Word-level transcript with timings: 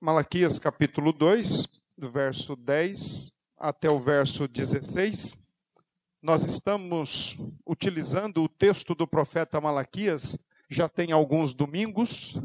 Malaquias 0.00 0.60
capítulo 0.60 1.12
2, 1.12 1.88
do 1.98 2.08
verso 2.08 2.54
10 2.54 3.32
até 3.58 3.90
o 3.90 3.98
verso 3.98 4.46
16. 4.46 5.52
Nós 6.22 6.44
estamos 6.44 7.36
utilizando 7.66 8.44
o 8.44 8.48
texto 8.48 8.94
do 8.94 9.08
profeta 9.08 9.60
Malaquias 9.60 10.46
já 10.70 10.88
tem 10.88 11.10
alguns 11.10 11.52
domingos. 11.52 12.36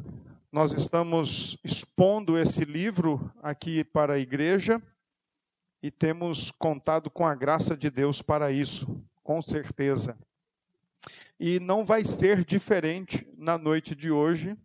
Nós 0.51 0.73
estamos 0.73 1.55
expondo 1.63 2.39
esse 2.39 2.65
livro 2.65 3.31
aqui 3.39 3.83
para 3.83 4.15
a 4.15 4.19
igreja 4.19 4.81
e 5.79 5.91
temos 5.91 6.49
contado 6.49 7.11
com 7.11 7.23
a 7.23 7.35
graça 7.35 7.77
de 7.77 7.91
Deus 7.91 8.19
para 8.19 8.51
isso, 8.51 8.99
com 9.21 9.43
certeza. 9.43 10.17
E 11.39 11.59
não 11.59 11.85
vai 11.85 12.03
ser 12.03 12.43
diferente 12.43 13.31
na 13.37 13.59
noite 13.59 13.93
de 13.93 14.09
hoje 14.09 14.57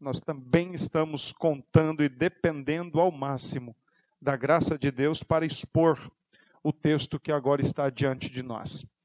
nós 0.00 0.18
também 0.18 0.74
estamos 0.74 1.30
contando 1.30 2.02
e 2.02 2.08
dependendo 2.08 2.98
ao 2.98 3.12
máximo 3.12 3.76
da 4.20 4.34
graça 4.34 4.78
de 4.78 4.90
Deus 4.90 5.22
para 5.22 5.44
expor 5.44 6.10
o 6.62 6.72
texto 6.72 7.20
que 7.20 7.30
agora 7.30 7.60
está 7.60 7.90
diante 7.90 8.30
de 8.30 8.42
nós. 8.42 8.96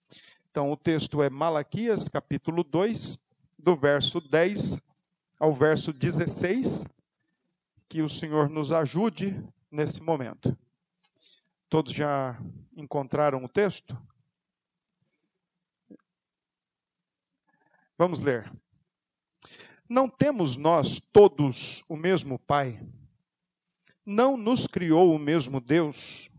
Então, 0.49 0.71
o 0.71 0.77
texto 0.77 1.21
é 1.21 1.29
Malaquias, 1.29 2.07
capítulo 2.07 2.63
2, 2.63 3.41
do 3.59 3.75
verso 3.75 4.21
10 4.21 4.81
ao 5.37 5.53
verso 5.53 5.91
16. 5.91 6.85
Que 7.89 8.01
o 8.01 8.09
Senhor 8.09 8.49
nos 8.49 8.71
ajude 8.71 9.37
nesse 9.69 10.01
momento. 10.01 10.57
Todos 11.69 11.93
já 11.93 12.39
encontraram 12.75 13.43
o 13.43 13.49
texto? 13.49 13.97
Vamos 17.97 18.21
ler. 18.21 18.49
Não 19.87 20.09
temos 20.09 20.57
nós 20.57 20.99
todos 20.99 21.83
o 21.87 21.95
mesmo 21.95 22.39
Pai? 22.39 22.81
Não 24.03 24.35
nos 24.35 24.65
criou 24.65 25.13
o 25.13 25.19
mesmo 25.19 25.61
Deus? 25.61 26.31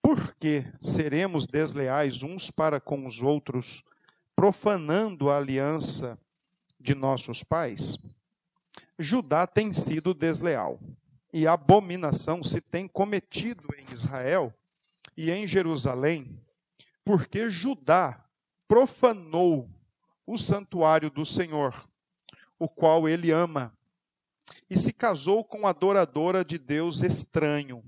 Por 0.00 0.36
que 0.36 0.64
seremos 0.80 1.48
desleais 1.48 2.22
uns 2.22 2.48
para 2.48 2.80
com 2.80 3.04
os 3.04 3.20
outros, 3.20 3.82
profanando 4.36 5.28
a 5.28 5.36
aliança 5.36 6.16
de 6.78 6.94
nossos 6.94 7.42
pais? 7.42 7.98
Judá 8.96 9.48
tem 9.48 9.72
sido 9.72 10.14
desleal, 10.14 10.78
e 11.32 11.44
abominação 11.44 12.44
se 12.44 12.60
tem 12.60 12.86
cometido 12.86 13.66
em 13.76 13.92
Israel 13.92 14.54
e 15.16 15.32
em 15.32 15.44
Jerusalém, 15.44 16.40
porque 17.04 17.50
Judá 17.50 18.24
profanou 18.68 19.68
o 20.24 20.38
santuário 20.38 21.10
do 21.10 21.26
Senhor 21.26 21.74
o 22.58 22.68
qual 22.68 23.08
ele 23.08 23.30
ama, 23.30 23.76
e 24.68 24.78
se 24.78 24.92
casou 24.92 25.44
com 25.44 25.66
adoradora 25.66 26.44
de 26.44 26.58
Deus 26.58 27.02
estranho. 27.02 27.84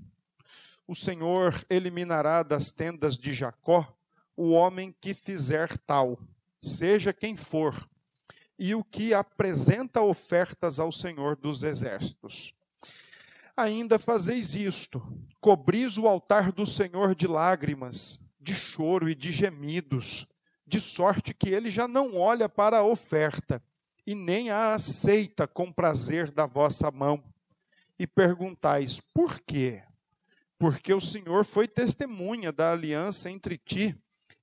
O 0.87 0.95
Senhor 0.95 1.53
eliminará 1.69 2.43
das 2.43 2.71
tendas 2.71 3.17
de 3.17 3.33
Jacó 3.33 3.95
o 4.35 4.51
homem 4.51 4.95
que 5.01 5.13
fizer 5.13 5.77
tal, 5.79 6.17
seja 6.61 7.11
quem 7.11 7.35
for, 7.35 7.89
e 8.57 8.73
o 8.73 8.83
que 8.83 9.13
apresenta 9.13 10.01
ofertas 10.01 10.79
ao 10.79 10.91
Senhor 10.91 11.35
dos 11.35 11.63
exércitos. 11.63 12.53
Ainda 13.55 13.99
fazeis 13.99 14.55
isto: 14.55 15.01
cobris 15.41 15.97
o 15.97 16.07
altar 16.07 16.51
do 16.51 16.65
Senhor 16.65 17.13
de 17.13 17.27
lágrimas, 17.27 18.35
de 18.39 18.55
choro 18.55 19.09
e 19.09 19.15
de 19.15 19.31
gemidos, 19.31 20.25
de 20.65 20.79
sorte 20.79 21.33
que 21.33 21.49
ele 21.49 21.69
já 21.69 21.87
não 21.87 22.15
olha 22.15 22.47
para 22.47 22.77
a 22.77 22.83
oferta 22.83 23.61
e 24.09 24.15
nem 24.15 24.49
a 24.49 24.73
aceita 24.73 25.47
com 25.47 25.71
prazer 25.71 26.31
da 26.31 26.47
vossa 26.47 26.89
mão. 26.89 27.23
E 27.99 28.07
perguntais: 28.07 28.99
por 28.99 29.39
quê? 29.39 29.83
Porque 30.57 30.91
o 30.91 30.99
Senhor 30.99 31.45
foi 31.45 31.67
testemunha 31.67 32.51
da 32.51 32.71
aliança 32.71 33.29
entre 33.29 33.55
ti 33.55 33.95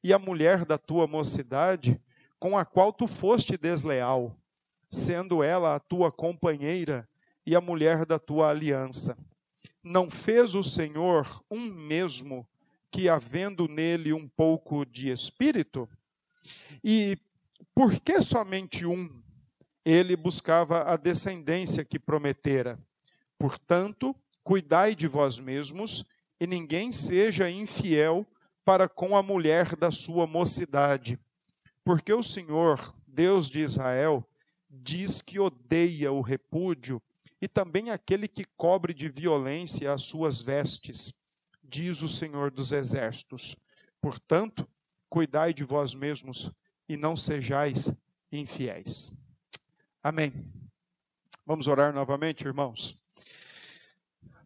e 0.04 0.12
a 0.12 0.20
mulher 0.20 0.64
da 0.64 0.78
tua 0.78 1.08
mocidade, 1.08 2.00
com 2.38 2.56
a 2.56 2.64
qual 2.64 2.92
tu 2.92 3.08
foste 3.08 3.56
desleal, 3.56 4.38
sendo 4.88 5.42
ela 5.42 5.74
a 5.74 5.80
tua 5.80 6.12
companheira 6.12 7.08
e 7.44 7.56
a 7.56 7.60
mulher 7.60 8.06
da 8.06 8.20
tua 8.20 8.50
aliança. 8.50 9.18
Não 9.82 10.08
fez 10.08 10.54
o 10.54 10.62
Senhor 10.62 11.26
um 11.50 11.62
mesmo 11.62 12.46
que, 12.88 13.08
havendo 13.08 13.66
nele 13.66 14.12
um 14.12 14.28
pouco 14.28 14.86
de 14.86 15.10
espírito? 15.10 15.88
E 16.84 17.18
por 17.74 17.98
que 17.98 18.22
somente 18.22 18.86
um? 18.86 19.25
Ele 19.86 20.16
buscava 20.16 20.82
a 20.82 20.96
descendência 20.96 21.84
que 21.84 21.96
prometera. 21.96 22.76
Portanto, 23.38 24.16
cuidai 24.42 24.96
de 24.96 25.06
vós 25.06 25.38
mesmos, 25.38 26.04
e 26.40 26.46
ninguém 26.46 26.90
seja 26.90 27.48
infiel 27.48 28.26
para 28.64 28.88
com 28.88 29.16
a 29.16 29.22
mulher 29.22 29.76
da 29.76 29.92
sua 29.92 30.26
mocidade. 30.26 31.20
Porque 31.84 32.12
o 32.12 32.22
Senhor, 32.22 32.96
Deus 33.06 33.48
de 33.48 33.60
Israel, 33.60 34.28
diz 34.68 35.22
que 35.22 35.38
odeia 35.38 36.10
o 36.10 36.20
repúdio 36.20 37.00
e 37.40 37.46
também 37.46 37.90
aquele 37.90 38.26
que 38.26 38.44
cobre 38.56 38.92
de 38.92 39.08
violência 39.08 39.92
as 39.92 40.02
suas 40.02 40.42
vestes, 40.42 41.12
diz 41.62 42.02
o 42.02 42.08
Senhor 42.08 42.50
dos 42.50 42.72
Exércitos. 42.72 43.54
Portanto, 44.00 44.68
cuidai 45.08 45.54
de 45.54 45.62
vós 45.62 45.94
mesmos 45.94 46.50
e 46.88 46.96
não 46.96 47.16
sejais 47.16 48.02
infiéis. 48.32 49.25
Amém. 50.08 50.32
Vamos 51.44 51.66
orar 51.66 51.92
novamente, 51.92 52.46
irmãos. 52.46 53.02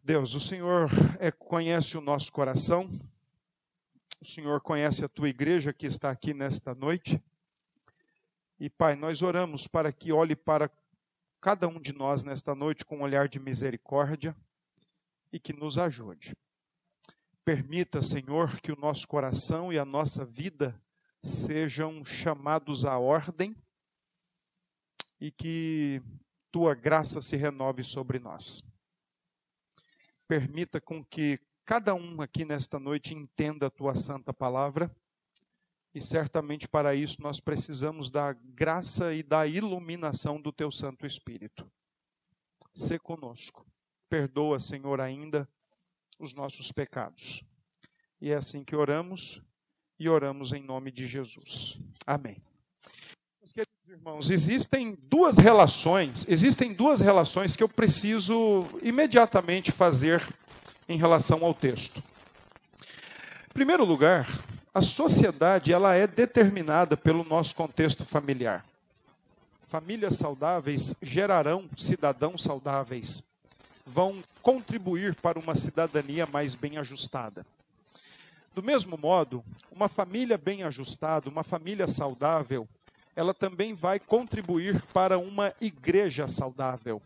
Deus, 0.03 0.33
o 0.35 0.41
Senhor 0.41 0.89
é, 1.19 1.31
conhece 1.31 1.99
o 1.99 2.01
nosso 2.01 2.33
coração, 2.33 2.89
o 4.23 4.25
Senhor 4.25 4.63
conhece 4.63 5.05
a 5.05 5.09
tua 5.11 5.29
igreja 5.29 5.71
que 5.71 5.85
está 5.85 6.09
aqui 6.09 6.33
nesta 6.33 6.75
noite. 6.75 7.23
E, 8.59 8.71
Pai, 8.71 8.97
nós 8.97 9.21
oramos 9.21 9.67
para 9.67 9.93
que 9.93 10.11
olhe 10.11 10.35
para 10.35 10.71
cada 11.43 11.69
um 11.69 11.79
de 11.79 11.93
nós 11.93 12.25
nesta 12.25 12.55
noite 12.55 12.83
com 12.83 12.97
um 12.97 13.03
olhar 13.03 13.29
de 13.29 13.39
misericórdia 13.39 14.35
e 15.31 15.39
que 15.39 15.53
nos 15.53 15.77
ajude. 15.77 16.35
Permita, 17.45 18.01
Senhor, 18.01 18.59
que 18.63 18.73
o 18.73 18.81
nosso 18.81 19.07
coração 19.07 19.71
e 19.71 19.79
a 19.79 19.85
nossa 19.85 20.25
vida 20.25 20.75
sejam 21.23 22.03
chamados 22.03 22.87
à 22.87 22.99
ordem 22.99 23.55
e 25.21 25.31
que 25.31 26.03
tua 26.51 26.75
graça 26.75 27.21
se 27.21 27.37
renove 27.37 27.83
sobre 27.83 28.19
nós. 28.19 28.73
Permita 30.27 30.81
com 30.81 31.05
que 31.05 31.39
cada 31.65 31.95
um 31.95 32.21
aqui 32.23 32.45
nesta 32.45 32.79
noite 32.79 33.15
entenda 33.15 33.67
a 33.67 33.71
tua 33.71 33.95
santa 33.95 34.33
palavra. 34.33 34.95
E 35.93 36.01
certamente 36.01 36.69
para 36.69 36.95
isso 36.95 37.21
nós 37.21 37.41
precisamos 37.41 38.11
da 38.11 38.33
graça 38.33 39.13
e 39.13 39.23
da 39.23 39.47
iluminação 39.47 40.41
do 40.41 40.53
teu 40.53 40.71
Santo 40.71 41.05
Espírito. 41.05 41.71
Se 42.73 42.99
conosco. 42.99 43.67
Perdoa, 44.09 44.59
Senhor, 44.59 45.01
ainda 45.01 45.49
os 46.19 46.35
nossos 46.35 46.73
pecados. 46.73 47.43
E 48.21 48.31
é 48.31 48.35
assim 48.35 48.65
que 48.65 48.75
oramos 48.75 49.41
e 49.99 50.09
oramos 50.09 50.53
em 50.53 50.63
nome 50.63 50.91
de 50.91 51.07
Jesus. 51.07 51.79
Amém 52.07 52.50
irmãos, 53.91 54.31
existem 54.31 54.97
duas 55.09 55.37
relações, 55.37 56.25
existem 56.29 56.73
duas 56.73 57.01
relações 57.01 57.57
que 57.57 57.63
eu 57.65 57.69
preciso 57.69 58.65
imediatamente 58.83 59.73
fazer 59.73 60.25
em 60.89 60.97
relação 60.97 61.45
ao 61.45 61.53
texto. 61.53 62.01
Em 63.49 63.53
primeiro 63.53 63.85
lugar, 63.85 64.29
a 64.73 64.81
sociedade 64.81 65.73
ela 65.73 65.93
é 65.93 66.07
determinada 66.07 66.97
pelo 66.97 67.25
nosso 67.25 67.57
contexto 67.57 68.05
familiar. 68.05 68.65
Famílias 69.65 70.17
saudáveis 70.17 70.95
gerarão 71.03 71.69
cidadãos 71.77 72.45
saudáveis, 72.45 73.31
vão 73.85 74.23
contribuir 74.41 75.17
para 75.17 75.37
uma 75.37 75.57
cidadania 75.57 76.27
mais 76.27 76.55
bem 76.55 76.79
ajustada. 76.79 77.45
Do 78.55 78.63
mesmo 78.63 78.97
modo, 78.97 79.45
uma 79.71 79.89
família 79.89 80.39
bem 80.39 80.63
ajustada, 80.63 81.29
uma 81.29 81.43
família 81.43 81.89
saudável, 81.89 82.69
ela 83.15 83.35
também 83.35 83.75
vai 83.75 83.99
contribuir 83.99 84.81
para 84.93 85.19
uma 85.19 85.53
igreja 85.61 86.27
saudável. 86.29 87.03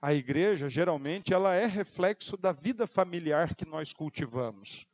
A 0.00 0.14
igreja, 0.14 0.68
geralmente, 0.68 1.34
ela 1.34 1.54
é 1.54 1.66
reflexo 1.66 2.36
da 2.36 2.52
vida 2.52 2.86
familiar 2.86 3.54
que 3.54 3.66
nós 3.66 3.92
cultivamos. 3.92 4.86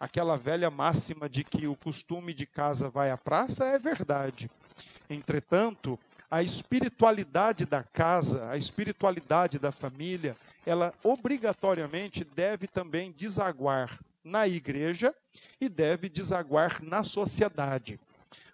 Aquela 0.00 0.36
velha 0.36 0.70
máxima 0.70 1.28
de 1.28 1.44
que 1.44 1.66
o 1.66 1.76
costume 1.76 2.34
de 2.34 2.46
casa 2.46 2.88
vai 2.88 3.10
à 3.10 3.16
praça 3.16 3.64
é 3.64 3.78
verdade. 3.78 4.50
Entretanto, 5.08 5.98
a 6.30 6.42
espiritualidade 6.42 7.64
da 7.64 7.82
casa, 7.82 8.50
a 8.50 8.56
espiritualidade 8.56 9.58
da 9.58 9.72
família, 9.72 10.36
ela 10.66 10.92
obrigatoriamente 11.02 12.24
deve 12.24 12.66
também 12.66 13.12
desaguar 13.12 13.98
na 14.22 14.46
igreja 14.46 15.14
e 15.60 15.68
deve 15.68 16.08
desaguar 16.08 16.82
na 16.82 17.02
sociedade. 17.02 17.98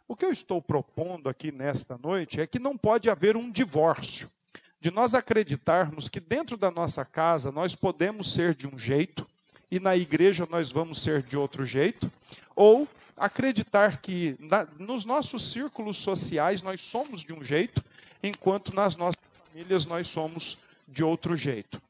O 0.06 0.14
que 0.14 0.24
eu 0.24 0.30
estou 0.30 0.60
propondo 0.60 1.28
aqui 1.28 1.50
nesta 1.50 1.96
noite 1.96 2.40
é 2.40 2.46
que 2.46 2.58
não 2.58 2.76
pode 2.76 3.08
haver 3.08 3.36
um 3.36 3.50
divórcio 3.50 4.30
de 4.78 4.90
nós 4.90 5.14
acreditarmos 5.14 6.10
que 6.10 6.20
dentro 6.20 6.58
da 6.58 6.70
nossa 6.70 7.06
casa 7.06 7.50
nós 7.50 7.74
podemos 7.74 8.34
ser 8.34 8.54
de 8.54 8.66
um 8.66 8.78
jeito 8.78 9.26
e 9.70 9.80
na 9.80 9.96
igreja 9.96 10.46
nós 10.50 10.70
vamos 10.70 11.02
ser 11.02 11.22
de 11.22 11.38
outro 11.38 11.64
jeito, 11.64 12.12
ou 12.54 12.86
acreditar 13.16 13.96
que 13.96 14.36
na, 14.38 14.68
nos 14.78 15.06
nossos 15.06 15.52
círculos 15.52 15.96
sociais 15.96 16.62
nós 16.62 16.82
somos 16.82 17.22
de 17.22 17.32
um 17.32 17.42
jeito, 17.42 17.82
enquanto 18.22 18.74
nas 18.74 18.94
nossas 18.94 19.20
famílias 19.48 19.86
nós 19.86 20.06
somos 20.06 20.66
de 20.86 21.02
outro 21.02 21.34
jeito. 21.34 21.80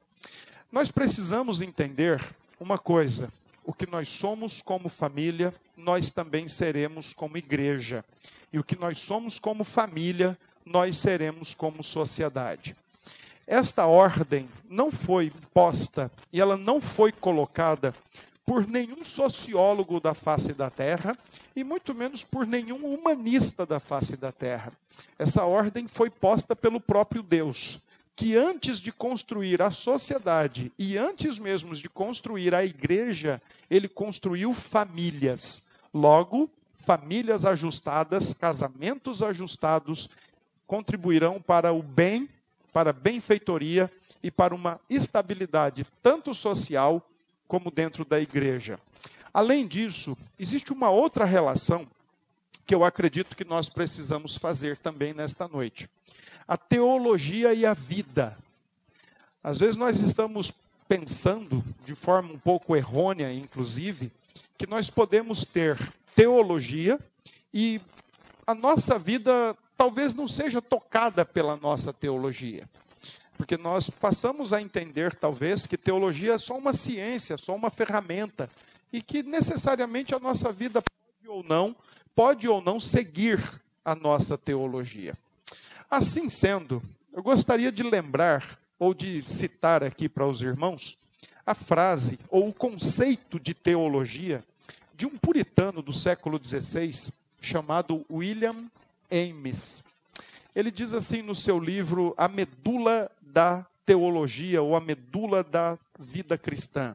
Nós 0.70 0.90
precisamos 0.90 1.60
entender 1.60 2.24
uma 2.60 2.78
coisa: 2.78 3.30
o 3.64 3.74
que 3.74 3.86
nós 3.86 4.08
somos 4.08 4.62
como 4.62 4.88
família, 4.88 5.52
nós 5.84 6.10
também 6.10 6.48
seremos 6.48 7.12
como 7.12 7.36
igreja. 7.36 8.02
E 8.50 8.58
o 8.58 8.64
que 8.64 8.74
nós 8.74 8.98
somos 8.98 9.38
como 9.38 9.62
família, 9.64 10.36
nós 10.64 10.96
seremos 10.96 11.52
como 11.52 11.84
sociedade. 11.84 12.74
Esta 13.46 13.84
ordem 13.86 14.48
não 14.68 14.90
foi 14.90 15.30
posta 15.52 16.10
e 16.32 16.40
ela 16.40 16.56
não 16.56 16.80
foi 16.80 17.12
colocada 17.12 17.94
por 18.46 18.66
nenhum 18.66 19.04
sociólogo 19.04 20.00
da 20.00 20.14
face 20.14 20.54
da 20.54 20.70
terra 20.70 21.16
e 21.54 21.62
muito 21.62 21.94
menos 21.94 22.24
por 22.24 22.46
nenhum 22.46 22.94
humanista 22.94 23.66
da 23.66 23.78
face 23.78 24.16
da 24.16 24.32
terra. 24.32 24.72
Essa 25.18 25.44
ordem 25.44 25.86
foi 25.86 26.08
posta 26.08 26.56
pelo 26.56 26.80
próprio 26.80 27.22
Deus, 27.22 27.82
que 28.16 28.36
antes 28.36 28.80
de 28.80 28.92
construir 28.92 29.60
a 29.60 29.70
sociedade 29.70 30.72
e 30.78 30.96
antes 30.96 31.38
mesmo 31.38 31.74
de 31.74 31.88
construir 31.88 32.54
a 32.54 32.64
igreja, 32.64 33.42
ele 33.70 33.88
construiu 33.88 34.54
famílias. 34.54 35.73
Logo, 35.94 36.50
famílias 36.74 37.46
ajustadas, 37.46 38.34
casamentos 38.34 39.22
ajustados 39.22 40.10
contribuirão 40.66 41.40
para 41.40 41.72
o 41.72 41.80
bem, 41.80 42.28
para 42.72 42.90
a 42.90 42.92
benfeitoria 42.92 43.88
e 44.20 44.28
para 44.28 44.54
uma 44.54 44.80
estabilidade 44.90 45.86
tanto 46.02 46.34
social 46.34 47.00
como 47.46 47.70
dentro 47.70 48.04
da 48.04 48.20
igreja. 48.20 48.76
Além 49.32 49.68
disso, 49.68 50.16
existe 50.38 50.72
uma 50.72 50.90
outra 50.90 51.24
relação 51.24 51.86
que 52.66 52.74
eu 52.74 52.82
acredito 52.82 53.36
que 53.36 53.44
nós 53.44 53.68
precisamos 53.68 54.36
fazer 54.36 54.76
também 54.76 55.14
nesta 55.14 55.46
noite. 55.46 55.88
A 56.48 56.56
teologia 56.56 57.54
e 57.54 57.64
a 57.64 57.72
vida. 57.72 58.36
Às 59.42 59.58
vezes 59.58 59.76
nós 59.76 60.00
estamos 60.00 60.52
pensando, 60.88 61.62
de 61.84 61.94
forma 61.94 62.32
um 62.32 62.38
pouco 62.38 62.74
errônea, 62.74 63.32
inclusive, 63.32 64.10
que 64.56 64.66
nós 64.66 64.90
podemos 64.90 65.44
ter 65.44 65.78
teologia 66.14 66.98
e 67.52 67.80
a 68.46 68.54
nossa 68.54 68.98
vida 68.98 69.56
talvez 69.76 70.14
não 70.14 70.28
seja 70.28 70.62
tocada 70.62 71.24
pela 71.24 71.56
nossa 71.56 71.92
teologia. 71.92 72.68
Porque 73.36 73.56
nós 73.56 73.90
passamos 73.90 74.52
a 74.52 74.62
entender, 74.62 75.14
talvez, 75.14 75.66
que 75.66 75.76
teologia 75.76 76.34
é 76.34 76.38
só 76.38 76.56
uma 76.56 76.72
ciência, 76.72 77.36
só 77.36 77.54
uma 77.54 77.68
ferramenta, 77.68 78.48
e 78.92 79.02
que 79.02 79.22
necessariamente 79.22 80.14
a 80.14 80.20
nossa 80.20 80.52
vida 80.52 80.80
pode 80.80 81.28
ou 81.28 81.42
não, 81.42 81.74
pode 82.14 82.48
ou 82.48 82.60
não 82.60 82.78
seguir 82.78 83.42
a 83.84 83.94
nossa 83.94 84.38
teologia. 84.38 85.14
Assim 85.90 86.30
sendo, 86.30 86.80
eu 87.12 87.22
gostaria 87.22 87.72
de 87.72 87.82
lembrar 87.82 88.58
ou 88.78 88.94
de 88.94 89.22
citar 89.22 89.82
aqui 89.82 90.08
para 90.08 90.26
os 90.26 90.40
irmãos 90.40 91.03
a 91.46 91.54
frase 91.54 92.18
ou 92.30 92.48
o 92.48 92.54
conceito 92.54 93.38
de 93.38 93.54
teologia 93.54 94.44
de 94.96 95.06
um 95.06 95.16
puritano 95.18 95.82
do 95.82 95.92
século 95.92 96.40
XVI 96.42 96.90
chamado 97.40 98.04
William 98.10 98.64
Ames. 99.10 99.84
Ele 100.54 100.70
diz 100.70 100.94
assim 100.94 101.22
no 101.22 101.34
seu 101.34 101.58
livro 101.58 102.14
A 102.16 102.28
Medula 102.28 103.10
da 103.20 103.66
teologia 103.84 104.62
ou 104.62 104.74
a 104.76 104.80
medula 104.80 105.42
da 105.42 105.78
vida 105.98 106.38
cristã. 106.38 106.94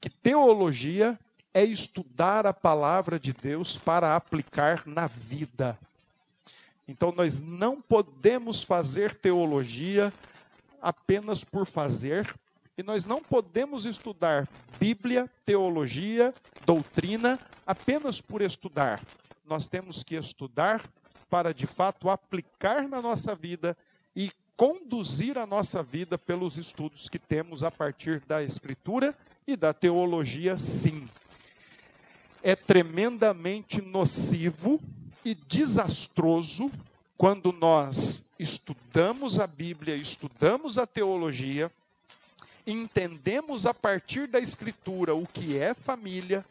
Que 0.00 0.10
teologia 0.10 1.18
é 1.54 1.64
estudar 1.64 2.46
a 2.46 2.52
palavra 2.52 3.18
de 3.18 3.32
Deus 3.32 3.76
para 3.76 4.14
aplicar 4.14 4.86
na 4.86 5.06
vida. 5.06 5.78
Então 6.86 7.12
nós 7.12 7.40
não 7.40 7.80
podemos 7.80 8.62
fazer 8.62 9.14
teologia 9.14 10.12
apenas 10.80 11.44
por 11.44 11.66
fazer, 11.66 12.32
e 12.78 12.82
nós 12.84 13.04
não 13.04 13.20
podemos 13.20 13.84
estudar 13.84 14.48
Bíblia, 14.78 15.28
teologia, 15.44 16.32
doutrina 16.64 17.36
apenas 17.66 18.20
por 18.20 18.40
estudar. 18.40 19.04
Nós 19.44 19.66
temos 19.66 20.04
que 20.04 20.14
estudar 20.14 20.80
para 21.28 21.52
de 21.52 21.66
fato 21.66 22.08
aplicar 22.08 22.88
na 22.88 23.02
nossa 23.02 23.34
vida 23.34 23.76
e 24.14 24.30
conduzir 24.56 25.36
a 25.36 25.44
nossa 25.44 25.82
vida 25.82 26.16
pelos 26.16 26.56
estudos 26.56 27.08
que 27.08 27.18
temos 27.18 27.64
a 27.64 27.70
partir 27.70 28.20
da 28.20 28.44
Escritura 28.44 29.12
e 29.44 29.56
da 29.56 29.74
teologia, 29.74 30.56
sim. 30.56 31.08
É 32.44 32.54
tremendamente 32.54 33.82
nocivo 33.82 34.80
e 35.24 35.34
desastroso 35.34 36.70
quando 37.16 37.52
nós 37.52 38.34
estudamos 38.38 39.40
a 39.40 39.48
Bíblia, 39.48 39.96
estudamos 39.96 40.78
a 40.78 40.86
teologia, 40.86 41.72
entendemos 42.72 43.64
a 43.64 43.72
partir 43.72 44.26
da 44.26 44.38
Escritura 44.38 45.14
o 45.14 45.26
que 45.26 45.58
é 45.58 45.72
família, 45.72 46.44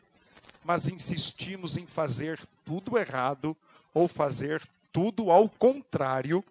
mas 0.63 0.87
insistimos 0.87 1.77
em 1.77 1.85
fazer 1.85 2.39
tudo 2.65 2.97
errado 2.97 3.55
ou 3.93 4.07
fazer 4.07 4.61
tudo 4.91 5.29
ao 5.29 5.47
contrário 5.47 6.43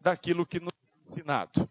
daquilo 0.00 0.44
que 0.44 0.60
nos 0.60 0.72
ensinado. 1.02 1.68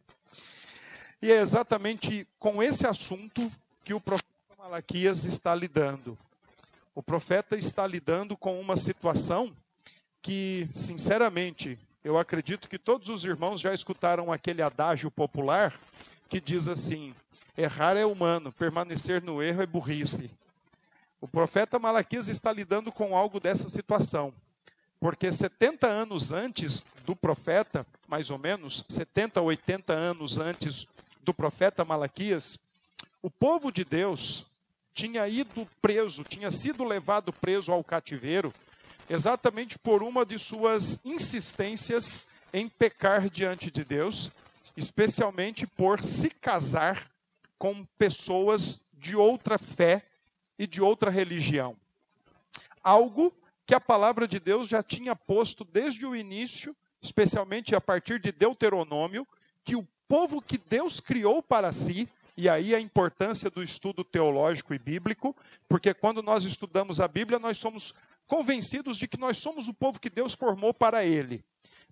E 1.21 1.31
é 1.31 1.39
exatamente 1.39 2.27
com 2.39 2.61
esse 2.61 2.85
assunto 2.87 3.51
que 3.83 3.93
o 3.93 4.01
profeta 4.01 4.27
Malaquias 4.57 5.23
está 5.23 5.53
lidando. 5.53 6.17
O 6.95 7.01
profeta 7.01 7.55
está 7.55 7.85
lidando 7.87 8.35
com 8.35 8.59
uma 8.59 8.75
situação 8.75 9.51
que, 10.21 10.67
sinceramente, 10.73 11.79
eu 12.03 12.17
acredito 12.17 12.67
que 12.67 12.77
todos 12.77 13.09
os 13.09 13.23
irmãos 13.23 13.61
já 13.61 13.73
escutaram 13.73 14.31
aquele 14.31 14.61
adágio 14.61 15.09
popular 15.09 15.73
que 16.27 16.41
diz 16.41 16.67
assim: 16.67 17.15
errar 17.57 17.97
é 17.97 18.05
humano, 18.05 18.51
permanecer 18.51 19.21
no 19.21 19.41
erro 19.41 19.61
é 19.61 19.65
burrice. 19.65 20.29
O 21.21 21.27
profeta 21.27 21.79
Malaquias 21.79 22.27
está 22.27 22.51
lidando 22.51 22.91
com 22.91 23.15
algo 23.15 23.39
dessa 23.39 23.69
situação. 23.69 24.33
Porque 24.99 25.31
70 25.31 25.85
anos 25.87 26.31
antes 26.31 26.85
do 27.05 27.15
profeta, 27.15 27.85
mais 28.07 28.29
ou 28.29 28.37
menos, 28.37 28.85
70 28.87 29.41
ou 29.41 29.47
80 29.47 29.93
anos 29.93 30.37
antes 30.37 30.87
do 31.21 31.33
profeta 31.33 31.85
Malaquias, 31.85 32.57
o 33.21 33.29
povo 33.29 33.71
de 33.71 33.83
Deus 33.83 34.53
tinha 34.93 35.27
ido 35.27 35.67
preso, 35.81 36.23
tinha 36.23 36.51
sido 36.51 36.83
levado 36.83 37.33
preso 37.33 37.71
ao 37.71 37.83
cativeiro, 37.83 38.53
exatamente 39.09 39.77
por 39.79 40.03
uma 40.03 40.25
de 40.25 40.37
suas 40.37 41.05
insistências 41.05 42.27
em 42.53 42.69
pecar 42.69 43.29
diante 43.29 43.71
de 43.71 43.83
Deus, 43.83 44.31
especialmente 44.77 45.65
por 45.65 46.03
se 46.03 46.29
casar 46.29 47.12
com 47.63 47.85
pessoas 47.97 48.97
de 48.99 49.15
outra 49.15 49.57
fé 49.57 50.05
e 50.59 50.67
de 50.67 50.81
outra 50.81 51.09
religião. 51.09 51.77
Algo 52.83 53.33
que 53.65 53.73
a 53.73 53.79
palavra 53.79 54.27
de 54.27 54.37
Deus 54.37 54.67
já 54.67 54.83
tinha 54.83 55.15
posto 55.15 55.63
desde 55.63 56.05
o 56.05 56.13
início, 56.13 56.75
especialmente 57.01 57.73
a 57.73 57.79
partir 57.79 58.19
de 58.19 58.33
Deuteronômio, 58.33 59.25
que 59.63 59.77
o 59.77 59.87
povo 60.09 60.41
que 60.41 60.57
Deus 60.57 60.99
criou 60.99 61.41
para 61.41 61.71
si, 61.71 62.09
e 62.35 62.49
aí 62.49 62.75
a 62.75 62.81
importância 62.81 63.49
do 63.49 63.63
estudo 63.63 64.03
teológico 64.03 64.73
e 64.73 64.77
bíblico, 64.77 65.33
porque 65.69 65.93
quando 65.93 66.21
nós 66.21 66.43
estudamos 66.43 66.99
a 66.99 67.07
Bíblia, 67.07 67.39
nós 67.39 67.59
somos 67.59 67.93
convencidos 68.27 68.97
de 68.97 69.07
que 69.07 69.17
nós 69.17 69.37
somos 69.37 69.69
o 69.69 69.73
povo 69.73 70.01
que 70.01 70.09
Deus 70.09 70.33
formou 70.33 70.73
para 70.73 71.05
Ele, 71.05 71.41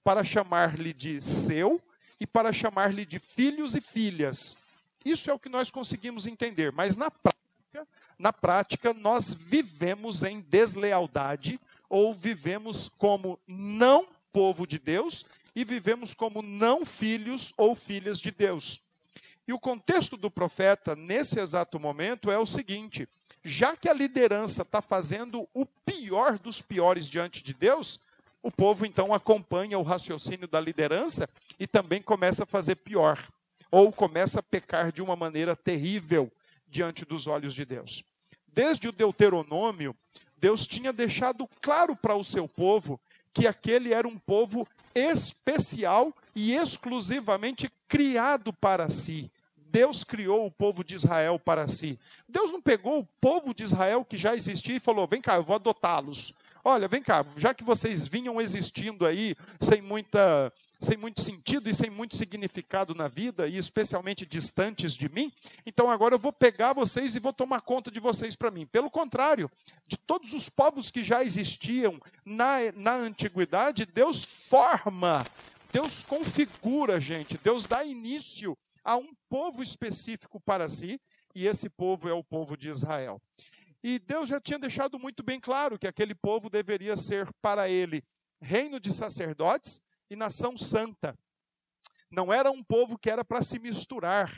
para 0.04 0.22
chamar-lhe 0.22 0.92
de 0.92 1.22
seu 1.22 1.82
e 2.20 2.28
para 2.28 2.52
chamar-lhe 2.52 3.06
de 3.06 3.20
filhos 3.20 3.74
e 3.74 3.80
filhas. 3.80 4.71
Isso 5.04 5.30
é 5.30 5.34
o 5.34 5.40
que 5.40 5.50
nós 5.50 5.72
conseguimos 5.72 6.28
entender, 6.28 6.72
mas 6.72 6.96
na 6.96 7.10
prática, 7.10 7.88
na 8.20 8.34
prática, 8.34 8.94
nós 8.94 9.34
vivemos 9.34 10.24
em 10.24 10.42
deslealdade 10.42 11.60
ou 11.90 12.14
vivemos 12.14 12.88
como 12.88 13.40
não 13.48 14.08
povo 14.32 14.66
de 14.66 14.80
Deus 14.80 15.26
e 15.56 15.66
vivemos 15.66 16.14
como 16.14 16.42
não 16.42 16.86
filhos 16.86 17.54
ou 17.58 17.76
filhas 17.76 18.20
de 18.20 18.32
Deus. 18.32 18.92
E 19.48 19.54
o 19.54 19.60
contexto 19.60 20.16
do 20.18 20.30
profeta 20.30 20.96
nesse 20.96 21.40
exato 21.40 21.80
momento 21.80 22.32
é 22.32 22.38
o 22.38 22.46
seguinte: 22.46 23.08
já 23.44 23.76
que 23.76 23.90
a 23.90 23.94
liderança 23.94 24.62
está 24.62 24.82
fazendo 24.82 25.48
o 25.54 25.66
pior 25.66 26.38
dos 26.38 26.62
piores 26.62 27.08
diante 27.08 27.44
de 27.44 27.54
Deus, 27.54 28.00
o 28.42 28.52
povo 28.52 28.86
então 28.86 29.14
acompanha 29.14 29.78
o 29.78 29.84
raciocínio 29.84 30.48
da 30.48 30.60
liderança 30.60 31.28
e 31.60 31.68
também 31.68 32.02
começa 32.02 32.44
a 32.44 32.48
fazer 32.48 32.76
pior, 32.78 33.20
ou 33.72 33.92
começa 33.92 34.42
a 34.42 34.44
pecar 34.44 34.92
de 34.92 35.02
uma 35.02 35.16
maneira 35.16 35.56
terrível 35.56 36.32
diante 36.68 37.06
dos 37.06 37.26
olhos 37.26 37.56
de 37.56 37.66
Deus. 37.66 38.04
Desde 38.48 38.90
o 38.90 38.92
Deuteronômio, 38.92 39.96
Deus 40.38 40.68
tinha 40.68 40.92
deixado 40.92 41.48
claro 41.62 41.96
para 41.96 42.16
o 42.16 42.24
seu 42.24 42.48
povo 42.48 43.00
que 43.34 43.48
aquele 43.48 43.94
era 43.94 44.08
um 44.08 44.18
povo 44.18 44.68
especial 44.94 46.14
e 46.36 46.54
exclusivamente 46.54 47.72
criado 47.88 48.52
para 48.52 48.90
si. 48.90 49.32
Deus 49.56 50.04
criou 50.04 50.46
o 50.46 50.52
povo 50.52 50.84
de 50.84 50.96
Israel 50.96 51.40
para 51.40 51.68
si. 51.68 51.98
Deus 52.28 52.52
não 52.52 52.62
pegou 52.62 53.00
o 53.00 53.08
povo 53.22 53.54
de 53.54 53.64
Israel 53.64 54.04
que 54.04 54.18
já 54.18 54.36
existia 54.36 54.76
e 54.76 54.82
falou: 54.82 55.08
vem 55.08 55.22
cá, 55.22 55.36
eu 55.36 55.44
vou 55.44 55.56
adotá-los. 55.56 56.34
Olha, 56.64 56.88
vem 56.88 57.02
cá, 57.02 57.26
já 57.38 57.54
que 57.54 57.64
vocês 57.64 58.08
vinham 58.08 58.40
existindo 58.40 59.06
aí 59.06 59.36
sem 59.60 59.82
muita 59.82 60.52
sem 60.82 60.98
muito 60.98 61.22
sentido 61.22 61.70
e 61.70 61.74
sem 61.76 61.92
muito 61.92 62.18
significado 62.18 62.96
na 62.96 63.08
vida, 63.08 63.48
e 63.48 63.56
especialmente 63.56 64.26
distantes 64.26 64.94
de 64.94 65.08
mim, 65.10 65.32
então 65.64 65.92
agora 65.92 66.16
eu 66.16 66.20
vou 66.20 66.34
pegar 66.34 66.74
vocês 66.74 67.16
e 67.16 67.20
vou 67.20 67.32
tomar 67.32 67.62
conta 67.62 67.92
de 67.92 68.00
vocês 68.00 68.36
para 68.36 68.50
mim. 68.50 68.66
Pelo 68.66 68.90
contrário, 68.90 69.50
de 69.86 69.96
todos 69.96 70.34
os 70.34 70.50
povos 70.50 70.90
que 70.90 71.04
já 71.04 71.24
existiam 71.24 72.02
na, 72.26 72.72
na 72.76 72.96
antiguidade, 72.96 73.86
Deus 73.86 74.26
forma, 74.26 75.24
Deus 75.72 76.02
configura, 76.02 77.00
gente, 77.00 77.38
Deus 77.38 77.68
dá 77.68 77.86
início 77.86 78.58
a 78.84 78.98
um 78.98 79.14
povo 79.30 79.62
específico 79.62 80.42
para 80.42 80.68
si, 80.68 81.00
e 81.36 81.46
esse 81.46 81.70
povo 81.70 82.10
é 82.10 82.14
o 82.14 82.24
povo 82.24 82.58
de 82.58 82.70
Israel. 82.70 83.22
E 83.84 84.00
Deus 84.00 84.30
já 84.30 84.42
tinha 84.42 84.58
deixado 84.58 84.98
muito 84.98 85.24
bem 85.24 85.40
claro 85.40 85.78
que 85.78 85.88
aquele 85.88 86.16
povo 86.16 86.50
deveria 86.50 86.96
ser 86.96 87.30
para 87.40 87.70
ele 87.70 88.04
reino 88.42 88.80
de 88.80 88.92
sacerdotes 88.92 89.91
e 90.12 90.16
nação 90.18 90.58
santa. 90.58 91.18
Não 92.12 92.34
era 92.34 92.52
um 92.52 92.62
povo 92.62 92.98
que 92.98 93.10
era 93.10 93.24
para 93.24 93.42
se 93.42 93.58
misturar. 93.60 94.30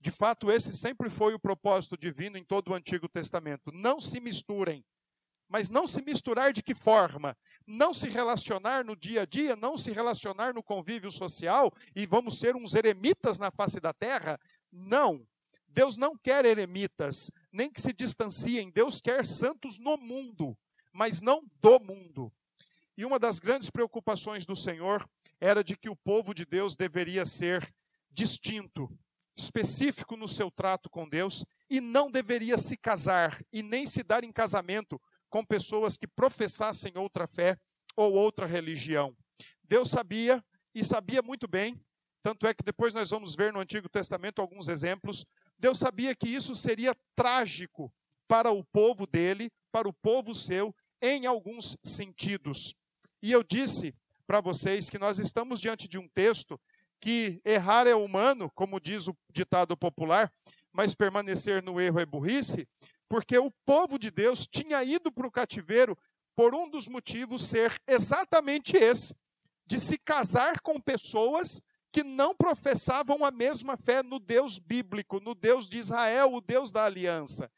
De 0.00 0.10
fato, 0.10 0.50
esse 0.50 0.72
sempre 0.72 1.08
foi 1.08 1.32
o 1.32 1.38
propósito 1.38 1.96
divino 1.96 2.36
em 2.36 2.42
todo 2.42 2.72
o 2.72 2.74
Antigo 2.74 3.08
Testamento. 3.08 3.70
Não 3.72 4.00
se 4.00 4.20
misturem. 4.20 4.84
Mas 5.48 5.70
não 5.70 5.86
se 5.86 6.02
misturar 6.02 6.52
de 6.52 6.60
que 6.60 6.74
forma? 6.74 7.36
Não 7.64 7.94
se 7.94 8.08
relacionar 8.08 8.84
no 8.84 8.96
dia 8.96 9.22
a 9.22 9.26
dia, 9.26 9.54
não 9.54 9.76
se 9.76 9.92
relacionar 9.92 10.52
no 10.54 10.62
convívio 10.62 11.10
social 11.10 11.72
e 11.94 12.04
vamos 12.04 12.40
ser 12.40 12.56
uns 12.56 12.74
eremitas 12.74 13.38
na 13.38 13.52
face 13.52 13.78
da 13.78 13.92
terra? 13.92 14.40
Não. 14.72 15.24
Deus 15.68 15.96
não 15.96 16.16
quer 16.16 16.44
eremitas, 16.44 17.30
nem 17.52 17.70
que 17.70 17.80
se 17.80 17.92
distanciem. 17.92 18.70
Deus 18.70 19.00
quer 19.00 19.24
santos 19.24 19.78
no 19.78 19.96
mundo, 19.96 20.58
mas 20.92 21.20
não 21.20 21.44
do 21.60 21.78
mundo. 21.78 22.32
E 22.96 23.04
uma 23.04 23.18
das 23.18 23.38
grandes 23.38 23.70
preocupações 23.70 24.44
do 24.44 24.54
Senhor 24.54 25.04
era 25.40 25.64
de 25.64 25.76
que 25.76 25.88
o 25.88 25.96
povo 25.96 26.34
de 26.34 26.44
Deus 26.44 26.76
deveria 26.76 27.24
ser 27.24 27.66
distinto, 28.10 28.90
específico 29.36 30.16
no 30.16 30.28
seu 30.28 30.50
trato 30.50 30.90
com 30.90 31.08
Deus 31.08 31.44
e 31.68 31.80
não 31.80 32.10
deveria 32.10 32.58
se 32.58 32.76
casar 32.76 33.40
e 33.52 33.62
nem 33.62 33.86
se 33.86 34.02
dar 34.02 34.24
em 34.24 34.32
casamento 34.32 35.00
com 35.28 35.44
pessoas 35.44 35.96
que 35.96 36.06
professassem 36.06 36.92
outra 36.96 37.26
fé 37.26 37.56
ou 37.96 38.12
outra 38.12 38.46
religião. 38.46 39.16
Deus 39.62 39.88
sabia 39.90 40.44
e 40.74 40.84
sabia 40.84 41.22
muito 41.22 41.48
bem, 41.48 41.80
tanto 42.22 42.46
é 42.46 42.52
que 42.52 42.64
depois 42.64 42.92
nós 42.92 43.10
vamos 43.10 43.34
ver 43.34 43.52
no 43.52 43.60
Antigo 43.60 43.88
Testamento 43.88 44.40
alguns 44.40 44.68
exemplos. 44.68 45.24
Deus 45.58 45.78
sabia 45.78 46.14
que 46.14 46.28
isso 46.28 46.54
seria 46.54 46.94
trágico 47.14 47.92
para 48.28 48.50
o 48.50 48.64
povo 48.64 49.06
dele, 49.06 49.50
para 49.72 49.88
o 49.88 49.92
povo 49.92 50.34
seu, 50.34 50.74
em 51.00 51.26
alguns 51.26 51.78
sentidos. 51.84 52.74
E 53.22 53.32
eu 53.32 53.42
disse 53.42 53.94
para 54.26 54.40
vocês 54.40 54.88
que 54.88 54.98
nós 54.98 55.18
estamos 55.18 55.60
diante 55.60 55.88
de 55.88 55.98
um 55.98 56.08
texto 56.08 56.58
que 57.00 57.40
errar 57.44 57.86
é 57.86 57.94
humano, 57.94 58.50
como 58.54 58.80
diz 58.80 59.08
o 59.08 59.16
ditado 59.32 59.76
popular, 59.76 60.32
mas 60.72 60.94
permanecer 60.94 61.62
no 61.62 61.80
erro 61.80 61.98
é 61.98 62.06
burrice, 62.06 62.68
porque 63.08 63.36
o 63.38 63.50
povo 63.66 63.98
de 63.98 64.10
Deus 64.10 64.46
tinha 64.46 64.84
ido 64.84 65.10
para 65.10 65.26
o 65.26 65.30
cativeiro 65.30 65.98
por 66.36 66.54
um 66.54 66.70
dos 66.70 66.86
motivos 66.86 67.48
ser 67.48 67.74
exatamente 67.86 68.76
esse, 68.76 69.16
de 69.66 69.78
se 69.78 69.98
casar 69.98 70.60
com 70.60 70.80
pessoas 70.80 71.60
que 71.92 72.04
não 72.04 72.34
professavam 72.34 73.24
a 73.24 73.30
mesma 73.30 73.76
fé 73.76 74.02
no 74.02 74.18
Deus 74.18 74.58
bíblico, 74.58 75.20
no 75.20 75.34
Deus 75.34 75.68
de 75.68 75.78
Israel, 75.78 76.32
o 76.32 76.40
Deus 76.40 76.70
da 76.70 76.84
aliança. 76.84 77.50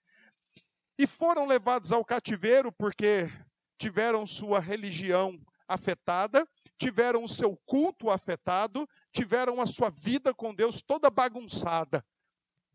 E 0.99 1.07
foram 1.07 1.47
levados 1.47 1.93
ao 1.93 2.05
cativeiro 2.05 2.73
porque 2.73 3.31
tiveram 3.79 4.27
sua 4.27 4.59
religião 4.59 5.39
afetada, 5.73 6.47
tiveram 6.79 7.25
o 7.25 7.29
seu 7.29 7.57
culto 7.65 8.11
afetado, 8.11 8.89
tiveram 9.13 9.61
a 9.61 9.67
sua 9.67 9.91
vida 9.91 10.35
com 10.35 10.55
Deus 10.55 10.83
toda 10.83 11.11
bagunçada, 11.11 12.05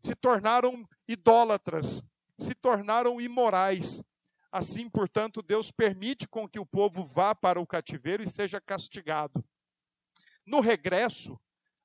se 0.02 0.14
tornaram 0.14 0.86
idólatras, 1.06 2.10
se 2.38 2.54
tornaram 2.54 3.20
imorais. 3.20 4.02
Assim, 4.50 4.88
portanto, 4.88 5.42
Deus 5.42 5.70
permite 5.70 6.26
com 6.26 6.48
que 6.48 6.58
o 6.58 6.66
povo 6.66 7.04
vá 7.04 7.34
para 7.34 7.60
o 7.60 7.66
cativeiro 7.66 8.22
e 8.22 8.28
seja 8.28 8.60
castigado. 8.60 9.44
No 10.46 10.60
regresso, 10.60 11.38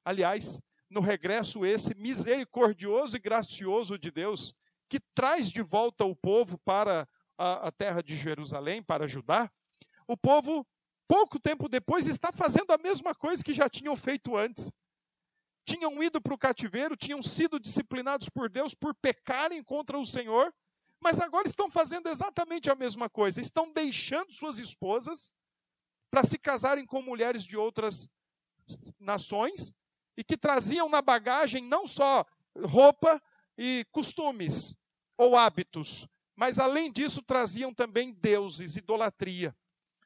aliás, 0.06 0.62
no 0.90 1.02
regresso 1.02 1.66
esse 1.66 1.94
misericordioso 1.96 3.18
e 3.18 3.20
gracioso 3.20 3.98
de 3.98 4.12
Deus, 4.12 4.56
que 4.88 5.00
traz 5.14 5.50
de 5.50 5.62
volta 5.62 6.06
o 6.06 6.16
povo 6.16 6.58
para 6.60 7.08
a, 7.38 7.72
terra 7.72 8.02
de 8.02 8.16
Jerusalém, 8.16 8.82
para 8.82 9.08
Judá, 9.08 9.50
o 10.08 10.16
povo 10.16 10.66
pouco 11.08 11.40
tempo 11.40 11.70
depois, 11.70 12.08
está 12.08 12.32
fazendo 12.32 12.72
a 12.72 12.78
mesma 12.78 13.14
coisa 13.14 13.44
que 13.44 13.54
já 13.54 13.70
tinham 13.70 13.96
feito 13.96 14.36
antes. 14.36 14.72
Tinham 15.66 16.02
ido 16.04 16.22
para 16.22 16.34
o 16.34 16.38
cativeiro, 16.38 16.98
tinham 16.98 17.22
sido 17.22 17.60
disciplinados 17.60 18.30
por 18.30 18.50
Deus 18.50 18.76
por 18.76 18.94
pecarem 18.96 19.64
contra 19.64 19.98
o 19.98 20.06
Senhor, 20.06 20.54
mas 21.00 21.20
agora 21.20 21.48
estão 21.48 21.70
fazendo 21.70 22.10
exatamente 22.10 22.70
a 22.70 22.76
mesma 22.76 23.10
coisa. 23.10 23.40
Estão 23.40 23.72
deixando 23.72 24.34
suas 24.34 24.60
esposas 24.60 25.36
para 26.10 26.24
se 26.24 26.38
casarem 26.38 26.86
com 26.86 27.02
mulheres 27.02 27.44
de 27.44 27.58
outras 27.58 28.16
nações 29.00 29.78
e 30.18 30.24
que 30.24 30.38
traziam 30.38 30.88
na 30.88 31.02
bagagem 31.02 31.64
não 31.64 31.88
só 31.88 32.26
roupa 32.56 33.22
e 33.58 33.86
costumes 33.92 34.76
ou 35.18 35.36
hábitos, 35.36 36.08
mas 36.36 36.60
além 36.60 36.92
disso 36.92 37.22
traziam 37.22 37.74
também 37.74 38.14
deuses, 38.14 38.78
idolatria. 38.78 39.56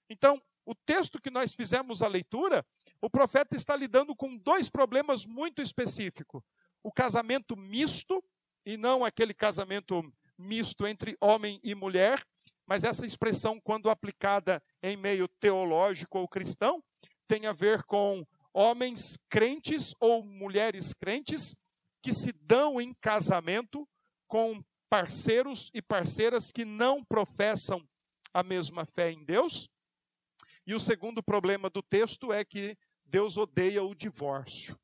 Então, 0.09 0.41
o 0.67 0.75
texto 0.85 1.21
que 1.21 1.31
nós 1.31 1.55
fizemos 1.55 2.01
a 2.01 2.09
leitura, 2.09 2.63
o 3.01 3.09
profeta 3.09 3.55
está 3.55 3.73
lidando 3.73 4.13
com 4.13 4.35
dois 4.35 4.69
problemas 4.69 5.25
muito 5.25 5.61
específicos: 5.61 6.43
o 6.83 6.91
casamento 6.91 7.55
misto, 7.55 8.21
e 8.65 8.75
não 8.75 9.05
aquele 9.05 9.33
casamento 9.33 10.03
misto 10.37 10.85
entre 10.85 11.15
homem 11.21 11.57
e 11.63 11.73
mulher, 11.73 12.21
mas 12.67 12.83
essa 12.83 13.05
expressão, 13.05 13.61
quando 13.61 13.89
aplicada 13.89 14.61
em 14.83 14.97
meio 14.97 15.25
teológico 15.39 16.19
ou 16.19 16.27
cristão, 16.27 16.83
tem 17.25 17.47
a 17.47 17.53
ver 17.53 17.83
com 17.83 18.27
homens 18.53 19.17
crentes 19.29 19.95
ou 20.01 20.21
mulheres 20.25 20.93
crentes 20.93 21.55
que 22.03 22.13
se 22.13 22.33
dão 22.45 22.81
em 22.81 22.93
casamento 22.95 23.87
com 24.27 24.61
parceiros 24.89 25.71
e 25.73 25.81
parceiras 25.81 26.51
que 26.51 26.65
não 26.65 27.05
professam 27.05 27.81
a 28.33 28.43
mesma 28.43 28.83
fé 28.83 29.11
em 29.11 29.23
Deus 29.23 29.69
e 30.67 30.75
o 30.75 30.79
segundo 30.81 31.23
problema 31.23 31.69
do 31.69 31.81
texto 31.81 32.33
é 32.33 32.43
que 32.43 32.77
Deus 33.05 33.37
odeia 33.37 33.81
o 33.81 33.95
divórcio. 33.95 34.77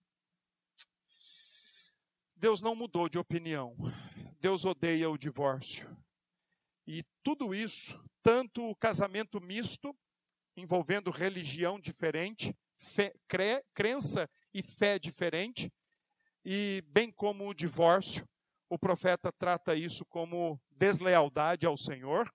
Deus 2.37 2.61
não 2.61 2.73
mudou 2.73 3.09
de 3.09 3.17
opinião. 3.17 3.75
Deus 4.39 4.63
odeia 4.63 5.09
o 5.09 5.17
divórcio. 5.17 5.93
E 6.87 7.03
tudo 7.21 7.53
isso, 7.53 8.01
tanto 8.21 8.63
o 8.69 8.75
casamento 8.77 9.41
misto, 9.41 9.93
envolvendo 10.55 11.11
religião 11.11 11.77
diferente, 11.77 12.55
fé, 12.77 13.13
cre, 13.27 13.61
crença 13.73 14.29
e 14.53 14.61
fé 14.61 14.97
diferente, 14.97 15.69
e 16.45 16.81
bem 16.87 17.11
como 17.11 17.45
o 17.45 17.53
divórcio, 17.53 18.25
o 18.69 18.79
profeta 18.79 19.33
trata 19.33 19.75
isso 19.75 20.05
como 20.05 20.61
deslealdade 20.71 21.65
ao 21.65 21.77
Senhor, 21.77 22.33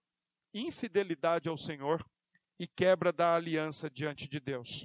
infidelidade 0.52 1.48
ao 1.48 1.56
Senhor 1.56 2.04
e 2.58 2.66
quebra 2.66 3.12
da 3.12 3.34
aliança 3.34 3.88
diante 3.88 4.28
de 4.28 4.40
Deus. 4.40 4.84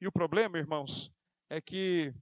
E 0.00 0.06
o 0.06 0.12
problema, 0.12 0.58
irmãos, 0.58 1.12
é 1.50 1.60
que 1.60 2.14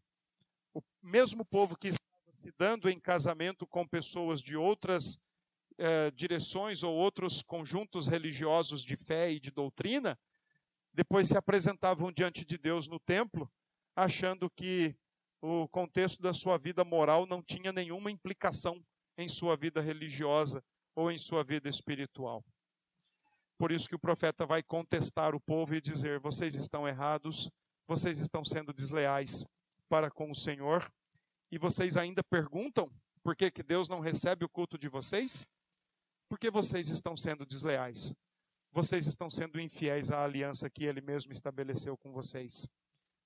o 0.74 0.82
mesmo 1.02 1.44
povo 1.44 1.76
que 1.76 1.88
estava 1.88 2.32
se 2.32 2.52
dando 2.58 2.88
em 2.88 2.98
casamento 2.98 3.66
com 3.66 3.86
pessoas 3.86 4.40
de 4.40 4.56
outras 4.56 5.32
eh, 5.78 6.10
direções 6.12 6.82
ou 6.82 6.94
outros 6.94 7.42
conjuntos 7.42 8.06
religiosos 8.08 8.82
de 8.82 8.96
fé 8.96 9.30
e 9.30 9.38
de 9.38 9.50
doutrina, 9.50 10.18
depois 10.92 11.28
se 11.28 11.36
apresentavam 11.36 12.10
diante 12.10 12.44
de 12.44 12.56
Deus 12.56 12.88
no 12.88 12.98
templo, 12.98 13.50
achando 13.94 14.48
que 14.48 14.96
o 15.42 15.68
contexto 15.68 16.22
da 16.22 16.32
sua 16.32 16.56
vida 16.56 16.82
moral 16.82 17.26
não 17.26 17.42
tinha 17.42 17.72
nenhuma 17.72 18.10
implicação 18.10 18.82
em 19.18 19.28
sua 19.28 19.56
vida 19.56 19.82
religiosa 19.82 20.64
ou 20.94 21.10
em 21.10 21.18
sua 21.18 21.44
vida 21.44 21.68
espiritual. 21.68 22.42
Por 23.58 23.72
isso 23.72 23.88
que 23.88 23.94
o 23.94 23.98
profeta 23.98 24.46
vai 24.46 24.62
contestar 24.62 25.34
o 25.34 25.40
povo 25.40 25.74
e 25.74 25.80
dizer: 25.80 26.20
vocês 26.20 26.54
estão 26.54 26.86
errados, 26.86 27.50
vocês 27.86 28.18
estão 28.18 28.44
sendo 28.44 28.72
desleais 28.72 29.46
para 29.88 30.10
com 30.10 30.30
o 30.30 30.34
Senhor, 30.34 30.90
e 31.50 31.58
vocês 31.58 31.96
ainda 31.96 32.22
perguntam 32.24 32.90
por 33.22 33.34
que, 33.34 33.50
que 33.50 33.62
Deus 33.62 33.88
não 33.88 33.98
recebe 33.98 34.44
o 34.44 34.48
culto 34.48 34.78
de 34.78 34.88
vocês? 34.88 35.50
Porque 36.28 36.48
vocês 36.48 36.90
estão 36.90 37.16
sendo 37.16 37.44
desleais. 37.44 38.14
Vocês 38.70 39.06
estão 39.06 39.28
sendo 39.28 39.60
infiéis 39.60 40.12
à 40.12 40.22
aliança 40.22 40.70
que 40.70 40.84
ele 40.84 41.00
mesmo 41.00 41.32
estabeleceu 41.32 41.96
com 41.96 42.12
vocês. 42.12 42.68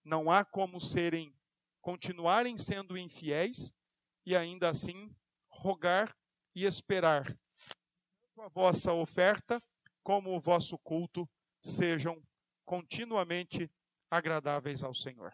Não 0.03 0.31
há 0.31 0.43
como 0.43 0.81
serem 0.81 1.35
continuarem 1.83 2.57
sendo 2.57 2.97
infiéis 2.97 3.77
e 4.25 4.37
ainda 4.37 4.71
assim 4.71 5.15
rogar 5.49 6.17
e 6.55 6.65
esperar 6.65 7.27
a 8.39 8.49
vossa 8.49 8.95
oferta 8.95 9.63
como 10.11 10.35
o 10.35 10.41
vosso 10.41 10.77
culto 10.77 11.25
sejam 11.63 12.21
continuamente 12.65 13.71
agradáveis 14.11 14.83
ao 14.83 14.93
Senhor. 14.93 15.33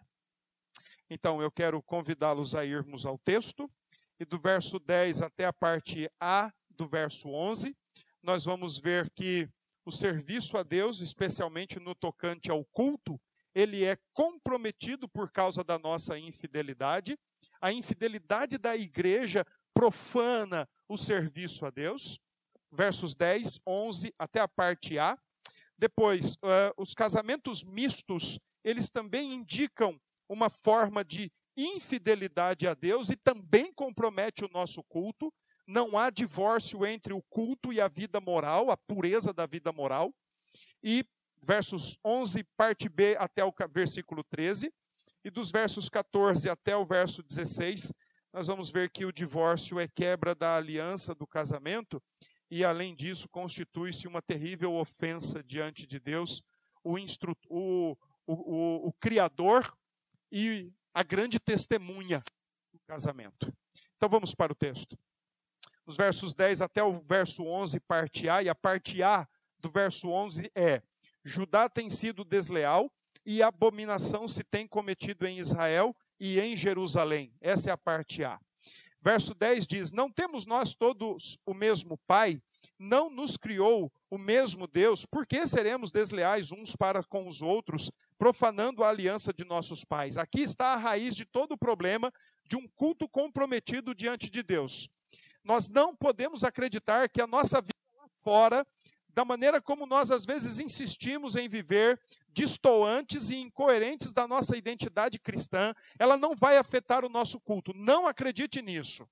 Então, 1.09 1.41
eu 1.41 1.51
quero 1.51 1.83
convidá-los 1.83 2.55
a 2.55 2.63
irmos 2.63 3.07
ao 3.07 3.17
texto, 3.17 3.73
e 4.21 4.27
do 4.27 4.39
verso 4.39 4.79
10 4.79 5.23
até 5.23 5.47
a 5.47 5.53
parte 5.53 6.11
A 6.21 6.53
do 6.69 6.87
verso 6.87 7.31
11, 7.31 7.75
nós 8.23 8.45
vamos 8.45 8.79
ver 8.79 9.11
que 9.13 9.49
o 9.83 9.91
serviço 9.91 10.59
a 10.59 10.63
Deus, 10.63 11.01
especialmente 11.01 11.81
no 11.81 11.95
tocante 11.95 12.51
ao 12.51 12.63
culto, 12.67 13.19
ele 13.55 13.83
é 13.83 13.97
comprometido 14.13 15.09
por 15.09 15.33
causa 15.33 15.65
da 15.65 15.79
nossa 15.79 16.19
infidelidade. 16.19 17.19
A 17.63 17.73
infidelidade 17.73 18.59
da 18.59 18.77
igreja 18.77 19.43
profana 19.73 20.69
o 20.87 20.99
serviço 20.99 21.65
a 21.65 21.71
Deus. 21.71 22.21
Versos 22.77 23.15
10, 23.15 23.61
11 23.67 24.15
até 24.19 24.41
a 24.41 24.47
parte 24.47 24.99
A. 24.99 25.19
Depois, 25.79 26.35
uh, 26.35 26.73
os 26.77 26.93
casamentos 26.93 27.65
mistos, 27.65 28.39
eles 28.63 28.91
também 28.91 29.33
indicam 29.33 29.99
uma 30.29 30.51
forma 30.51 31.03
de 31.03 31.33
infidelidade 31.57 32.67
a 32.67 32.75
Deus 32.75 33.09
e 33.09 33.17
também 33.17 33.73
compromete 33.73 34.45
o 34.45 34.51
nosso 34.53 34.83
culto. 34.85 35.33
Não 35.67 35.97
há 35.99 36.11
divórcio 36.11 36.85
entre 36.85 37.15
o 37.15 37.23
culto 37.31 37.73
e 37.73 37.81
a 37.81 37.89
vida 37.89 38.21
moral, 38.21 38.71
a 38.71 38.77
pureza 38.77 39.33
da 39.33 39.47
vida 39.47 39.73
moral. 39.73 40.15
E 40.83 41.03
versos 41.43 41.97
11, 42.05 42.45
parte 42.57 42.89
B, 42.89 43.17
até 43.19 43.43
o 43.45 43.53
versículo 43.71 44.23
13. 44.25 44.73
E 45.25 45.31
dos 45.31 45.51
versos 45.51 45.89
14 45.89 46.49
até 46.49 46.77
o 46.77 46.85
verso 46.85 47.23
16, 47.23 47.93
nós 48.33 48.47
vamos 48.47 48.71
ver 48.71 48.91
que 48.91 49.07
o 49.07 49.13
divórcio 49.13 49.81
é 49.81 49.89
quebra 49.89 50.35
da 50.35 50.57
aliança 50.57 51.15
do 51.15 51.27
casamento 51.27 52.03
e, 52.51 52.65
além 52.65 52.95
disso, 52.95 53.29
constitui-se 53.29 54.07
uma 54.07 54.23
terrível 54.23 54.75
ofensa 54.75 55.43
diante 55.43 55.87
de 55.87 55.99
Deus. 55.99 56.43
O, 56.83 56.99
instru... 56.99 57.37
o, 57.49 57.97
o, 58.27 58.89
o, 58.89 58.93
Criador 59.01 59.77
e 60.31 60.73
a 60.95 61.03
grande 61.03 61.41
testemunha 61.41 62.23
do 62.73 62.79
casamento. 62.87 63.53
Então 63.97 64.09
vamos 64.09 64.35
para 64.35 64.53
o 64.53 64.57
texto. 64.57 64.99
Os 65.85 65.97
versos 65.97 66.35
10 66.35 66.63
até 66.63 66.83
o 66.83 67.01
verso 67.01 67.45
11, 67.45 67.81
parte 67.81 68.29
A, 68.29 68.43
e 68.43 68.49
a 68.49 68.55
parte 68.55 69.03
A 69.03 69.27
do 69.59 69.69
verso 69.69 70.09
11 70.09 70.51
é: 70.55 70.83
Judá 71.25 71.69
tem 71.69 71.91
sido 71.91 72.25
desleal 72.25 72.93
e 73.25 73.43
abominação 73.43 74.29
se 74.29 74.45
tem 74.45 74.67
cometido 74.67 75.27
em 75.27 75.39
Israel 75.39 75.95
e 76.19 76.41
em 76.41 76.57
Jerusalém. 76.57 77.35
Essa 77.41 77.71
é 77.71 77.73
a 77.73 77.79
parte 77.79 78.23
A. 78.25 78.41
Verso 79.07 79.37
10 79.37 79.69
diz: 79.69 79.93
Não 79.93 80.11
temos 80.11 80.47
nós 80.47 80.75
todos 80.75 81.39
o 81.47 81.55
mesmo 81.55 81.97
Pai? 82.09 82.43
Não 82.77 83.09
nos 83.09 83.37
criou 83.37 83.89
o 84.11 84.19
mesmo 84.19 84.67
Deus? 84.67 85.07
Por 85.07 85.25
que 85.25 85.47
seremos 85.47 85.93
desleais 85.93 86.51
uns 86.51 86.75
para 86.75 87.05
com 87.05 87.29
os 87.29 87.41
outros, 87.41 87.89
profanando 88.19 88.83
a 88.83 88.89
aliança 88.89 89.33
de 89.33 89.45
nossos 89.45 89.85
pais? 89.85 90.17
Aqui 90.19 90.41
está 90.41 90.73
a 90.73 90.77
raiz 90.77 91.15
de 91.15 91.25
todo 91.25 91.53
o 91.53 91.57
problema 91.57 92.13
de 92.49 92.57
um 92.57 92.67
culto 92.75 93.09
comprometido 93.09 93.95
diante 93.95 94.29
de 94.29 94.43
Deus. 94.43 94.89
Nós 95.45 95.69
não 95.69 95.95
podemos 95.95 96.43
acreditar 96.43 97.09
que 97.09 97.21
a 97.21 97.29
nossa 97.29 97.61
vida 97.61 97.79
lá 97.97 98.09
fora, 98.25 98.67
da 99.17 99.25
maneira 99.25 99.63
como 99.63 99.87
nós 99.87 100.11
às 100.11 100.27
vezes 100.27 100.59
insistimos 100.59 101.37
em 101.37 101.49
viver, 101.49 101.99
distoantes 102.29 103.31
e 103.31 103.37
incoerentes 103.37 104.13
da 104.13 104.29
nossa 104.29 104.59
identidade 104.59 105.19
cristã, 105.19 105.75
ela 105.99 106.19
não 106.19 106.37
vai 106.37 106.59
afetar 106.59 107.03
o 107.03 107.09
nosso 107.09 107.41
culto. 107.41 107.73
Não 107.75 108.07
acredite 108.07 108.61
nisso. 108.61 109.09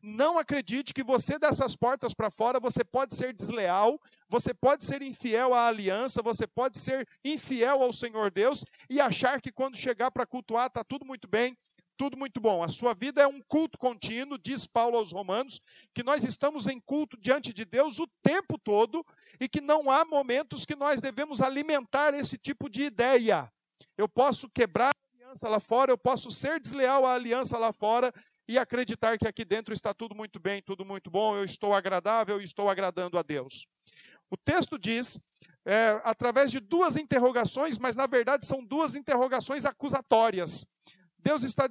Não 0.00 0.38
acredite 0.38 0.94
que 0.94 1.02
você 1.02 1.40
dessas 1.40 1.74
portas 1.74 2.14
para 2.14 2.30
fora 2.30 2.60
você 2.60 2.84
pode 2.84 3.16
ser 3.16 3.32
desleal, 3.32 4.00
você 4.28 4.54
pode 4.54 4.84
ser 4.84 5.02
infiel 5.02 5.52
à 5.52 5.66
aliança, 5.66 6.22
você 6.22 6.46
pode 6.46 6.78
ser 6.78 7.04
infiel 7.24 7.82
ao 7.82 7.92
Senhor 7.92 8.30
Deus 8.30 8.64
e 8.88 9.00
achar 9.00 9.40
que 9.40 9.50
quando 9.50 9.76
chegar 9.76 10.12
para 10.12 10.24
cultuar 10.24 10.68
está 10.68 10.84
tudo 10.84 11.04
muito 11.04 11.26
bem, 11.26 11.56
tudo 11.98 12.16
muito 12.16 12.40
bom. 12.40 12.62
A 12.62 12.68
sua 12.68 12.94
vida 12.94 13.20
é 13.20 13.26
um 13.26 13.42
culto 13.42 13.76
contínuo, 13.76 14.38
diz 14.38 14.66
Paulo 14.66 14.96
aos 14.96 15.12
Romanos, 15.12 15.60
que 15.92 16.04
nós 16.04 16.24
estamos 16.24 16.68
em 16.68 16.80
culto 16.80 17.18
diante 17.20 17.52
de 17.52 17.64
Deus 17.64 17.98
o 17.98 18.06
tempo 18.22 18.56
todo 18.56 19.04
e 19.40 19.48
que 19.48 19.60
não 19.60 19.90
há 19.90 20.04
momentos 20.04 20.64
que 20.64 20.76
nós 20.76 21.00
devemos 21.00 21.42
alimentar 21.42 22.14
esse 22.14 22.38
tipo 22.38 22.70
de 22.70 22.82
ideia. 22.82 23.52
Eu 23.96 24.08
posso 24.08 24.48
quebrar 24.48 24.90
a 24.90 25.16
aliança 25.16 25.48
lá 25.48 25.58
fora, 25.58 25.90
eu 25.90 25.98
posso 25.98 26.30
ser 26.30 26.60
desleal 26.60 27.04
à 27.04 27.14
aliança 27.14 27.58
lá 27.58 27.72
fora 27.72 28.14
e 28.46 28.56
acreditar 28.56 29.18
que 29.18 29.26
aqui 29.26 29.44
dentro 29.44 29.74
está 29.74 29.92
tudo 29.92 30.14
muito 30.14 30.38
bem, 30.38 30.62
tudo 30.62 30.84
muito 30.84 31.10
bom, 31.10 31.36
eu 31.36 31.44
estou 31.44 31.74
agradável 31.74 32.40
e 32.40 32.44
estou 32.44 32.70
agradando 32.70 33.18
a 33.18 33.22
Deus. 33.22 33.66
O 34.30 34.36
texto 34.36 34.78
diz, 34.78 35.18
é, 35.66 36.00
através 36.04 36.50
de 36.52 36.60
duas 36.60 36.96
interrogações, 36.96 37.76
mas 37.78 37.96
na 37.96 38.06
verdade 38.06 38.46
são 38.46 38.64
duas 38.64 38.94
interrogações 38.94 39.66
acusatórias. 39.66 40.77
Deus 41.28 41.42
está, 41.42 41.68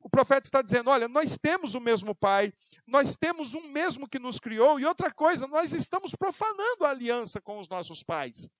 o 0.00 0.10
profeta 0.10 0.46
está 0.46 0.60
dizendo: 0.60 0.90
olha, 0.90 1.08
nós 1.08 1.38
temos 1.38 1.74
o 1.74 1.80
mesmo 1.80 2.14
Pai, 2.14 2.52
nós 2.86 3.16
temos 3.16 3.54
um 3.54 3.62
mesmo 3.68 4.06
que 4.06 4.18
nos 4.18 4.38
criou, 4.38 4.78
e 4.78 4.84
outra 4.84 5.10
coisa, 5.10 5.46
nós 5.46 5.72
estamos 5.72 6.14
profanando 6.14 6.84
a 6.84 6.90
aliança 6.90 7.40
com 7.40 7.58
os 7.58 7.70
nossos 7.70 8.02
pais. 8.02 8.50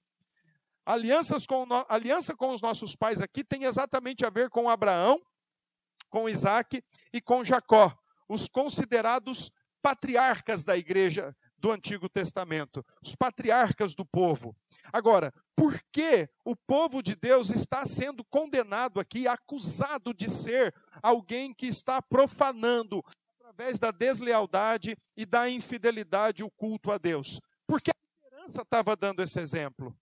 Alianças 0.86 1.46
com, 1.46 1.66
aliança 1.86 2.34
com 2.34 2.54
os 2.54 2.62
nossos 2.62 2.96
pais 2.96 3.20
aqui 3.20 3.44
tem 3.44 3.64
exatamente 3.64 4.24
a 4.24 4.30
ver 4.30 4.48
com 4.48 4.70
Abraão, 4.70 5.20
com 6.08 6.26
Isaac 6.30 6.82
e 7.12 7.20
com 7.20 7.44
Jacó, 7.44 7.94
os 8.26 8.48
considerados 8.48 9.50
patriarcas 9.82 10.64
da 10.64 10.78
igreja 10.78 11.36
do 11.58 11.72
Antigo 11.72 12.08
Testamento, 12.08 12.84
os 13.02 13.14
patriarcas 13.14 13.94
do 13.94 14.04
povo. 14.04 14.56
Agora, 14.92 15.32
por 15.56 15.80
que 15.92 16.28
o 16.44 16.54
povo 16.54 17.02
de 17.02 17.14
Deus 17.14 17.50
está 17.50 17.84
sendo 17.84 18.24
condenado 18.24 19.00
aqui, 19.00 19.26
acusado 19.26 20.14
de 20.14 20.28
ser 20.28 20.74
alguém 21.02 21.52
que 21.52 21.66
está 21.66 22.00
profanando, 22.00 23.02
através 23.40 23.78
da 23.78 23.90
deslealdade 23.90 24.96
e 25.16 25.26
da 25.26 25.48
infidelidade, 25.50 26.44
o 26.44 26.50
culto 26.50 26.92
a 26.92 26.98
Deus? 26.98 27.40
Porque 27.66 27.90
a 27.90 28.24
liderança 28.24 28.62
estava 28.62 28.96
dando 28.96 29.22
esse 29.22 29.38
exemplo. 29.40 29.96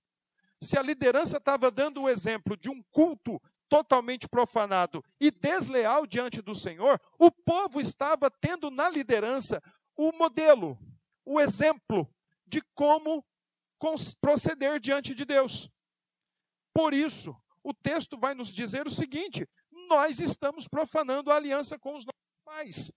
Se 0.61 0.79
a 0.79 0.83
liderança 0.83 1.39
estava 1.39 1.71
dando 1.71 2.03
o 2.03 2.09
exemplo 2.09 2.57
de 2.57 2.69
um 2.69 2.83
culto 2.91 3.41
totalmente 3.69 4.29
profanado 4.29 5.03
e 5.21 5.31
desleal 5.31 6.07
diante 6.07 6.41
do 6.41 6.55
Senhor, 6.55 7.01
o 7.19 7.31
povo 7.31 7.81
estava 7.81 8.31
tendo 8.31 8.71
na 8.71 8.89
liderança 8.89 9.61
o 9.97 10.13
modelo, 10.13 10.79
o 11.27 11.41
exemplo 11.41 12.09
de 12.47 12.63
como 12.75 13.27
proceder 14.21 14.81
diante 14.81 15.15
de 15.15 15.25
Deus. 15.25 15.77
Por 16.73 16.95
isso, 16.95 17.37
o 17.63 17.75
texto 17.75 18.17
vai 18.17 18.35
nos 18.35 18.49
dizer 18.49 18.87
o 18.87 18.91
seguinte: 18.91 19.47
nós 19.89 20.21
estamos 20.21 20.69
profanando 20.69 21.31
a 21.31 21.37
aliança 21.37 21.79
com 21.79 21.97
os 21.97 22.07
nossos 22.07 22.45
pais. 22.45 22.93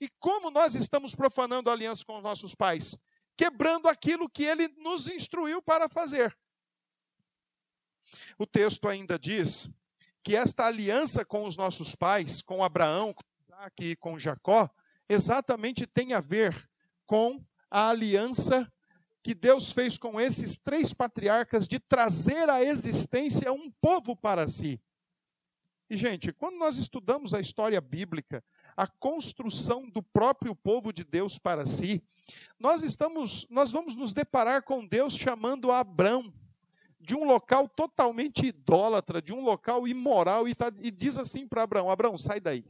E 0.00 0.08
como 0.18 0.50
nós 0.50 0.74
estamos 0.74 1.14
profanando 1.14 1.70
a 1.70 1.72
aliança 1.72 2.04
com 2.04 2.16
os 2.16 2.22
nossos 2.22 2.54
pais? 2.54 2.96
Quebrando 3.36 3.88
aquilo 3.88 4.28
que 4.28 4.44
ele 4.44 4.68
nos 4.78 5.08
instruiu 5.08 5.62
para 5.62 5.88
fazer. 5.88 6.36
O 8.38 8.46
texto 8.46 8.88
ainda 8.88 9.18
diz 9.18 9.68
que 10.22 10.36
esta 10.36 10.66
aliança 10.66 11.24
com 11.24 11.44
os 11.44 11.56
nossos 11.56 11.94
pais, 11.94 12.42
com 12.42 12.62
Abraão, 12.62 13.12
com 13.14 13.22
Isaac 13.44 13.84
e 13.84 13.96
com 13.96 14.18
Jacó, 14.18 14.68
exatamente 15.08 15.86
tem 15.86 16.12
a 16.12 16.20
ver 16.20 16.54
com 17.06 17.44
a 17.70 17.88
aliança 17.88 18.70
que 19.22 19.34
Deus 19.34 19.72
fez 19.72 19.98
com 19.98 20.20
esses 20.20 20.58
três 20.58 20.92
patriarcas 20.92 21.68
de 21.68 21.78
trazer 21.78 22.48
à 22.48 22.62
existência 22.62 23.52
um 23.52 23.70
povo 23.80 24.16
para 24.16 24.46
si. 24.48 24.80
E, 25.90 25.96
gente, 25.96 26.32
quando 26.32 26.58
nós 26.58 26.78
estudamos 26.78 27.34
a 27.34 27.40
história 27.40 27.80
bíblica, 27.80 28.44
a 28.76 28.86
construção 28.86 29.88
do 29.88 30.02
próprio 30.02 30.54
povo 30.54 30.92
de 30.92 31.02
Deus 31.02 31.38
para 31.38 31.66
si, 31.66 32.04
nós 32.58 32.82
estamos, 32.82 33.48
nós 33.50 33.70
vamos 33.70 33.96
nos 33.96 34.12
deparar 34.12 34.62
com 34.62 34.86
Deus 34.86 35.16
chamando 35.16 35.72
Abrão 35.72 36.32
de 37.00 37.14
um 37.14 37.24
local 37.24 37.68
totalmente 37.68 38.46
idólatra, 38.46 39.22
de 39.22 39.32
um 39.32 39.40
local 39.42 39.88
imoral, 39.88 40.46
e, 40.46 40.54
tá, 40.54 40.70
e 40.78 40.90
diz 40.90 41.16
assim 41.16 41.48
para 41.48 41.62
Abraão: 41.62 41.90
Abraão, 41.90 42.18
sai 42.18 42.38
daí. 42.38 42.64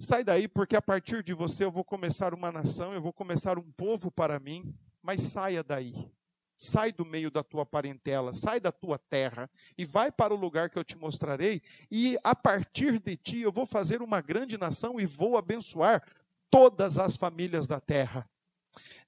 Sai 0.00 0.22
daí, 0.22 0.46
porque 0.46 0.76
a 0.76 0.82
partir 0.82 1.24
de 1.24 1.34
você 1.34 1.64
eu 1.64 1.72
vou 1.72 1.82
começar 1.82 2.32
uma 2.32 2.52
nação, 2.52 2.92
eu 2.92 3.00
vou 3.00 3.12
começar 3.12 3.58
um 3.58 3.72
povo 3.72 4.10
para 4.12 4.38
mim, 4.38 4.72
mas 5.02 5.22
saia 5.22 5.64
daí. 5.64 5.92
Sai 6.56 6.92
do 6.92 7.04
meio 7.04 7.30
da 7.30 7.42
tua 7.42 7.66
parentela, 7.66 8.32
sai 8.32 8.60
da 8.60 8.70
tua 8.70 8.98
terra 8.98 9.50
e 9.76 9.84
vai 9.84 10.12
para 10.12 10.32
o 10.32 10.36
lugar 10.36 10.70
que 10.70 10.78
eu 10.78 10.84
te 10.84 10.96
mostrarei, 10.96 11.60
e 11.90 12.16
a 12.22 12.34
partir 12.34 13.00
de 13.00 13.16
ti 13.16 13.40
eu 13.40 13.50
vou 13.50 13.66
fazer 13.66 14.00
uma 14.00 14.20
grande 14.20 14.56
nação 14.56 15.00
e 15.00 15.06
vou 15.06 15.36
abençoar 15.36 16.04
todas 16.50 16.96
as 16.96 17.16
famílias 17.16 17.66
da 17.66 17.80
terra. 17.80 18.28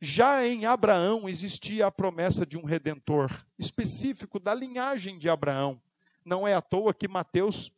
Já 0.01 0.47
em 0.47 0.65
Abraão 0.65 1.29
existia 1.29 1.87
a 1.87 1.91
promessa 1.91 2.47
de 2.47 2.57
um 2.57 2.65
redentor 2.65 3.31
específico 3.59 4.41
da 4.41 4.55
linhagem 4.55 5.19
de 5.19 5.29
Abraão, 5.29 5.81
Não 6.25 6.47
é 6.47 6.55
à 6.55 6.61
toa 6.61 6.93
que 6.93 7.09
Mateus, 7.09 7.73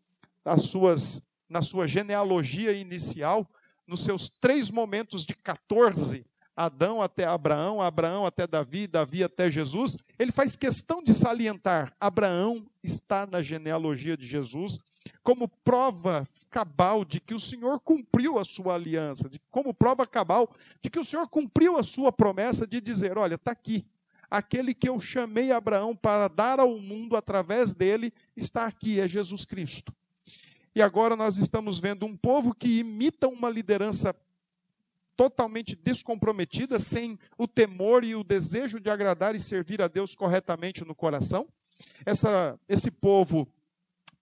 nas 0.45 0.63
suas, 0.63 1.32
na 1.53 1.61
sua 1.61 1.87
genealogia 1.87 2.73
inicial, 2.73 3.47
nos 3.87 4.03
seus 4.05 4.29
três 4.29 4.71
momentos 4.71 5.25
de 5.27 5.35
14, 5.35 6.25
Adão 6.57 7.03
até 7.03 7.25
Abraão, 7.25 7.81
Abraão 7.81 8.25
até 8.25 8.47
Davi, 8.47 8.87
Davi 8.87 9.23
até 9.23 9.51
Jesus, 9.51 9.99
ele 10.19 10.33
faz 10.33 10.57
questão 10.57 11.03
de 11.03 11.13
salientar: 11.13 11.95
Abraão 12.01 12.67
está 12.83 13.27
na 13.27 13.43
genealogia 13.43 14.17
de 14.17 14.27
Jesus, 14.27 14.79
como 15.23 15.47
prova 15.47 16.27
cabal 16.51 17.05
de 17.05 17.21
que 17.21 17.35
o 17.35 17.41
Senhor 17.41 17.81
cumpriu 17.81 18.39
a 18.39 18.45
sua 18.45 18.75
aliança, 18.75 19.29
de, 19.29 19.41
como 19.51 19.75
prova 19.75 20.07
cabal 20.07 20.51
de 20.83 20.89
que 20.89 20.99
o 20.99 21.05
Senhor 21.05 21.29
cumpriu 21.29 21.77
a 21.77 21.83
sua 21.83 22.11
promessa 22.11 22.67
de 22.67 22.81
dizer: 22.81 23.19
olha, 23.19 23.35
está 23.35 23.51
aqui, 23.51 23.87
aquele 24.31 24.73
que 24.75 24.89
eu 24.89 24.99
chamei 24.99 25.53
Abraão 25.53 25.95
para 25.95 26.29
dar 26.29 26.61
ao 26.61 26.79
mundo 26.79 27.15
através 27.15 27.75
dele, 27.75 28.11
está 28.35 28.67
aqui, 28.67 29.01
é 29.01 29.07
Jesus 29.07 29.45
Cristo. 29.45 29.93
E 30.75 30.81
agora 30.81 31.15
nós 31.15 31.37
estamos 31.37 31.79
vendo 31.79 32.07
um 32.07 32.17
povo 32.17 32.55
que 32.55 32.79
imita 32.79 33.29
uma 33.29 33.51
liderança 33.51 34.15
totalmente 35.15 35.77
descomprometida, 35.77 36.79
sem 36.79 37.19
o 37.37 37.47
temor 37.47 38.03
e 38.05 38.15
o 38.15 38.25
desejo 38.25 38.81
de 38.81 38.89
agradar 38.89 39.35
e 39.35 39.41
servir 39.41 39.83
a 39.83 39.89
Deus 39.89 40.15
corretamente 40.15 40.85
no 40.85 40.95
coração. 40.95 41.47
Essa, 42.07 42.59
esse 42.69 42.93
povo 42.93 43.47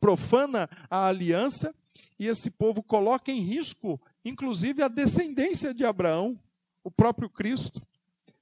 profana 0.01 0.69
a 0.91 1.07
aliança 1.07 1.73
e 2.19 2.27
esse 2.27 2.51
povo 2.53 2.83
coloca 2.83 3.31
em 3.31 3.41
risco, 3.41 4.01
inclusive, 4.25 4.83
a 4.83 4.89
descendência 4.89 5.73
de 5.73 5.85
Abraão, 5.85 6.39
o 6.83 6.91
próprio 6.91 7.31
Cristo. 7.31 7.81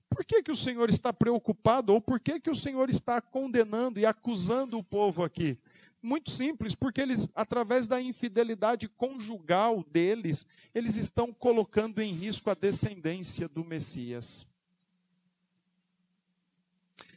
Por 0.08 0.24
que, 0.24 0.42
que 0.42 0.50
o 0.50 0.56
Senhor 0.56 0.88
está 0.88 1.12
preocupado 1.12 1.92
ou 1.92 2.00
por 2.00 2.18
que, 2.18 2.40
que 2.40 2.50
o 2.50 2.54
Senhor 2.54 2.88
está 2.88 3.20
condenando 3.20 4.00
e 4.00 4.06
acusando 4.06 4.78
o 4.78 4.82
povo 4.82 5.22
aqui? 5.22 5.58
Muito 6.00 6.30
simples, 6.30 6.74
porque 6.76 7.00
eles, 7.00 7.28
através 7.34 7.88
da 7.88 8.00
infidelidade 8.00 8.88
conjugal 8.88 9.84
deles, 9.90 10.46
eles 10.72 10.96
estão 10.96 11.32
colocando 11.32 12.00
em 12.00 12.12
risco 12.12 12.50
a 12.50 12.54
descendência 12.54 13.48
do 13.48 13.64
Messias. 13.64 14.54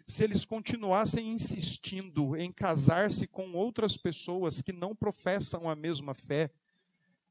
Se 0.07 0.23
eles 0.23 0.43
continuassem 0.43 1.29
insistindo 1.29 2.35
em 2.35 2.51
casar-se 2.51 3.27
com 3.27 3.53
outras 3.53 3.95
pessoas 3.95 4.61
que 4.61 4.73
não 4.73 4.95
professam 4.95 5.69
a 5.69 5.75
mesma 5.75 6.13
fé, 6.13 6.51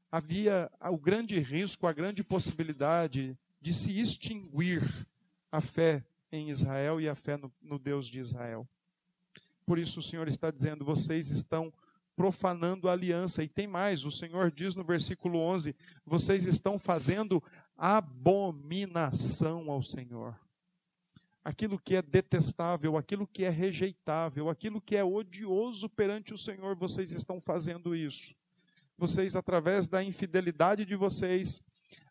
havia 0.09 0.71
o 0.89 0.97
grande 0.97 1.37
risco, 1.39 1.85
a 1.85 1.93
grande 1.93 2.23
possibilidade 2.23 3.37
de 3.61 3.73
se 3.73 3.99
extinguir 3.99 4.81
a 5.51 5.61
fé 5.61 6.03
em 6.31 6.49
Israel 6.49 6.99
e 6.99 7.09
a 7.09 7.13
fé 7.13 7.35
no, 7.37 7.53
no 7.61 7.77
Deus 7.77 8.07
de 8.07 8.19
Israel. 8.19 8.67
Por 9.71 9.79
isso 9.79 10.01
o 10.01 10.03
Senhor 10.03 10.27
está 10.27 10.51
dizendo: 10.51 10.83
vocês 10.83 11.29
estão 11.29 11.71
profanando 12.13 12.89
a 12.89 12.91
aliança. 12.91 13.41
E 13.41 13.47
tem 13.47 13.67
mais: 13.67 14.03
o 14.03 14.11
Senhor 14.11 14.51
diz 14.51 14.75
no 14.75 14.83
versículo 14.83 15.39
11: 15.39 15.73
vocês 16.05 16.45
estão 16.45 16.77
fazendo 16.77 17.41
abominação 17.77 19.71
ao 19.71 19.81
Senhor. 19.81 20.37
Aquilo 21.41 21.79
que 21.79 21.95
é 21.95 22.01
detestável, 22.01 22.97
aquilo 22.97 23.25
que 23.25 23.45
é 23.45 23.49
rejeitável, 23.49 24.49
aquilo 24.49 24.81
que 24.81 24.97
é 24.97 25.05
odioso 25.05 25.87
perante 25.87 26.33
o 26.33 26.37
Senhor, 26.37 26.75
vocês 26.75 27.13
estão 27.13 27.39
fazendo 27.39 27.95
isso. 27.95 28.35
Vocês, 28.97 29.37
através 29.37 29.87
da 29.87 30.03
infidelidade 30.03 30.83
de 30.83 30.97
vocês, 30.97 31.65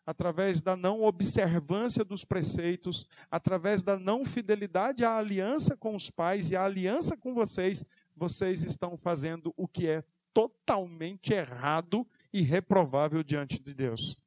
através 0.05 0.61
da 0.61 0.75
não 0.75 1.03
observância 1.03 2.03
dos 2.03 2.25
preceitos, 2.25 3.07
através 3.29 3.83
da 3.83 3.97
não 3.97 4.25
fidelidade 4.25 5.05
à 5.05 5.17
aliança 5.17 5.77
com 5.77 5.95
os 5.95 6.09
pais 6.09 6.49
e 6.49 6.55
à 6.55 6.65
aliança 6.65 7.15
com 7.17 7.33
vocês, 7.33 7.85
vocês 8.15 8.63
estão 8.63 8.97
fazendo 8.97 9.53
o 9.55 9.67
que 9.67 9.87
é 9.87 10.03
totalmente 10.33 11.33
errado 11.33 12.05
e 12.33 12.41
reprovável 12.41 13.23
diante 13.23 13.59
de 13.59 13.73
Deus. 13.73 14.17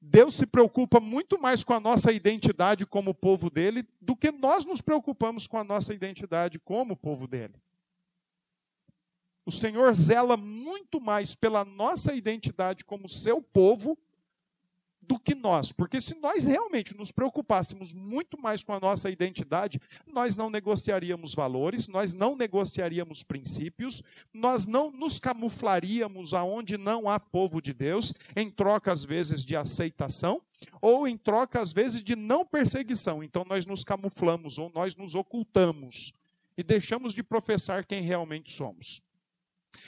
Deus 0.00 0.34
se 0.34 0.46
preocupa 0.46 0.98
muito 0.98 1.38
mais 1.38 1.62
com 1.62 1.74
a 1.74 1.80
nossa 1.80 2.10
identidade 2.10 2.86
como 2.86 3.14
povo 3.14 3.50
dele 3.50 3.86
do 4.00 4.16
que 4.16 4.30
nós 4.30 4.64
nos 4.64 4.80
preocupamos 4.80 5.46
com 5.46 5.58
a 5.58 5.64
nossa 5.64 5.92
identidade 5.92 6.58
como 6.58 6.96
povo 6.96 7.26
dele. 7.26 7.54
O 9.44 9.52
Senhor 9.52 9.94
zela 9.94 10.36
muito 10.36 11.00
mais 11.00 11.34
pela 11.34 11.64
nossa 11.64 12.14
identidade 12.14 12.84
como 12.84 13.08
seu 13.08 13.42
povo 13.42 13.98
do 15.10 15.18
que 15.18 15.34
nós. 15.34 15.72
Porque 15.72 16.00
se 16.00 16.20
nós 16.20 16.44
realmente 16.44 16.96
nos 16.96 17.10
preocupássemos 17.10 17.92
muito 17.92 18.40
mais 18.40 18.62
com 18.62 18.72
a 18.72 18.78
nossa 18.78 19.10
identidade, 19.10 19.80
nós 20.06 20.36
não 20.36 20.48
negociaríamos 20.48 21.34
valores, 21.34 21.88
nós 21.88 22.14
não 22.14 22.36
negociaríamos 22.36 23.24
princípios, 23.24 24.04
nós 24.32 24.66
não 24.66 24.92
nos 24.92 25.18
camuflaríamos 25.18 26.32
aonde 26.32 26.78
não 26.78 27.10
há 27.10 27.18
povo 27.18 27.60
de 27.60 27.74
Deus, 27.74 28.14
em 28.36 28.48
troca 28.48 28.92
às 28.92 29.04
vezes 29.04 29.44
de 29.44 29.56
aceitação, 29.56 30.40
ou 30.80 31.08
em 31.08 31.16
troca 31.16 31.60
às 31.60 31.72
vezes 31.72 32.04
de 32.04 32.14
não 32.14 32.46
perseguição. 32.46 33.20
Então 33.20 33.44
nós 33.44 33.66
nos 33.66 33.82
camuflamos 33.82 34.58
ou 34.58 34.70
nós 34.72 34.94
nos 34.94 35.16
ocultamos 35.16 36.12
e 36.56 36.62
deixamos 36.62 37.12
de 37.12 37.24
professar 37.24 37.84
quem 37.84 38.00
realmente 38.00 38.52
somos. 38.52 39.09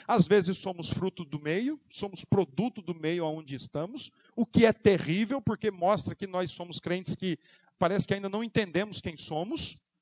Às 0.06 0.26
vezes 0.26 0.58
somos 0.58 0.90
fruto 0.90 1.24
do 1.24 1.40
meio, 1.40 1.78
somos 1.88 2.24
produto 2.24 2.82
do 2.82 2.94
meio 2.94 3.24
onde 3.24 3.54
estamos, 3.54 4.12
o 4.34 4.44
que 4.44 4.66
é 4.66 4.72
terrível, 4.72 5.40
porque 5.40 5.70
mostra 5.70 6.14
que 6.14 6.26
nós 6.26 6.50
somos 6.50 6.78
crentes 6.78 7.14
que 7.14 7.38
parece 7.78 8.06
que 8.06 8.14
ainda 8.14 8.28
não 8.28 8.44
entendemos 8.44 9.00
quem 9.00 9.16
somos. 9.16 9.92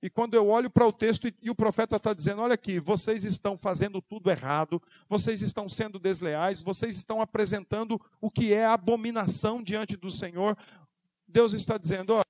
E 0.00 0.08
quando 0.08 0.34
eu 0.34 0.46
olho 0.46 0.70
para 0.70 0.86
o 0.86 0.92
texto 0.92 1.28
e, 1.42 1.50
o 1.50 1.54
profeta 1.54 1.96
está 1.96 2.14
dizendo: 2.14 2.40
olha 2.40 2.54
aqui, 2.54 2.78
vocês 2.78 3.24
estão 3.24 3.56
fazendo 3.56 4.00
tudo 4.00 4.30
errado, 4.30 4.80
vocês 5.08 5.42
estão 5.42 5.68
sendo 5.68 5.98
desleais, 5.98 6.62
vocês 6.62 6.96
estão 6.96 7.20
apresentando 7.20 8.00
o 8.20 8.30
que 8.30 8.52
é 8.52 8.64
abominação 8.64 9.62
diante 9.62 9.96
do 9.96 10.10
Senhor. 10.10 10.56
Deus 11.26 11.52
está 11.52 11.76
dizendo: 11.76 12.14
ó, 12.14 12.22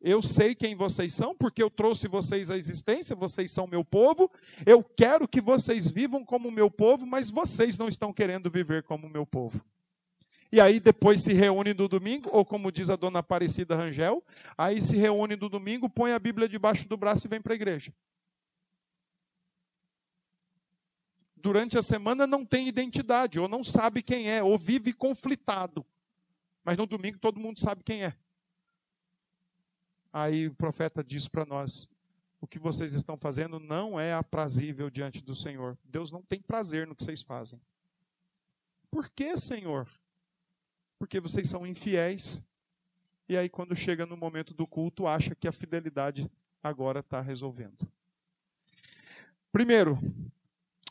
eu 0.00 0.22
sei 0.22 0.54
quem 0.54 0.74
vocês 0.74 1.12
são, 1.12 1.36
porque 1.36 1.62
eu 1.62 1.68
trouxe 1.68 2.08
vocês 2.08 2.50
à 2.50 2.56
existência, 2.56 3.14
vocês 3.14 3.50
são 3.50 3.66
meu 3.66 3.84
povo. 3.84 4.30
Eu 4.64 4.82
quero 4.82 5.28
que 5.28 5.40
vocês 5.40 5.90
vivam 5.90 6.24
como 6.24 6.50
meu 6.50 6.70
povo, 6.70 7.04
mas 7.04 7.28
vocês 7.28 7.76
não 7.76 7.86
estão 7.86 8.10
querendo 8.12 8.50
viver 8.50 8.82
como 8.84 9.10
meu 9.10 9.26
povo. 9.26 9.62
E 10.50 10.60
aí 10.60 10.80
depois 10.80 11.20
se 11.20 11.34
reúne 11.34 11.74
no 11.74 11.86
domingo, 11.86 12.30
ou 12.32 12.44
como 12.44 12.72
diz 12.72 12.88
a 12.88 12.96
dona 12.96 13.18
Aparecida 13.18 13.76
Rangel, 13.76 14.24
aí 14.56 14.80
se 14.80 14.96
reúne 14.96 15.36
no 15.36 15.48
domingo, 15.48 15.88
põe 15.88 16.12
a 16.12 16.18
Bíblia 16.18 16.48
debaixo 16.48 16.88
do 16.88 16.96
braço 16.96 17.26
e 17.26 17.30
vem 17.30 17.40
para 17.40 17.52
a 17.52 17.56
igreja. 17.56 17.92
Durante 21.36 21.78
a 21.78 21.82
semana 21.82 22.26
não 22.26 22.44
tem 22.44 22.66
identidade, 22.66 23.38
ou 23.38 23.48
não 23.48 23.62
sabe 23.62 24.02
quem 24.02 24.30
é, 24.30 24.42
ou 24.42 24.58
vive 24.58 24.92
conflitado. 24.92 25.84
Mas 26.64 26.76
no 26.76 26.86
domingo 26.86 27.18
todo 27.18 27.38
mundo 27.38 27.60
sabe 27.60 27.82
quem 27.84 28.04
é. 28.04 28.14
Aí 30.12 30.48
o 30.48 30.54
profeta 30.54 31.02
diz 31.02 31.28
para 31.28 31.46
nós: 31.46 31.88
o 32.40 32.46
que 32.46 32.58
vocês 32.58 32.94
estão 32.94 33.16
fazendo 33.16 33.58
não 33.58 33.98
é 33.98 34.14
aprazível 34.14 34.90
diante 34.90 35.22
do 35.22 35.34
Senhor. 35.34 35.78
Deus 35.84 36.12
não 36.12 36.22
tem 36.22 36.40
prazer 36.40 36.86
no 36.86 36.94
que 36.94 37.04
vocês 37.04 37.22
fazem. 37.22 37.60
Por 38.90 39.08
que, 39.08 39.36
Senhor? 39.36 39.88
porque 41.00 41.18
vocês 41.18 41.48
são 41.48 41.66
infiéis. 41.66 42.50
E 43.26 43.34
aí, 43.34 43.48
quando 43.48 43.74
chega 43.74 44.04
no 44.04 44.18
momento 44.18 44.52
do 44.52 44.66
culto, 44.66 45.06
acha 45.06 45.34
que 45.34 45.48
a 45.48 45.52
fidelidade 45.52 46.30
agora 46.62 47.00
está 47.00 47.22
resolvendo. 47.22 47.88
Primeiro, 49.50 49.98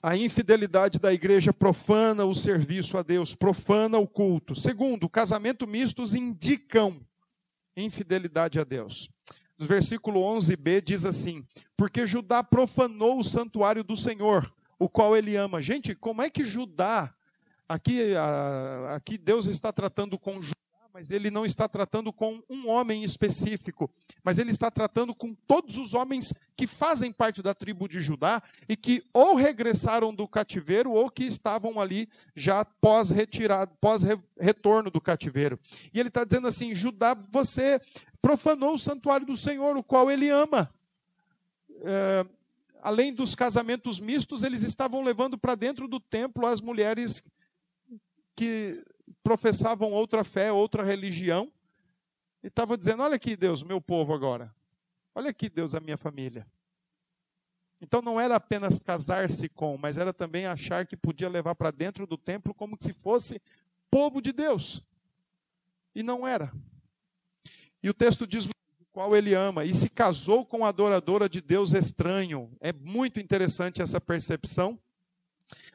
a 0.02 0.18
infidelidade 0.18 0.98
da 0.98 1.14
igreja 1.14 1.54
profana 1.54 2.26
o 2.26 2.34
serviço 2.34 2.98
a 2.98 3.04
Deus, 3.04 3.36
profana 3.36 4.00
o 4.00 4.08
culto. 4.08 4.56
Segundo, 4.56 5.08
casamento 5.08 5.68
mistos 5.68 6.16
indicam 6.16 7.00
infidelidade 7.84 8.60
a 8.60 8.63
Deus. 8.63 9.10
No 9.58 9.65
versículo 9.65 10.22
11b 10.22 10.82
diz 10.82 11.06
assim: 11.06 11.46
Porque 11.76 12.08
Judá 12.08 12.44
profanou 12.44 13.20
o 13.20 13.24
santuário 13.24 13.84
do 13.84 13.96
Senhor, 13.96 14.52
o 14.78 14.88
qual 14.88 15.15
ele 15.15 15.36
ama. 15.36 15.62
Gente, 15.62 15.96
como 15.96 16.22
é 16.22 16.30
que 16.30 16.46
Judá 16.46 17.13
Aqui, 17.70 18.15
aqui 18.96 19.15
Deus 19.15 19.46
está 19.46 19.72
tratando 19.72 20.18
com 20.18 20.42
Judá, 20.42 20.56
mas 21.00 21.12
ele 21.12 21.32
não 21.32 21.46
está 21.46 21.66
tratando 21.66 22.12
com 22.12 22.44
um 22.50 22.68
homem 22.68 23.06
específico, 23.06 23.90
mas 24.22 24.38
ele 24.38 24.52
está 24.52 24.70
tratando 24.70 25.16
com 25.16 25.34
todos 25.34 25.78
os 25.78 25.94
homens 25.94 26.52
que 26.58 26.68
fazem 26.68 27.10
parte 27.10 27.42
da 27.42 27.54
tribo 27.54 27.88
de 27.88 28.02
Judá 28.02 28.44
e 28.68 28.76
que 28.76 29.02
ou 29.14 29.34
regressaram 29.34 30.14
do 30.14 30.28
cativeiro 30.28 30.92
ou 30.92 31.10
que 31.10 31.24
estavam 31.24 31.80
ali 31.80 32.10
já 32.36 32.66
pós-retirado, 32.66 33.72
pós-retorno 33.80 34.92
do 34.92 35.00
cativeiro. 35.00 35.58
E 35.94 36.02
ele 36.02 36.10
está 36.10 36.26
dizendo 36.26 36.50
assim: 36.50 36.76
Judá, 36.76 37.14
você 37.32 37.80
profanou 38.22 38.74
o 38.74 38.78
santuário 38.78 39.26
do 39.26 39.38
Senhor, 39.38 39.78
o 39.78 39.84
qual 39.84 40.12
ele 40.12 40.30
ama. 40.30 40.70
É, 41.82 42.26
além 42.82 43.14
dos 43.14 43.36
casamentos 43.36 44.02
mistos, 44.02 44.44
eles 44.44 44.64
estavam 44.64 45.02
levando 45.02 45.38
para 45.38 45.56
dentro 45.56 45.88
do 45.88 46.02
templo 46.02 46.46
as 46.46 46.60
mulheres 46.60 47.24
que 48.36 48.84
professavam 49.24 49.91
outra 49.91 50.24
fé, 50.24 50.52
outra 50.52 50.84
religião, 50.84 51.52
e 52.43 52.48
estava 52.48 52.78
dizendo: 52.78 53.04
Olha 53.04 53.15
aqui, 53.15 53.36
Deus, 53.36 53.63
meu 53.63 53.82
povo 53.82 54.13
agora. 54.13 54.54
Olha 55.13 55.30
aqui, 55.30 55.50
Deus, 55.50 55.76
a 55.76 55.80
minha 55.80 55.98
família. 55.98 56.48
Então 57.82 58.02
não 58.02 58.19
era 58.19 58.36
apenas 58.36 58.80
casar-se 58.80 59.48
com, 59.50 59.78
mas 59.78 59.98
era 59.98 60.13
também 60.13 60.45
achar 60.45 60.86
que 60.86 60.98
podia 60.98 61.30
levar 61.30 61.56
para 61.56 61.72
dentro 61.72 62.06
do 62.06 62.17
templo 62.17 62.54
como 62.54 62.78
se 62.80 62.93
fosse 62.93 63.41
povo 63.89 64.22
de 64.22 64.32
Deus. 64.32 64.82
E 65.95 66.04
não 66.04 66.28
era. 66.28 66.52
E 67.82 67.89
o 67.89 67.93
texto 67.93 68.28
diz 68.28 68.45
o 68.45 68.86
qual 68.91 69.15
ele 69.15 69.34
ama, 69.34 69.63
e 69.63 69.74
se 69.74 69.89
casou 69.89 70.45
com 70.45 70.65
a 70.65 70.69
adoradora 70.69 71.30
de 71.30 71.39
Deus 71.39 71.74
estranho. 71.74 72.52
É 72.60 72.74
muito 72.74 73.19
interessante 73.19 73.82
essa 73.82 74.02
percepção. 74.02 74.78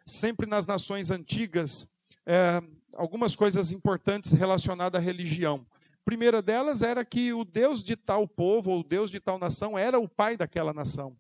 Sempre 0.05 0.47
nas 0.47 0.67
nações 0.67 1.11
antigas, 1.11 2.13
é, 2.27 2.63
algumas 2.97 3.35
coisas 3.37 3.73
importantes 3.73 4.33
relacionadas 4.33 5.01
à 5.01 5.05
religião. 5.05 5.67
A 5.81 6.05
primeira 6.05 6.43
delas 6.43 6.83
era 6.83 7.05
que 7.05 7.33
o 7.33 7.45
Deus 7.45 7.83
de 7.83 7.97
tal 7.97 8.29
povo, 8.29 8.71
ou 8.71 8.81
o 8.81 8.85
Deus 8.85 9.11
de 9.11 9.21
tal 9.21 9.39
nação, 9.39 9.79
era 9.79 9.99
o 9.99 10.09
pai 10.09 10.37
daquela 10.37 10.73
nação. 10.73 11.15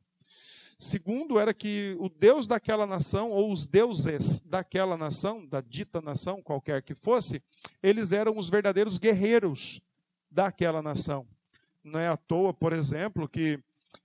Segundo, 0.78 1.38
era 1.38 1.54
que 1.54 1.96
o 1.98 2.08
Deus 2.08 2.46
daquela 2.46 2.86
nação, 2.86 3.30
ou 3.30 3.50
os 3.50 3.66
deuses 3.66 4.40
daquela 4.40 4.96
nação, 4.96 5.46
da 5.46 5.60
dita 5.60 6.00
nação, 6.00 6.42
qualquer 6.42 6.82
que 6.82 6.94
fosse, 6.94 7.42
eles 7.82 8.12
eram 8.12 8.36
os 8.36 8.50
verdadeiros 8.50 8.98
guerreiros 8.98 9.80
daquela 10.30 10.82
nação. 10.82 11.26
Não 11.82 12.00
é 12.00 12.08
à 12.08 12.16
toa, 12.16 12.52
por 12.52 12.72
exemplo, 12.72 13.28
que 13.28 13.58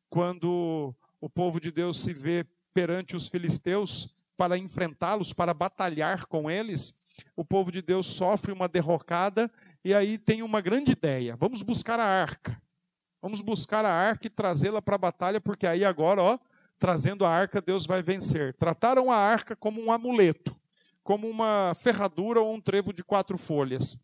quando 0.09 0.93
o 1.19 1.29
povo 1.29 1.59
de 1.59 1.71
Deus 1.71 1.99
se 1.99 2.13
vê 2.13 2.45
perante 2.73 3.15
os 3.15 3.27
filisteus 3.27 4.18
para 4.39 4.57
enfrentá-los, 4.57 5.33
para 5.33 5.53
batalhar 5.53 6.25
com 6.27 6.49
eles, 6.49 7.01
o 7.35 7.43
povo 7.43 7.73
de 7.73 7.81
Deus 7.81 8.07
sofre 8.07 8.53
uma 8.53 8.69
derrocada 8.69 9.51
e 9.83 9.93
aí 9.93 10.17
tem 10.17 10.41
uma 10.41 10.61
grande 10.61 10.93
ideia: 10.93 11.35
vamos 11.35 11.61
buscar 11.61 11.99
a 11.99 12.05
arca. 12.05 12.57
Vamos 13.21 13.41
buscar 13.41 13.83
a 13.83 13.91
arca 13.91 14.27
e 14.27 14.29
trazê-la 14.29 14.81
para 14.81 14.95
a 14.95 14.97
batalha, 14.97 15.41
porque 15.41 15.67
aí 15.67 15.83
agora, 15.83 16.23
ó, 16.23 16.39
trazendo 16.77 17.25
a 17.25 17.29
arca, 17.29 17.61
Deus 17.61 17.85
vai 17.85 18.01
vencer. 18.01 18.55
Trataram 18.55 19.11
a 19.11 19.17
arca 19.17 19.57
como 19.57 19.83
um 19.83 19.91
amuleto, 19.91 20.55
como 21.03 21.29
uma 21.29 21.75
ferradura 21.77 22.39
ou 22.39 22.53
um 22.53 22.61
trevo 22.61 22.93
de 22.93 23.03
quatro 23.03 23.37
folhas. 23.37 23.97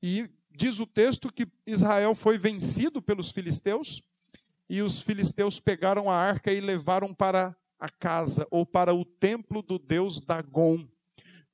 E 0.00 0.30
diz 0.48 0.78
o 0.78 0.86
texto 0.86 1.32
que 1.32 1.48
Israel 1.66 2.14
foi 2.14 2.38
vencido 2.38 3.02
pelos 3.02 3.32
filisteus, 3.32 4.04
e 4.70 4.80
os 4.80 5.00
filisteus 5.00 5.58
pegaram 5.58 6.08
a 6.08 6.14
arca 6.14 6.52
e 6.52 6.60
levaram 6.60 7.12
para 7.12 7.52
a 7.82 7.88
casa 7.88 8.46
ou 8.50 8.64
para 8.64 8.94
o 8.94 9.04
templo 9.04 9.60
do 9.60 9.78
deus 9.78 10.20
Dagon 10.20 10.78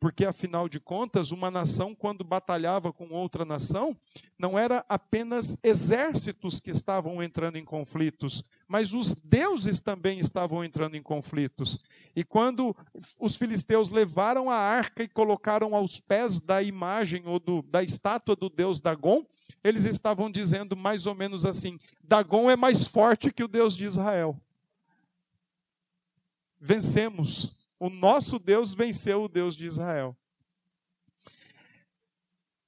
porque 0.00 0.24
afinal 0.24 0.68
de 0.68 0.78
contas, 0.78 1.32
uma 1.32 1.50
nação, 1.50 1.94
quando 1.94 2.22
batalhava 2.22 2.92
com 2.92 3.08
outra 3.08 3.44
nação, 3.44 3.96
não 4.38 4.56
era 4.56 4.84
apenas 4.88 5.58
exércitos 5.62 6.60
que 6.60 6.70
estavam 6.70 7.20
entrando 7.20 7.56
em 7.56 7.64
conflitos, 7.64 8.44
mas 8.68 8.92
os 8.92 9.14
deuses 9.14 9.80
também 9.80 10.20
estavam 10.20 10.64
entrando 10.64 10.96
em 10.96 11.02
conflitos. 11.02 11.80
E 12.14 12.22
quando 12.22 12.76
os 13.18 13.36
filisteus 13.36 13.90
levaram 13.90 14.48
a 14.48 14.56
arca 14.56 15.02
e 15.02 15.08
colocaram 15.08 15.74
aos 15.74 15.98
pés 15.98 16.40
da 16.40 16.62
imagem 16.62 17.22
ou 17.26 17.40
do, 17.40 17.62
da 17.62 17.82
estátua 17.82 18.36
do 18.36 18.48
deus 18.48 18.80
Dagon, 18.80 19.26
eles 19.64 19.84
estavam 19.84 20.30
dizendo 20.30 20.76
mais 20.76 21.06
ou 21.06 21.14
menos 21.14 21.44
assim: 21.44 21.78
Dagon 22.04 22.48
é 22.48 22.56
mais 22.56 22.86
forte 22.86 23.32
que 23.32 23.42
o 23.42 23.48
Deus 23.48 23.76
de 23.76 23.84
Israel. 23.84 24.40
Vencemos 26.61 27.59
o 27.81 27.88
nosso 27.88 28.38
Deus 28.40 28.75
venceu 28.75 29.25
o 29.25 29.29
Deus 29.29 29.57
de 29.57 29.64
Israel. 29.64 30.16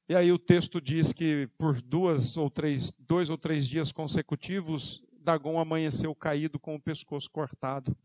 E 0.09 0.14
aí 0.14 0.31
o 0.31 0.38
texto 0.38 0.81
diz 0.81 1.12
que 1.12 1.48
por 1.59 1.81
duas 1.83 2.37
ou 2.37 2.48
três, 2.48 2.92
dois 2.92 3.29
ou 3.29 3.37
três 3.37 3.68
dias 3.68 3.90
consecutivos, 3.90 5.05
Dagon 5.20 5.59
amanheceu 5.59 6.14
caído 6.14 6.59
com 6.59 6.74
o 6.76 6.81
pescoço 6.81 7.31
cortado. 7.31 7.96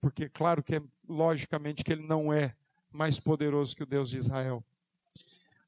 Porque 0.00 0.28
claro 0.28 0.62
que 0.62 0.76
é 0.76 0.82
logicamente 1.06 1.84
que 1.84 1.92
ele 1.92 2.06
não 2.06 2.32
é 2.32 2.54
mais 2.90 3.20
poderoso 3.20 3.76
que 3.76 3.82
o 3.82 3.86
Deus 3.86 4.10
de 4.10 4.16
Israel. 4.16 4.64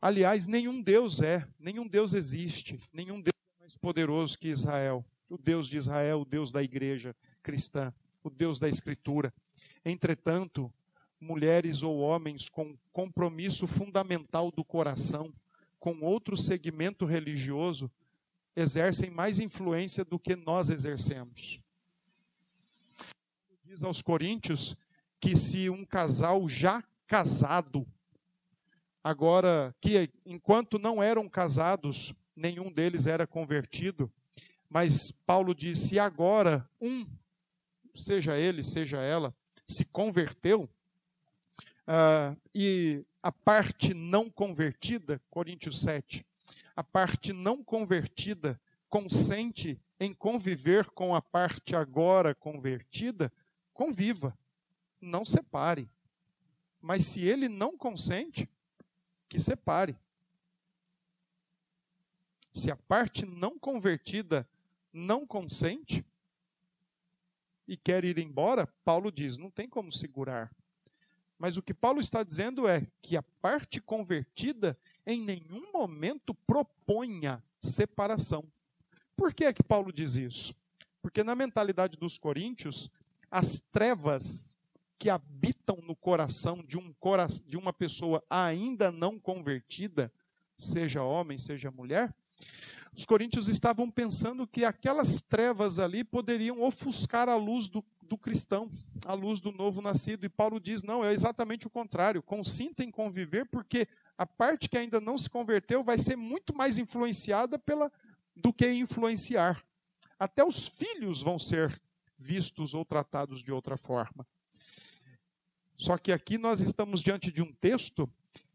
Aliás, 0.00 0.46
nenhum 0.46 0.80
Deus 0.80 1.20
é, 1.20 1.46
nenhum 1.58 1.86
Deus 1.86 2.14
existe, 2.14 2.78
nenhum 2.92 3.20
Deus 3.20 3.34
é 3.58 3.62
mais 3.62 3.76
poderoso 3.76 4.38
que 4.38 4.48
Israel. 4.48 5.04
O 5.28 5.36
Deus 5.36 5.68
de 5.68 5.76
Israel, 5.76 6.22
o 6.22 6.24
Deus 6.24 6.50
da 6.50 6.62
igreja 6.62 7.14
cristã, 7.42 7.92
o 8.28 8.30
Deus 8.30 8.58
da 8.58 8.68
escritura. 8.68 9.32
Entretanto, 9.84 10.72
mulheres 11.20 11.82
ou 11.82 11.98
homens 11.98 12.48
com 12.48 12.76
compromisso 12.92 13.66
fundamental 13.66 14.50
do 14.50 14.64
coração 14.64 15.32
com 15.80 16.00
outro 16.00 16.36
segmento 16.36 17.04
religioso 17.04 17.90
exercem 18.54 19.10
mais 19.10 19.38
influência 19.38 20.04
do 20.04 20.18
que 20.18 20.36
nós 20.36 20.68
exercemos. 20.68 21.60
Diz 23.64 23.84
aos 23.84 24.02
Coríntios 24.02 24.88
que 25.20 25.36
se 25.36 25.70
um 25.70 25.84
casal 25.84 26.48
já 26.48 26.82
casado, 27.06 27.86
agora 29.02 29.74
que 29.80 30.10
enquanto 30.26 30.78
não 30.78 31.02
eram 31.02 31.28
casados, 31.28 32.14
nenhum 32.34 32.70
deles 32.72 33.06
era 33.06 33.26
convertido, 33.26 34.10
mas 34.68 35.10
Paulo 35.10 35.54
diz: 35.54 35.78
se 35.78 35.98
agora 35.98 36.68
um, 36.80 37.06
seja 37.98 38.36
ele, 38.36 38.62
seja 38.62 38.98
ela, 39.00 39.34
se 39.66 39.90
converteu, 39.92 40.68
uh, 41.86 42.36
e 42.54 43.04
a 43.22 43.32
parte 43.32 43.92
não 43.92 44.30
convertida, 44.30 45.20
Coríntios 45.30 45.80
7, 45.80 46.24
a 46.74 46.84
parte 46.84 47.32
não 47.32 47.62
convertida 47.62 48.60
consente 48.88 49.80
em 50.00 50.14
conviver 50.14 50.88
com 50.90 51.14
a 51.14 51.20
parte 51.20 51.74
agora 51.74 52.34
convertida, 52.34 53.32
conviva, 53.74 54.36
não 55.00 55.24
separe. 55.24 55.90
Mas 56.80 57.04
se 57.04 57.24
ele 57.24 57.48
não 57.48 57.76
consente, 57.76 58.48
que 59.28 59.38
separe. 59.38 59.96
Se 62.52 62.70
a 62.70 62.76
parte 62.76 63.26
não 63.26 63.58
convertida 63.58 64.48
não 64.92 65.26
consente, 65.26 66.04
e 67.68 67.76
quer 67.76 68.04
ir 68.04 68.18
embora, 68.18 68.66
Paulo 68.84 69.12
diz: 69.12 69.36
não 69.36 69.50
tem 69.50 69.68
como 69.68 69.92
segurar. 69.92 70.50
Mas 71.38 71.56
o 71.56 71.62
que 71.62 71.74
Paulo 71.74 72.00
está 72.00 72.24
dizendo 72.24 72.66
é 72.66 72.84
que 73.00 73.16
a 73.16 73.22
parte 73.22 73.80
convertida 73.80 74.76
em 75.06 75.20
nenhum 75.20 75.70
momento 75.72 76.34
proponha 76.34 77.44
separação. 77.60 78.42
Por 79.14 79.32
que 79.32 79.44
é 79.44 79.52
que 79.52 79.62
Paulo 79.62 79.92
diz 79.92 80.16
isso? 80.16 80.54
Porque 81.00 81.22
na 81.22 81.36
mentalidade 81.36 81.96
dos 81.96 82.18
coríntios, 82.18 82.90
as 83.30 83.60
trevas 83.60 84.58
que 84.98 85.08
habitam 85.08 85.76
no 85.84 85.94
coração 85.94 86.60
de, 86.62 86.76
um 86.76 86.92
cora 86.94 87.28
de 87.46 87.56
uma 87.56 87.72
pessoa 87.72 88.24
ainda 88.28 88.90
não 88.90 89.16
convertida, 89.16 90.12
seja 90.56 91.04
homem, 91.04 91.38
seja 91.38 91.70
mulher, 91.70 92.12
os 92.98 93.04
coríntios 93.04 93.46
estavam 93.46 93.88
pensando 93.88 94.44
que 94.44 94.64
aquelas 94.64 95.22
trevas 95.22 95.78
ali 95.78 96.02
poderiam 96.02 96.60
ofuscar 96.60 97.28
a 97.28 97.36
luz 97.36 97.68
do, 97.68 97.84
do 98.02 98.18
cristão, 98.18 98.68
a 99.06 99.14
luz 99.14 99.38
do 99.38 99.52
novo 99.52 99.80
nascido. 99.80 100.26
E 100.26 100.28
Paulo 100.28 100.58
diz: 100.58 100.82
não, 100.82 101.04
é 101.04 101.12
exatamente 101.12 101.64
o 101.68 101.70
contrário. 101.70 102.20
Consinta 102.20 102.82
em 102.82 102.90
conviver, 102.90 103.46
porque 103.46 103.86
a 104.18 104.26
parte 104.26 104.68
que 104.68 104.76
ainda 104.76 105.00
não 105.00 105.16
se 105.16 105.30
converteu 105.30 105.84
vai 105.84 105.96
ser 105.96 106.16
muito 106.16 106.52
mais 106.52 106.76
influenciada 106.76 107.56
pela, 107.56 107.88
do 108.34 108.52
que 108.52 108.68
influenciar. 108.68 109.62
Até 110.18 110.44
os 110.44 110.66
filhos 110.66 111.22
vão 111.22 111.38
ser 111.38 111.80
vistos 112.18 112.74
ou 112.74 112.84
tratados 112.84 113.44
de 113.44 113.52
outra 113.52 113.76
forma. 113.76 114.26
Só 115.76 115.96
que 115.96 116.10
aqui 116.10 116.36
nós 116.36 116.60
estamos 116.60 117.00
diante 117.00 117.30
de 117.30 117.42
um 117.42 117.52
texto 117.60 118.10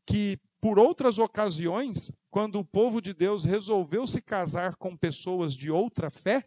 que 0.06 0.38
por 0.64 0.80
outras 0.80 1.20
ocasiões, 1.20 2.22
quando 2.32 2.58
o 2.58 2.64
povo 2.64 3.02
de 3.02 3.14
Deus 3.14 3.44
resolveu 3.44 4.08
se 4.08 4.22
casar 4.22 4.78
com 4.78 4.96
pessoas 4.96 5.54
de 5.54 5.70
outra 5.70 6.10
fé, 6.10 6.42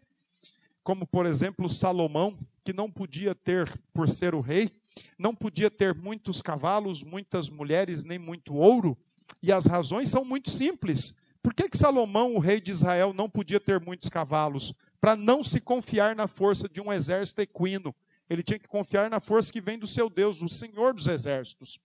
como 0.83 1.05
por 1.05 1.27
exemplo 1.27 1.69
Salomão, 1.69 2.35
que 2.65 2.73
não 2.73 2.89
podia 2.89 3.35
ter, 3.35 3.71
por 3.93 4.09
ser 4.09 4.33
o 4.33 4.41
rei, 4.41 4.71
não 5.19 5.35
podia 5.35 5.69
ter 5.69 5.93
muitos 5.93 6.41
cavalos, 6.41 7.03
muitas 7.03 7.47
mulheres, 7.47 8.05
nem 8.05 8.17
muito 8.17 8.55
ouro, 8.55 8.97
e 9.39 9.51
as 9.51 9.67
razões 9.67 10.09
são 10.09 10.25
muito 10.25 10.49
simples. 10.49 11.35
Por 11.43 11.53
que, 11.53 11.69
que 11.69 11.77
Salomão, 11.77 12.33
o 12.33 12.39
rei 12.39 12.59
de 12.59 12.71
Israel, 12.71 13.13
não 13.13 13.29
podia 13.29 13.59
ter 13.59 13.79
muitos 13.79 14.09
cavalos? 14.09 14.73
Para 14.99 15.15
não 15.15 15.43
se 15.43 15.61
confiar 15.61 16.15
na 16.15 16.25
força 16.25 16.67
de 16.67 16.81
um 16.81 16.91
exército 16.91 17.41
equino. 17.41 17.93
Ele 18.27 18.41
tinha 18.41 18.57
que 18.57 18.67
confiar 18.67 19.11
na 19.11 19.19
força 19.19 19.53
que 19.53 19.61
vem 19.61 19.77
do 19.77 19.85
seu 19.85 20.09
Deus, 20.09 20.41
o 20.41 20.49
Senhor 20.49 20.95
dos 20.95 21.05
exércitos. 21.05 21.79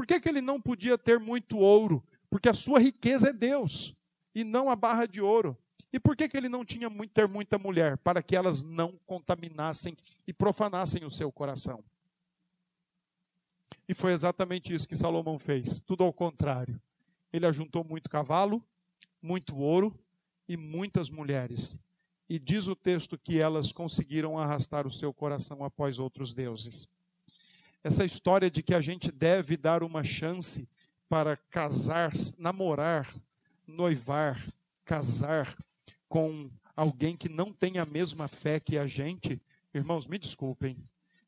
Por 0.00 0.06
que, 0.06 0.18
que 0.18 0.30
ele 0.30 0.40
não 0.40 0.58
podia 0.58 0.96
ter 0.96 1.18
muito 1.18 1.58
ouro? 1.58 2.02
Porque 2.30 2.48
a 2.48 2.54
sua 2.54 2.80
riqueza 2.80 3.28
é 3.28 3.32
Deus 3.34 4.00
e 4.34 4.42
não 4.42 4.70
a 4.70 4.74
barra 4.74 5.04
de 5.04 5.20
ouro. 5.20 5.54
E 5.92 6.00
por 6.00 6.16
que, 6.16 6.26
que 6.26 6.38
ele 6.38 6.48
não 6.48 6.64
tinha 6.64 6.88
muito, 6.88 7.12
ter 7.12 7.28
muita 7.28 7.58
mulher? 7.58 7.98
Para 7.98 8.22
que 8.22 8.34
elas 8.34 8.62
não 8.62 8.98
contaminassem 9.04 9.94
e 10.26 10.32
profanassem 10.32 11.04
o 11.04 11.10
seu 11.10 11.30
coração. 11.30 11.84
E 13.86 13.92
foi 13.92 14.14
exatamente 14.14 14.72
isso 14.72 14.88
que 14.88 14.96
Salomão 14.96 15.38
fez, 15.38 15.82
tudo 15.82 16.02
ao 16.02 16.14
contrário. 16.14 16.80
Ele 17.30 17.44
ajuntou 17.44 17.84
muito 17.84 18.08
cavalo, 18.08 18.64
muito 19.20 19.54
ouro 19.54 19.94
e 20.48 20.56
muitas 20.56 21.10
mulheres. 21.10 21.84
E 22.26 22.38
diz 22.38 22.66
o 22.68 22.74
texto 22.74 23.18
que 23.18 23.38
elas 23.38 23.70
conseguiram 23.70 24.38
arrastar 24.38 24.86
o 24.86 24.90
seu 24.90 25.12
coração 25.12 25.62
após 25.62 25.98
outros 25.98 26.32
deuses. 26.32 26.88
Essa 27.82 28.04
história 28.04 28.50
de 28.50 28.62
que 28.62 28.74
a 28.74 28.80
gente 28.80 29.10
deve 29.10 29.56
dar 29.56 29.82
uma 29.82 30.04
chance 30.04 30.68
para 31.08 31.36
casar, 31.36 32.12
namorar, 32.38 33.10
noivar, 33.66 34.38
casar 34.84 35.56
com 36.08 36.50
alguém 36.76 37.16
que 37.16 37.28
não 37.28 37.52
tem 37.52 37.78
a 37.78 37.86
mesma 37.86 38.28
fé 38.28 38.60
que 38.60 38.76
a 38.76 38.86
gente, 38.86 39.40
irmãos, 39.72 40.06
me 40.06 40.18
desculpem. 40.18 40.76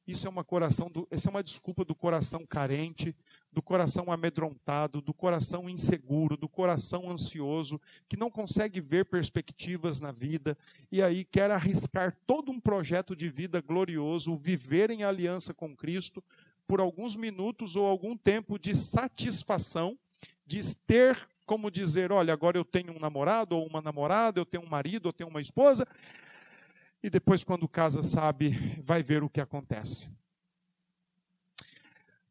Isso 0.07 0.27
é 0.27 0.31
uma 0.31 0.45
coração 0.45 0.91
do, 0.91 1.07
essa 1.11 1.29
é 1.29 1.31
uma 1.31 1.43
desculpa 1.43 1.85
do 1.85 1.95
coração 1.95 2.45
carente, 2.45 3.15
do 3.53 3.63
coração 3.63 4.11
amedrontado, 4.11 5.01
do 5.01 5.15
coração 5.15 5.69
inseguro, 5.69 6.37
do 6.37 6.49
coração 6.49 7.11
ansioso, 7.11 7.81
que 8.09 8.17
não 8.17 8.31
consegue 8.31 8.81
ver 8.81 9.05
perspectivas 9.05 10.01
na 10.01 10.11
vida 10.11 10.57
e 10.91 11.01
aí 11.01 11.25
quer 11.25 11.51
arriscar 11.51 12.17
todo 12.27 12.51
um 12.51 12.59
projeto 12.59 13.15
de 13.15 13.29
vida 13.29 13.61
glorioso, 13.61 14.37
viver 14.37 14.91
em 14.91 15.05
aliança 15.05 15.55
com 15.55 15.77
Cristo 15.77 16.23
por 16.67 16.81
alguns 16.81 17.17
minutos 17.17 17.77
ou 17.77 17.87
algum 17.87 18.17
tempo 18.17 18.59
de 18.59 18.75
satisfação, 18.75 19.97
de 20.47 20.61
ter 20.87 21.17
como 21.45 21.71
dizer, 21.71 22.11
olha, 22.13 22.33
agora 22.33 22.57
eu 22.57 22.65
tenho 22.65 22.97
um 22.97 22.99
namorado 22.99 23.57
ou 23.57 23.67
uma 23.67 23.83
namorada, 23.83 24.41
eu 24.41 24.47
tenho 24.47 24.63
um 24.63 24.69
marido, 24.69 25.09
eu 25.09 25.13
tenho 25.13 25.29
uma 25.29 25.41
esposa, 25.41 25.87
e 27.03 27.11
depois, 27.11 27.43
quando 27.43 27.69
casa, 27.69 28.03
sabe, 28.03 28.51
vai 28.83 29.03
ver 29.03 29.25
o 29.25 29.29
que 29.29 29.41
acontece. 29.41 30.17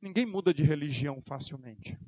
Ninguém 0.02 0.26
muda 0.26 0.54
de 0.54 0.64
religião 0.64 1.22
facilmente. 1.22 2.00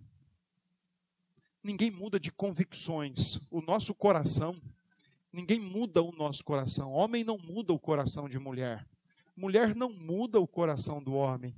Ninguém 1.62 1.92
muda 1.92 2.20
de 2.20 2.32
convicções. 2.32 3.52
O 3.52 3.62
nosso 3.62 3.94
coração, 3.94 4.60
ninguém 5.32 5.60
muda 5.60 6.02
o 6.02 6.12
nosso 6.14 6.44
coração. 6.44 6.92
Homem 6.94 7.24
não 7.24 7.38
muda 7.38 7.74
o 7.74 7.80
coração 7.80 8.30
de 8.30 8.40
mulher. 8.40 8.88
Mulher 9.36 9.76
não 9.76 9.92
muda 9.92 10.40
o 10.40 10.48
coração 10.48 11.04
do 11.04 11.14
homem. 11.14 11.54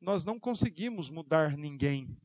Nós 0.00 0.24
não 0.24 0.38
conseguimos 0.38 1.10
mudar 1.10 1.56
ninguém. 1.56 2.16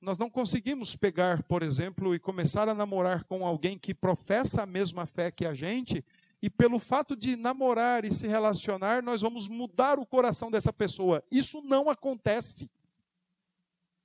Nós 0.00 0.18
não 0.18 0.30
conseguimos 0.30 0.96
pegar, 0.96 1.42
por 1.42 1.62
exemplo, 1.62 2.14
e 2.14 2.18
começar 2.18 2.68
a 2.68 2.74
namorar 2.74 3.24
com 3.24 3.44
alguém 3.44 3.78
que 3.78 3.92
professa 3.92 4.62
a 4.62 4.66
mesma 4.66 5.04
fé 5.04 5.30
que 5.30 5.44
a 5.44 5.52
gente 5.52 6.04
e 6.42 6.48
pelo 6.48 6.78
fato 6.78 7.14
de 7.14 7.36
namorar 7.36 8.04
e 8.04 8.12
se 8.12 8.26
relacionar, 8.26 9.02
nós 9.02 9.20
vamos 9.20 9.46
mudar 9.46 9.98
o 9.98 10.06
coração 10.06 10.50
dessa 10.50 10.72
pessoa. 10.72 11.22
Isso 11.30 11.60
não 11.62 11.90
acontece. 11.90 12.70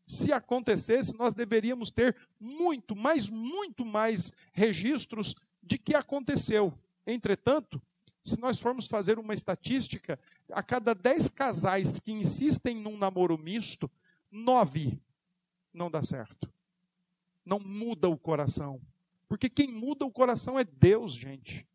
Se 0.06 0.34
acontecesse, 0.34 1.18
nós 1.18 1.34
deveríamos 1.34 1.92
ter 1.92 2.16
muito, 2.40 2.96
mas 2.96 3.30
muito 3.30 3.86
mais 3.86 4.34
registros 4.54 5.36
de 5.64 5.78
que 5.78 5.96
aconteceu. 5.96 6.78
Entretanto, 7.08 7.82
se 8.22 8.40
nós 8.40 8.60
formos 8.60 8.88
fazer 8.88 9.18
uma 9.18 9.34
estatística, 9.34 10.20
a 10.52 10.62
cada 10.62 10.94
dez 10.94 11.28
casais 11.28 12.00
que 12.00 12.12
insistem 12.12 12.76
num 12.76 12.98
namoro 12.98 13.38
misto, 13.38 13.90
nove 14.32 15.00
não 15.74 15.92
dá 15.92 16.02
certo. 16.02 16.52
Não 17.46 17.60
muda 17.60 18.10
o 18.10 18.18
coração. 18.18 18.82
Porque 19.28 19.50
quem 19.50 19.68
muda 19.68 20.06
o 20.06 20.12
coração 20.12 20.58
é 20.58 20.64
Deus, 20.64 21.14
gente. 21.14 21.68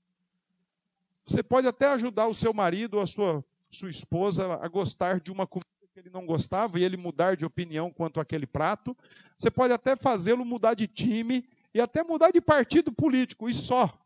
Você 1.24 1.42
pode 1.42 1.66
até 1.66 1.86
ajudar 1.88 2.26
o 2.26 2.34
seu 2.34 2.52
marido 2.52 2.94
ou 2.94 3.02
a 3.02 3.06
sua, 3.06 3.44
sua 3.70 3.90
esposa 3.90 4.54
a 4.54 4.68
gostar 4.68 5.20
de 5.20 5.30
uma 5.30 5.46
comida 5.46 5.68
que 5.92 6.00
ele 6.00 6.10
não 6.10 6.24
gostava 6.24 6.78
e 6.78 6.84
ele 6.84 6.96
mudar 6.96 7.36
de 7.36 7.44
opinião 7.44 7.90
quanto 7.90 8.20
àquele 8.20 8.46
prato. 8.46 8.96
Você 9.36 9.50
pode 9.50 9.72
até 9.72 9.96
fazê-lo 9.96 10.44
mudar 10.44 10.74
de 10.74 10.86
time 10.86 11.48
e 11.74 11.80
até 11.80 12.02
mudar 12.02 12.30
de 12.30 12.40
partido 12.40 12.90
político, 12.90 13.48
e 13.48 13.54
só. 13.54 13.99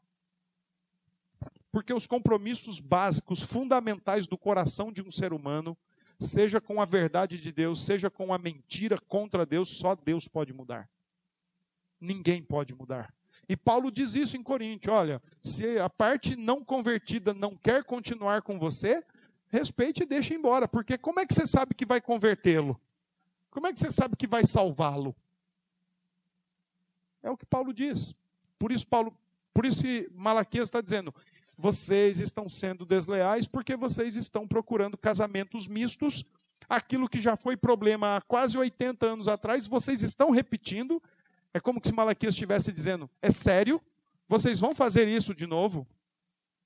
Porque 1.74 1.92
os 1.92 2.06
compromissos 2.06 2.78
básicos, 2.78 3.42
fundamentais 3.42 4.28
do 4.28 4.38
coração 4.38 4.92
de 4.92 5.02
um 5.02 5.10
ser 5.10 5.32
humano, 5.32 5.76
seja 6.16 6.60
com 6.60 6.80
a 6.80 6.84
verdade 6.84 7.36
de 7.36 7.50
Deus, 7.50 7.84
seja 7.84 8.08
com 8.08 8.32
a 8.32 8.38
mentira 8.38 8.96
contra 9.08 9.44
Deus, 9.44 9.70
só 9.70 9.96
Deus 9.96 10.28
pode 10.28 10.52
mudar. 10.52 10.88
Ninguém 12.00 12.44
pode 12.44 12.72
mudar. 12.76 13.12
E 13.48 13.56
Paulo 13.56 13.90
diz 13.90 14.14
isso 14.14 14.36
em 14.36 14.42
Coríntios: 14.44 14.94
olha, 14.94 15.20
se 15.42 15.76
a 15.80 15.90
parte 15.90 16.36
não 16.36 16.64
convertida 16.64 17.34
não 17.34 17.56
quer 17.56 17.82
continuar 17.82 18.42
com 18.42 18.56
você, 18.56 19.04
respeite 19.48 20.04
e 20.04 20.06
deixe 20.06 20.32
embora, 20.32 20.68
porque 20.68 20.96
como 20.96 21.18
é 21.18 21.26
que 21.26 21.34
você 21.34 21.44
sabe 21.44 21.74
que 21.74 21.84
vai 21.84 22.00
convertê-lo? 22.00 22.80
Como 23.50 23.66
é 23.66 23.72
que 23.72 23.80
você 23.80 23.90
sabe 23.90 24.14
que 24.14 24.28
vai 24.28 24.46
salvá-lo? 24.46 25.12
É 27.20 27.28
o 27.28 27.36
que 27.36 27.44
Paulo 27.44 27.74
diz. 27.74 28.14
Por 28.60 28.70
isso 28.70 28.86
Paulo, 28.86 29.12
por 29.52 29.66
isso 29.66 29.82
Malaquias 30.12 30.68
está 30.68 30.80
dizendo: 30.80 31.12
vocês 31.56 32.18
estão 32.18 32.48
sendo 32.48 32.84
desleais 32.84 33.46
porque 33.46 33.76
vocês 33.76 34.16
estão 34.16 34.46
procurando 34.46 34.98
casamentos 34.98 35.66
mistos. 35.66 36.24
Aquilo 36.68 37.08
que 37.08 37.20
já 37.20 37.36
foi 37.36 37.56
problema 37.56 38.16
há 38.16 38.20
quase 38.20 38.56
80 38.56 39.06
anos 39.06 39.28
atrás, 39.28 39.66
vocês 39.66 40.02
estão 40.02 40.30
repetindo, 40.30 41.02
é 41.52 41.60
como 41.60 41.80
se 41.82 41.92
Malaquias 41.92 42.34
estivesse 42.34 42.72
dizendo: 42.72 43.08
é 43.20 43.30
sério? 43.30 43.80
Vocês 44.28 44.58
vão 44.60 44.74
fazer 44.74 45.06
isso 45.06 45.34
de 45.34 45.46
novo? 45.46 45.86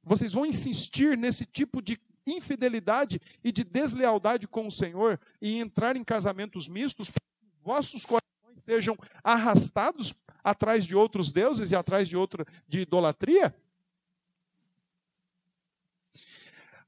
Vocês 0.05 0.33
vão 0.33 0.47
insistir 0.47 1.19
nesse 1.19 1.45
tipo 1.45 1.83
de 1.83 1.99
infidelidade 2.27 3.21
e 3.43 3.51
de 3.51 3.65
deslealdade 3.65 4.47
com 4.47 4.67
o 4.67 4.73
Senhor 4.73 5.19
e 5.43 5.59
entrar 5.59 5.97
em 5.97 6.05
casamentos 6.05 6.69
mistos, 6.69 7.11
vossos 7.63 8.05
corações 8.05 8.29
sejam 8.55 8.97
arrastados 9.23 10.25
atrás 10.43 10.85
de 10.85 10.95
outros 10.95 11.33
deuses 11.33 11.73
e 11.73 11.77
atrás 11.77 12.09
de 12.09 12.17
outra 12.17 12.47
de 12.67 12.81
idolatria? 12.81 13.55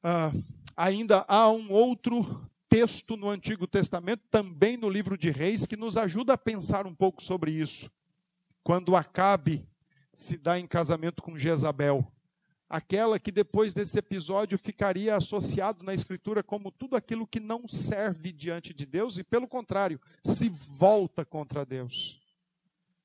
Ah, 0.03 0.33
ainda 0.77 1.25
há 1.29 1.51
um 1.51 1.71
outro 1.71 2.49
texto 2.69 3.17
no 3.17 3.29
Antigo 3.29 3.67
Testamento, 3.67 4.23
também 4.31 4.77
no 4.77 4.89
livro 4.89 5.19
de 5.19 5.31
Reis, 5.31 5.67
que 5.67 5.77
nos 5.77 5.97
ajuda 5.97 6.35
a 6.35 6.39
pensar 6.39 6.87
um 6.87 6.95
pouco 6.95 7.23
sobre 7.23 7.51
isso. 7.51 7.91
Quando 8.63 8.97
Acabe 8.97 9.69
se 10.15 10.39
dá 10.39 10.59
em 10.59 10.67
casamento 10.67 11.23
com 11.23 11.37
Jezabel, 11.37 12.07
aquela 12.69 13.19
que 13.19 13.33
depois 13.33 13.75
desse 13.75 13.99
episódio 13.99 14.57
ficaria 14.57 15.17
associado 15.17 15.83
na 15.83 15.93
Escritura 15.93 16.43
como 16.43 16.71
tudo 16.71 16.95
aquilo 16.95 17.27
que 17.27 17.41
não 17.41 17.67
serve 17.67 18.31
diante 18.31 18.73
de 18.73 18.87
Deus 18.87 19.19
e, 19.19 19.25
pelo 19.25 19.49
contrário, 19.49 20.01
se 20.25 20.49
volta 20.49 21.25
contra 21.25 21.67
Deus. 21.67 22.23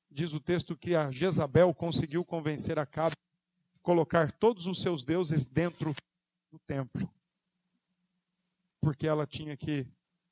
Diz 0.08 0.32
o 0.32 0.40
texto 0.40 0.76
que 0.76 0.94
a 0.94 1.10
Jezabel 1.10 1.74
conseguiu 1.74 2.24
convencer 2.24 2.78
Acabe 2.78 3.14
a 3.14 3.78
colocar 3.82 4.30
todos 4.30 4.66
os 4.66 4.80
seus 4.80 5.02
deuses 5.02 5.44
dentro 5.44 5.94
do 6.56 6.60
templo 6.60 7.10
porque 8.86 9.08
ela 9.08 9.26
tinha 9.26 9.56
que 9.56 9.84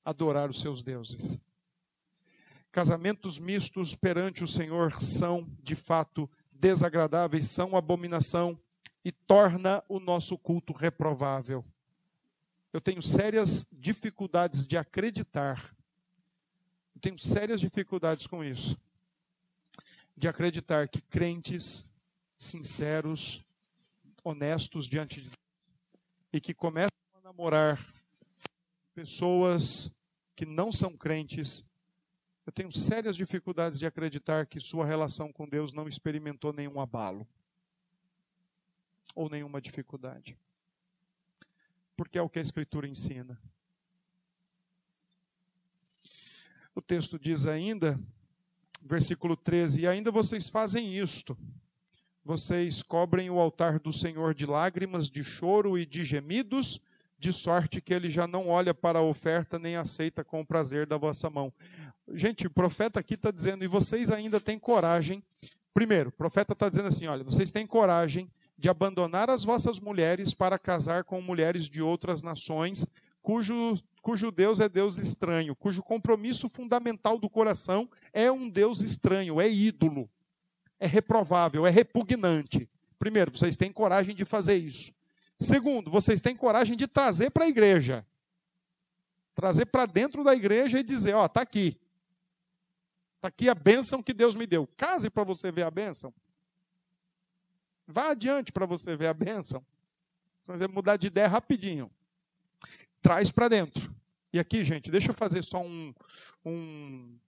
adorar 0.04 0.48
os 0.48 0.60
seus 0.60 0.80
deuses. 0.80 1.40
Casamentos 2.70 3.37
mistos 3.40 3.96
perante 3.96 4.44
o 4.44 4.46
Senhor 4.46 5.02
são, 5.02 5.44
de 5.60 5.74
fato, 5.74 6.30
desagradáveis, 6.52 7.50
são 7.50 7.76
abominação 7.76 8.56
e 9.04 9.10
torna 9.10 9.82
o 9.88 9.98
nosso 9.98 10.38
culto 10.38 10.72
reprovável. 10.72 11.64
Eu 12.72 12.80
tenho 12.80 13.02
sérias 13.02 13.66
dificuldades 13.72 14.64
de 14.64 14.76
acreditar. 14.76 15.76
Eu 16.94 17.00
tenho 17.00 17.18
sérias 17.18 17.60
dificuldades 17.60 18.28
com 18.28 18.44
isso. 18.44 18.80
De 20.16 20.28
acreditar 20.28 20.87
que 20.87 21.02
crentes 21.02 22.04
sinceros, 22.38 23.42
honestos 24.22 24.87
diante 24.87 25.20
de 25.20 25.43
e 26.34 26.40
que 26.40 26.52
começam 26.52 26.90
a 27.16 27.20
namorar 27.20 27.80
pessoas 28.92 30.18
que 30.34 30.44
não 30.44 30.72
são 30.72 30.96
crentes, 30.96 31.80
eu 32.44 32.52
tenho 32.52 32.72
sérias 32.72 33.14
dificuldades 33.14 33.78
de 33.78 33.86
acreditar 33.86 34.44
que 34.44 34.58
sua 34.58 34.84
relação 34.84 35.30
com 35.30 35.48
Deus 35.48 35.72
não 35.72 35.86
experimentou 35.86 36.52
nenhum 36.52 36.80
abalo 36.80 37.24
ou 39.14 39.30
nenhuma 39.30 39.60
dificuldade. 39.60 40.36
Porque 41.96 42.18
é 42.18 42.22
o 42.22 42.28
que 42.28 42.40
a 42.40 42.42
Escritura 42.42 42.88
ensina. 42.88 43.40
O 46.74 46.82
texto 46.82 47.16
diz 47.16 47.46
ainda, 47.46 47.96
versículo 48.82 49.37
13: 49.37 49.82
E 49.82 49.87
ainda 49.87 50.10
vocês 50.10 50.48
fazem 50.48 50.98
isto. 50.98 51.38
Vocês 52.25 52.83
cobrem 52.83 53.29
o 53.29 53.38
altar 53.38 53.79
do 53.79 53.92
Senhor 53.92 54.35
de 54.35 54.46
lágrimas, 54.46 55.10
de 55.10 55.22
choro 55.22 55.77
e 55.77 55.85
de 55.85 56.04
gemidos 56.04 56.81
de 57.18 57.33
sorte 57.33 57.81
que 57.81 57.94
ele 57.94 58.10
já 58.10 58.27
não 58.27 58.48
olha 58.48 58.75
para 58.75 58.98
a 58.98 59.02
oferta 59.02 59.58
nem 59.58 59.77
aceita 59.77 60.22
com 60.22 60.40
o 60.40 60.46
prazer 60.46 60.87
da 60.87 60.98
vossa 60.98 61.31
mão. 61.31 61.52
Gente, 62.12 62.46
o 62.46 62.50
profeta 62.50 63.00
aqui 63.00 63.14
está 63.14 63.31
dizendo, 63.31 63.64
e 63.64 63.66
vocês 63.66 64.10
ainda 64.10 64.38
têm 64.38 64.58
coragem. 64.58 65.22
Primeiro, 65.72 66.10
o 66.10 66.12
profeta 66.12 66.52
está 66.52 66.68
dizendo 66.68 66.88
assim: 66.88 67.06
olha, 67.06 67.25
vocês 67.25 67.50
têm 67.50 67.66
coragem 67.66 68.31
de 68.58 68.68
abandonar 68.68 69.31
as 69.31 69.42
vossas 69.42 69.81
mulheres 69.81 70.35
para 70.35 70.58
casar 70.58 71.04
com 71.04 71.20
mulheres 71.20 71.68
de 71.68 71.81
outras 71.81 72.22
nações, 72.22 72.87
cujo, 73.22 73.77
cujo 74.02 74.31
Deus 74.31 74.60
é 74.60 74.68
Deus 74.68 74.98
estranho, 74.98 75.56
cujo 75.56 75.83
compromisso 75.83 76.48
fundamental 76.48 77.18
do 77.18 77.29
coração 77.29 77.88
é 78.12 78.31
um 78.31 78.48
Deus 78.48 78.83
estranho, 78.83 79.40
é 79.40 79.50
ídolo, 79.50 80.08
é 80.79 80.87
reprovável, 80.87 81.66
é 81.66 81.70
repugnante. 81.70 82.68
Primeiro, 82.98 83.31
vocês 83.31 83.56
têm 83.56 83.72
coragem 83.72 84.14
de 84.14 84.25
fazer 84.25 84.56
isso. 84.56 84.92
Segundo, 85.38 85.90
vocês 85.90 86.20
têm 86.20 86.37
coragem 86.37 86.77
de 86.77 86.87
trazer 86.87 87.31
para 87.31 87.44
a 87.44 87.48
igreja. 87.48 88.06
Trazer 89.35 89.66
para 89.66 89.87
dentro 89.87 90.22
da 90.22 90.35
igreja 90.35 90.79
e 90.79 90.83
dizer: 90.83 91.14
Ó, 91.14 91.27
está 91.27 91.42
aqui. 91.42 91.81
Está 93.16 93.29
aqui 93.29 93.48
a 93.48 93.54
bênção 93.54 94.02
que 94.02 94.12
Deus 94.12 94.37
me 94.37 94.46
deu. 94.46 94.66
Case 94.77 95.10
para 95.10 95.25
você 95.25 95.50
ver 95.50 95.64
a 95.64 95.70
bênção. 95.70 96.14
Vá 97.87 98.10
adiante 98.10 98.52
para 98.52 98.66
você 98.66 98.96
ver 98.96 99.08
a 99.08 99.14
bênção. 99.14 99.64
Por 100.44 100.54
exemplo, 100.54 100.75
mudar 100.75 100.96
de 100.96 101.06
ideia 101.08 101.27
rapidinho. 101.27 101.90
Traz 103.02 103.31
para 103.31 103.48
dentro. 103.48 103.94
E 104.33 104.38
aqui, 104.38 104.64
gente, 104.64 104.90
deixa 104.90 105.10
eu 105.10 105.14
fazer 105.14 105.42
só 105.42 105.62
um, 105.62 105.94
um, 106.44 107.18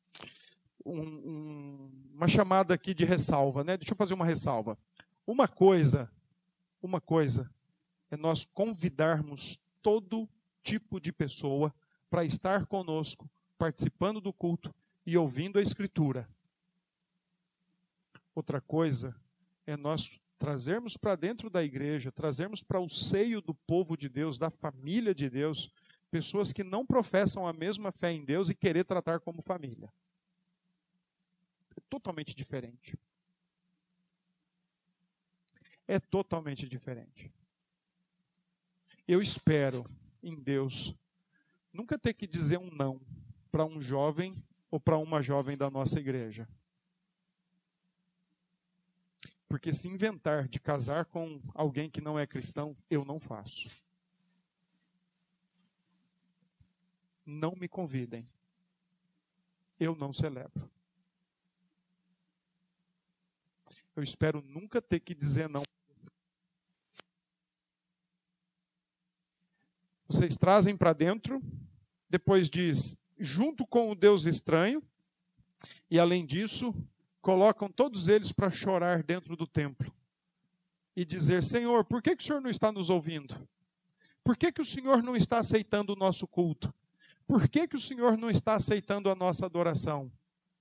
um, 0.90 1.90
uma 2.14 2.28
chamada 2.28 2.74
aqui 2.74 2.94
de 2.94 3.04
ressalva, 3.04 3.64
né? 3.64 3.76
Deixa 3.76 3.92
eu 3.92 3.96
fazer 3.96 4.14
uma 4.14 4.24
ressalva. 4.24 4.78
Uma 5.26 5.48
coisa, 5.48 6.10
uma 6.80 7.00
coisa 7.00 7.52
é 8.10 8.16
nós 8.16 8.44
convidarmos 8.44 9.76
todo 9.82 10.28
tipo 10.62 11.00
de 11.00 11.12
pessoa 11.12 11.74
para 12.08 12.24
estar 12.24 12.66
conosco, 12.66 13.28
participando 13.58 14.20
do 14.20 14.32
culto 14.32 14.74
e 15.04 15.16
ouvindo 15.16 15.58
a 15.58 15.62
Escritura. 15.62 16.28
Outra 18.34 18.60
coisa 18.60 19.14
é 19.66 19.76
nós 19.76 20.20
trazermos 20.38 20.96
para 20.96 21.16
dentro 21.16 21.48
da 21.48 21.64
igreja, 21.64 22.12
trazermos 22.12 22.62
para 22.62 22.80
o 22.80 22.88
seio 22.88 23.40
do 23.40 23.54
povo 23.54 23.96
de 23.96 24.08
Deus, 24.08 24.38
da 24.38 24.50
família 24.50 25.14
de 25.14 25.28
Deus, 25.28 25.72
pessoas 26.10 26.52
que 26.52 26.62
não 26.62 26.86
professam 26.86 27.46
a 27.48 27.52
mesma 27.52 27.90
fé 27.90 28.12
em 28.12 28.24
Deus 28.24 28.48
e 28.50 28.54
querer 28.54 28.84
tratar 28.84 29.20
como 29.20 29.42
família. 29.42 29.90
Totalmente 31.88 32.34
diferente. 32.34 32.98
É 35.86 36.00
totalmente 36.00 36.68
diferente. 36.68 37.32
Eu 39.06 39.22
espero 39.22 39.84
em 40.22 40.34
Deus 40.34 40.94
nunca 41.72 41.98
ter 41.98 42.14
que 42.14 42.26
dizer 42.26 42.58
um 42.58 42.70
não 42.70 43.00
para 43.52 43.64
um 43.64 43.80
jovem 43.80 44.34
ou 44.70 44.80
para 44.80 44.98
uma 44.98 45.22
jovem 45.22 45.56
da 45.56 45.70
nossa 45.70 46.00
igreja. 46.00 46.48
Porque 49.48 49.72
se 49.72 49.88
inventar 49.88 50.48
de 50.48 50.58
casar 50.58 51.04
com 51.04 51.40
alguém 51.54 51.88
que 51.88 52.00
não 52.00 52.18
é 52.18 52.26
cristão, 52.26 52.76
eu 52.90 53.04
não 53.04 53.20
faço. 53.20 53.84
Não 57.24 57.54
me 57.54 57.68
convidem. 57.68 58.26
Eu 59.78 59.94
não 59.94 60.12
celebro. 60.12 60.68
Eu 63.96 64.02
espero 64.02 64.42
nunca 64.42 64.82
ter 64.82 65.00
que 65.00 65.14
dizer 65.14 65.48
não. 65.48 65.62
Vocês 70.06 70.36
trazem 70.36 70.76
para 70.76 70.92
dentro, 70.92 71.42
depois 72.08 72.50
diz, 72.50 73.02
junto 73.18 73.66
com 73.66 73.90
o 73.90 73.94
Deus 73.94 74.26
estranho, 74.26 74.82
e 75.90 75.98
além 75.98 76.26
disso, 76.26 76.74
colocam 77.22 77.70
todos 77.70 78.06
eles 78.06 78.30
para 78.30 78.50
chorar 78.50 79.02
dentro 79.02 79.34
do 79.34 79.46
templo 79.46 79.90
e 80.94 81.04
dizer: 81.04 81.42
Senhor, 81.42 81.84
por 81.84 82.02
que, 82.02 82.14
que 82.14 82.22
o 82.22 82.26
Senhor 82.26 82.42
não 82.42 82.50
está 82.50 82.70
nos 82.70 82.90
ouvindo? 82.90 83.48
Por 84.22 84.36
que, 84.36 84.52
que 84.52 84.60
o 84.60 84.64
Senhor 84.64 85.02
não 85.02 85.16
está 85.16 85.38
aceitando 85.38 85.94
o 85.94 85.96
nosso 85.96 86.26
culto? 86.26 86.72
Por 87.26 87.48
que, 87.48 87.66
que 87.66 87.76
o 87.76 87.80
Senhor 87.80 88.16
não 88.18 88.28
está 88.28 88.54
aceitando 88.56 89.10
a 89.10 89.14
nossa 89.14 89.46
adoração? 89.46 90.12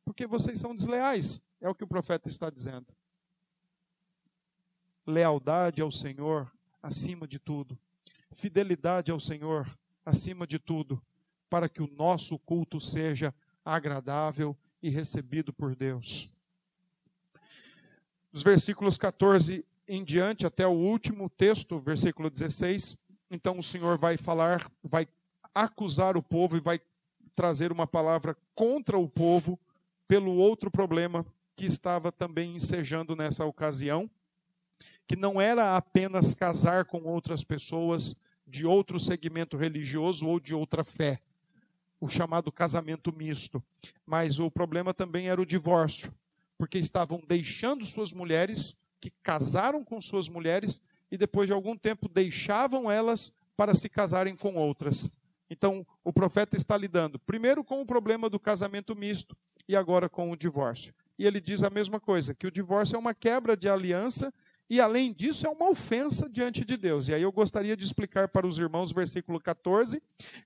Porque 0.06 0.26
vocês 0.26 0.60
são 0.60 0.76
desleais, 0.76 1.42
é 1.60 1.68
o 1.68 1.76
que 1.76 1.84
o 1.84 1.88
profeta 1.88 2.30
está 2.30 2.50
dizendo. 2.50 2.96
Lealdade 5.06 5.82
ao 5.82 5.92
Senhor 5.92 6.52
acima 6.82 7.28
de 7.28 7.40
tudo, 7.40 7.78
fidelidade 8.32 9.12
ao 9.12 9.20
Senhor 9.20 9.68
acima 10.06 10.46
de 10.46 10.60
tudo, 10.60 11.02
para 11.50 11.70
que 11.70 11.82
o 11.82 11.88
nosso 11.88 12.38
culto 12.40 12.80
seja 12.80 13.34
agradável 13.64 14.56
e 14.82 14.90
recebido 14.90 15.52
por 15.52 15.76
Deus. 15.76 16.30
Dos 18.32 18.44
versículos 18.44 18.98
14 18.98 19.66
em 19.88 20.04
diante 20.04 20.46
até 20.46 20.66
o 20.66 20.72
último 20.72 21.30
texto, 21.30 21.80
versículo 21.80 22.30
16. 22.30 23.20
Então 23.32 23.60
o 23.60 23.64
Senhor 23.64 23.98
vai 23.98 24.18
falar, 24.18 24.70
vai 24.84 25.08
acusar 25.54 26.18
o 26.18 26.24
povo 26.24 26.58
e 26.58 26.60
vai 26.60 26.80
trazer 27.36 27.72
uma 27.72 27.86
palavra 27.86 28.36
contra 28.54 28.98
o 28.98 29.08
povo 29.08 29.60
pelo 30.08 30.34
outro 30.34 30.70
problema 30.70 31.26
que 31.56 31.66
estava 31.66 32.12
também 32.12 32.56
ensejando 32.56 33.16
nessa 33.16 33.46
ocasião, 33.46 34.10
que 35.08 35.16
não 35.16 35.40
era 35.40 35.78
apenas 35.78 36.34
casar 36.34 36.86
com 36.86 37.04
outras 37.04 37.44
pessoas 37.44 38.22
de 38.48 38.66
outro 38.66 39.00
segmento 39.00 39.58
religioso 39.58 40.28
ou 40.28 40.40
de 40.40 40.54
outra 40.54 40.84
fé, 40.84 41.20
o 42.00 42.08
chamado 42.08 42.52
casamento 42.52 43.16
misto, 43.16 43.64
mas 44.06 44.40
o 44.40 44.52
problema 44.52 44.94
também 44.94 45.30
era 45.30 45.42
o 45.42 45.46
divórcio 45.46 46.14
porque 46.58 46.78
estavam 46.78 47.22
deixando 47.28 47.86
suas 47.86 48.14
mulheres, 48.14 48.86
que 49.00 49.12
casaram 49.22 49.84
com 49.84 50.00
suas 50.00 50.30
mulheres, 50.30 50.82
e 51.12 51.18
depois 51.18 51.48
de 51.48 51.54
algum 51.54 51.78
tempo 51.78 52.10
deixavam 52.10 52.90
elas 52.90 53.38
para 53.56 53.76
se 53.76 53.90
casarem 53.90 54.36
com 54.36 54.56
outras. 54.56 55.20
Então, 55.50 55.86
o 56.04 56.12
profeta 56.12 56.58
está 56.58 56.76
lidando 56.76 57.20
primeiro 57.20 57.64
com 57.64 57.82
o 57.82 57.86
problema 57.86 58.30
do 58.30 58.40
casamento 58.40 58.96
misto 58.96 59.38
e 59.68 59.76
agora 59.76 60.10
com 60.10 60.32
o 60.32 60.36
divórcio. 60.36 60.94
E 61.18 61.26
ele 61.26 61.40
diz 61.40 61.62
a 61.62 61.70
mesma 61.70 62.00
coisa, 62.00 62.34
que 62.34 62.48
o 62.48 62.52
divórcio 62.52 62.96
é 62.96 63.00
uma 63.00 63.14
quebra 63.14 63.56
de 63.56 63.70
aliança 63.70 64.34
e, 64.70 64.82
além 64.82 65.14
disso, 65.14 65.46
é 65.46 65.50
uma 65.50 65.70
ofensa 65.70 66.30
diante 66.30 66.66
de 66.66 66.76
Deus. 66.76 67.08
E 67.08 67.14
aí 67.14 67.22
eu 67.22 67.32
gostaria 67.32 67.78
de 67.78 67.86
explicar 67.86 68.28
para 68.28 68.48
os 68.48 68.58
irmãos 68.58 68.92
o 68.92 68.96
versículo 68.96 69.40
14, 69.40 70.02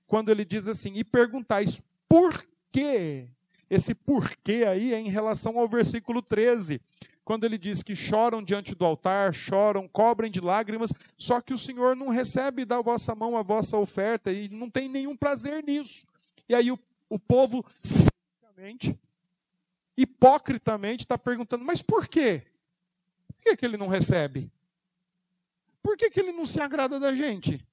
quando 0.06 0.30
ele 0.30 0.44
diz 0.44 0.68
assim: 0.68 0.92
E 0.96 1.04
perguntais, 1.04 1.80
por 2.08 2.44
que 2.70 3.28
esse 3.70 3.94
porquê 3.94 4.64
aí 4.68 4.92
é 4.92 4.98
em 4.98 5.08
relação 5.08 5.58
ao 5.58 5.68
versículo 5.68 6.20
13, 6.20 6.80
quando 7.24 7.44
ele 7.44 7.56
diz 7.56 7.82
que 7.82 7.94
choram 7.94 8.42
diante 8.42 8.74
do 8.74 8.84
altar, 8.84 9.32
choram, 9.32 9.86
cobrem 9.86 10.30
de 10.30 10.40
lágrimas, 10.40 10.92
só 11.16 11.40
que 11.40 11.54
o 11.54 11.58
Senhor 11.58 11.94
não 11.94 12.08
recebe 12.08 12.64
da 12.64 12.80
vossa 12.80 13.14
mão 13.14 13.36
a 13.36 13.42
vossa 13.42 13.76
oferta 13.76 14.32
e 14.32 14.48
não 14.48 14.68
tem 14.68 14.88
nenhum 14.88 15.16
prazer 15.16 15.62
nisso. 15.62 16.08
E 16.48 16.54
aí 16.54 16.72
o, 16.72 16.78
o 17.08 17.18
povo, 17.18 17.64
hipocritamente, 19.96 21.04
está 21.04 21.16
perguntando: 21.16 21.64
mas 21.64 21.80
por 21.80 22.08
quê? 22.08 22.49
Por 23.40 23.42
que, 23.42 23.56
que 23.56 23.64
ele 23.64 23.78
não 23.78 23.88
recebe? 23.88 24.52
Por 25.82 25.96
que, 25.96 26.10
que 26.10 26.20
ele 26.20 26.30
não 26.30 26.44
se 26.44 26.60
agrada 26.60 27.00
da 27.00 27.14
gente? 27.14 27.66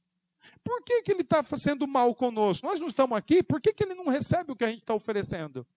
Por 0.63 0.81
que, 0.81 1.03
que 1.03 1.11
ele 1.11 1.21
está 1.21 1.43
fazendo 1.43 1.85
mal 1.85 2.15
conosco? 2.15 2.65
Nós 2.65 2.79
não 2.79 2.87
estamos 2.87 3.17
aqui, 3.17 3.43
por 3.43 3.59
que, 3.59 3.73
que 3.73 3.83
ele 3.83 3.93
não 3.93 4.07
recebe 4.07 4.51
o 4.51 4.55
que 4.55 4.63
a 4.63 4.69
gente 4.69 4.79
está 4.79 4.93
oferecendo? 4.93 5.67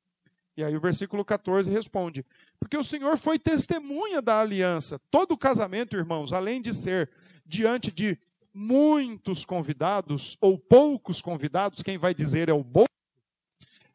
E 0.57 0.63
aí 0.63 0.77
o 0.77 0.81
versículo 0.81 1.25
14 1.25 1.71
responde: 1.71 2.25
Porque 2.59 2.77
o 2.77 2.85
Senhor 2.85 3.17
foi 3.19 3.39
testemunha 3.39 4.23
da 4.23 4.41
aliança. 4.41 4.99
Todo 5.11 5.37
casamento, 5.37 5.97
irmãos, 5.97 6.33
além 6.33 6.63
de 6.63 6.73
ser 6.73 7.11
diante 7.45 7.91
de 7.91 8.17
muitos 8.55 9.45
convidados, 9.45 10.37
ou 10.41 10.57
poucos 10.57 11.21
convidados, 11.21 11.83
quem 11.83 11.99
vai 11.99 12.15
dizer 12.15 12.49
é 12.49 12.53
o 12.53 12.63
bom. 12.63 12.85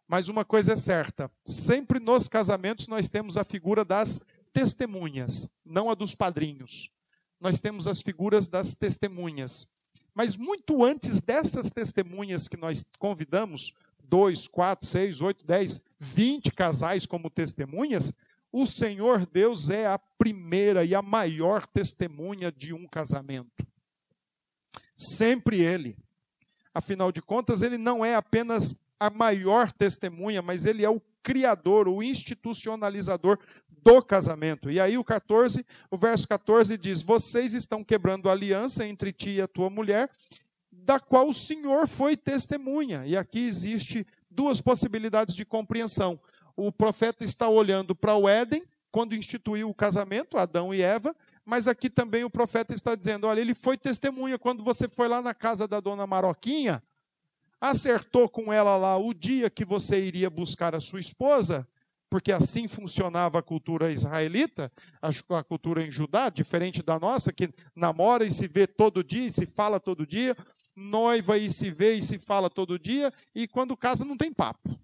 Mas 0.08 0.28
uma 0.28 0.44
coisa 0.44 0.74
é 0.74 0.76
certa: 0.76 1.32
sempre 1.46 2.00
nos 2.00 2.28
casamentos 2.28 2.88
nós 2.88 3.08
temos 3.08 3.38
a 3.38 3.44
figura 3.44 3.86
das 3.86 4.26
testemunhas, 4.56 5.60
não 5.66 5.90
a 5.90 5.94
dos 5.94 6.16
padrinhos. 6.16 6.90
Nós 7.42 7.60
temos 7.60 7.90
as 7.90 8.02
figuras 8.02 8.48
das 8.48 8.74
testemunhas. 8.74 9.74
Mas 10.14 10.38
muito 10.38 10.82
antes 10.82 11.20
dessas 11.20 11.70
testemunhas 11.70 12.48
que 12.48 12.56
nós 12.56 12.86
convidamos, 12.98 13.74
dois, 14.02 14.48
quatro, 14.48 14.88
seis, 14.88 15.20
oito, 15.20 15.46
dez, 15.46 15.84
vinte 16.00 16.52
casais 16.52 17.06
como 17.06 17.30
testemunhas, 17.30 18.14
o 18.50 18.66
Senhor 18.66 19.26
Deus 19.26 19.70
é 19.70 19.88
a 19.88 20.00
primeira 20.00 20.86
e 20.86 20.96
a 20.96 21.02
maior 21.02 21.68
testemunha 21.68 22.50
de 22.50 22.74
um 22.74 22.88
casamento. 22.88 23.68
Sempre 24.96 25.60
Ele. 25.60 25.98
Afinal 26.74 27.12
de 27.12 27.22
contas, 27.22 27.62
Ele 27.62 27.78
não 27.78 28.06
é 28.06 28.16
apenas 28.16 28.92
a 28.98 29.10
maior 29.10 29.70
testemunha, 29.74 30.42
mas 30.42 30.66
Ele 30.66 30.86
é 30.86 30.90
o 30.90 31.02
criador, 31.22 31.88
o 31.88 32.04
institucionalizador 32.04 33.40
do 33.86 34.02
casamento. 34.02 34.72
E 34.72 34.80
aí 34.80 34.98
o 34.98 35.04
14, 35.04 35.64
o 35.92 35.96
verso 35.96 36.28
14 36.28 36.76
diz: 36.78 37.02
"Vocês 37.02 37.54
estão 37.54 37.84
quebrando 37.84 38.28
a 38.28 38.32
aliança 38.32 38.86
entre 38.86 39.14
ti 39.14 39.36
e 39.36 39.42
a 39.42 39.48
tua 39.48 39.70
mulher 39.70 40.10
da 40.86 41.00
qual 41.00 41.28
o 41.28 41.34
Senhor 41.34 41.88
foi 41.88 42.18
testemunha. 42.18 43.04
E 43.06 43.18
aqui 43.18 43.40
existe 43.40 44.06
duas 44.30 44.62
possibilidades 44.62 45.36
de 45.36 45.44
compreensão. 45.44 46.20
O 46.56 46.72
profeta 46.72 47.24
está 47.24 47.50
olhando 47.50 47.96
para 47.96 48.16
o 48.16 48.30
Éden, 48.30 48.64
quando 48.92 49.16
instituiu 49.16 49.70
o 49.70 49.74
casamento, 49.74 50.38
Adão 50.38 50.74
e 50.74 50.82
Eva, 50.82 51.14
mas 51.44 51.68
aqui 51.68 51.90
também 51.90 52.24
o 52.24 52.30
profeta 52.30 52.74
está 52.74 52.96
dizendo: 52.96 53.28
olha, 53.28 53.42
ele 53.42 53.54
foi 53.54 53.78
testemunha 53.78 54.40
quando 54.40 54.64
você 54.64 54.88
foi 54.88 55.08
lá 55.08 55.22
na 55.22 55.34
casa 55.34 55.68
da 55.68 55.80
dona 55.80 56.08
Maroquinha, 56.08 56.82
acertou 57.60 58.30
com 58.30 58.54
ela 58.54 58.78
lá 58.78 58.96
o 58.98 59.14
dia 59.14 59.50
que 59.50 59.66
você 59.66 60.00
iria 60.00 60.30
buscar 60.30 60.76
a 60.76 60.80
sua 60.80 61.00
esposa, 61.00 61.68
porque 62.16 62.32
assim 62.32 62.66
funcionava 62.66 63.40
a 63.40 63.44
cultura 63.44 63.92
israelita, 63.92 64.72
a 65.02 65.44
cultura 65.44 65.84
em 65.84 65.92
Judá, 65.92 66.30
diferente 66.30 66.82
da 66.82 66.98
nossa, 66.98 67.34
que 67.34 67.54
namora 67.76 68.24
e 68.24 68.32
se 68.32 68.48
vê 68.48 68.66
todo 68.66 69.04
dia, 69.04 69.26
e 69.26 69.32
se 69.32 69.46
fala 69.46 69.82
todo 69.82 70.08
dia, 70.08 70.34
noiva 70.74 71.38
e 71.38 71.52
se 71.52 71.70
vê 71.70 71.96
e 71.96 72.02
se 72.02 72.18
fala 72.18 72.50
todo 72.50 72.80
dia, 72.80 73.12
e 73.36 73.50
quando 73.50 73.76
casa 73.76 74.06
não 74.06 74.16
tem 74.16 74.32
papo. 74.32 74.80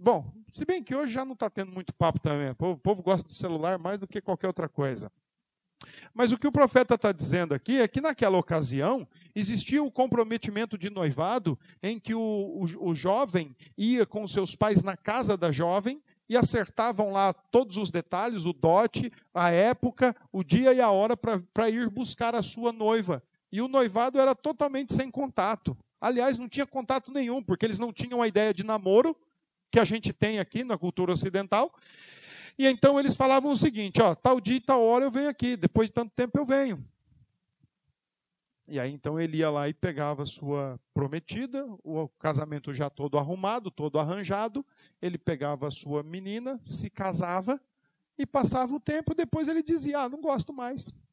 Bom, 0.00 0.34
se 0.50 0.64
bem 0.64 0.82
que 0.82 0.96
hoje 0.96 1.12
já 1.12 1.24
não 1.24 1.34
está 1.34 1.48
tendo 1.48 1.70
muito 1.70 1.94
papo 1.94 2.18
também. 2.18 2.50
O 2.50 2.56
povo, 2.56 2.72
o 2.72 2.80
povo 2.80 3.04
gosta 3.04 3.28
do 3.28 3.32
celular 3.32 3.78
mais 3.78 4.00
do 4.00 4.08
que 4.08 4.20
qualquer 4.20 4.48
outra 4.48 4.68
coisa. 4.68 5.12
Mas 6.12 6.32
o 6.32 6.38
que 6.38 6.46
o 6.46 6.52
profeta 6.52 6.94
está 6.94 7.12
dizendo 7.12 7.54
aqui 7.54 7.80
é 7.80 7.88
que 7.88 8.00
naquela 8.00 8.38
ocasião 8.38 9.06
existia 9.34 9.82
o 9.82 9.90
comprometimento 9.90 10.76
de 10.76 10.90
noivado 10.90 11.58
em 11.82 11.98
que 11.98 12.14
o, 12.14 12.20
o, 12.20 12.90
o 12.90 12.94
jovem 12.94 13.54
ia 13.76 14.04
com 14.04 14.26
seus 14.26 14.54
pais 14.54 14.82
na 14.82 14.96
casa 14.96 15.36
da 15.36 15.50
jovem 15.50 16.02
e 16.28 16.36
acertavam 16.36 17.10
lá 17.10 17.32
todos 17.32 17.76
os 17.76 17.90
detalhes, 17.90 18.44
o 18.44 18.52
dote, 18.52 19.12
a 19.34 19.50
época, 19.50 20.14
o 20.32 20.44
dia 20.44 20.72
e 20.72 20.80
a 20.80 20.88
hora 20.88 21.16
para 21.16 21.68
ir 21.68 21.90
buscar 21.90 22.36
a 22.36 22.42
sua 22.42 22.72
noiva. 22.72 23.20
E 23.50 23.60
o 23.60 23.66
noivado 23.66 24.18
era 24.20 24.32
totalmente 24.32 24.94
sem 24.94 25.10
contato. 25.10 25.76
Aliás, 26.00 26.38
não 26.38 26.48
tinha 26.48 26.66
contato 26.66 27.10
nenhum, 27.12 27.42
porque 27.42 27.66
eles 27.66 27.80
não 27.80 27.92
tinham 27.92 28.22
a 28.22 28.28
ideia 28.28 28.54
de 28.54 28.64
namoro 28.64 29.16
que 29.72 29.80
a 29.80 29.84
gente 29.84 30.12
tem 30.12 30.38
aqui 30.38 30.62
na 30.62 30.78
cultura 30.78 31.12
ocidental. 31.12 31.72
E 32.60 32.66
então 32.66 33.00
eles 33.00 33.16
falavam 33.16 33.52
o 33.52 33.56
seguinte: 33.56 34.02
ó, 34.02 34.14
tal 34.14 34.38
dia 34.38 34.56
e 34.56 34.60
tal 34.60 34.82
hora 34.82 35.06
eu 35.06 35.10
venho 35.10 35.30
aqui, 35.30 35.56
depois 35.56 35.88
de 35.88 35.94
tanto 35.94 36.12
tempo 36.14 36.38
eu 36.38 36.44
venho. 36.44 36.78
E 38.68 38.78
aí 38.78 38.92
então 38.92 39.18
ele 39.18 39.38
ia 39.38 39.48
lá 39.48 39.66
e 39.66 39.72
pegava 39.72 40.26
sua 40.26 40.78
prometida, 40.92 41.64
o 41.82 42.06
casamento 42.18 42.74
já 42.74 42.90
todo 42.90 43.16
arrumado, 43.16 43.70
todo 43.70 43.98
arranjado, 43.98 44.62
ele 45.00 45.16
pegava 45.16 45.68
a 45.68 45.70
sua 45.70 46.02
menina, 46.02 46.60
se 46.62 46.90
casava 46.90 47.58
e 48.18 48.26
passava 48.26 48.74
o 48.74 48.78
tempo, 48.78 49.14
depois 49.14 49.48
ele 49.48 49.62
dizia: 49.62 50.00
"Ah, 50.00 50.08
não 50.10 50.20
gosto 50.20 50.52
mais". 50.52 51.08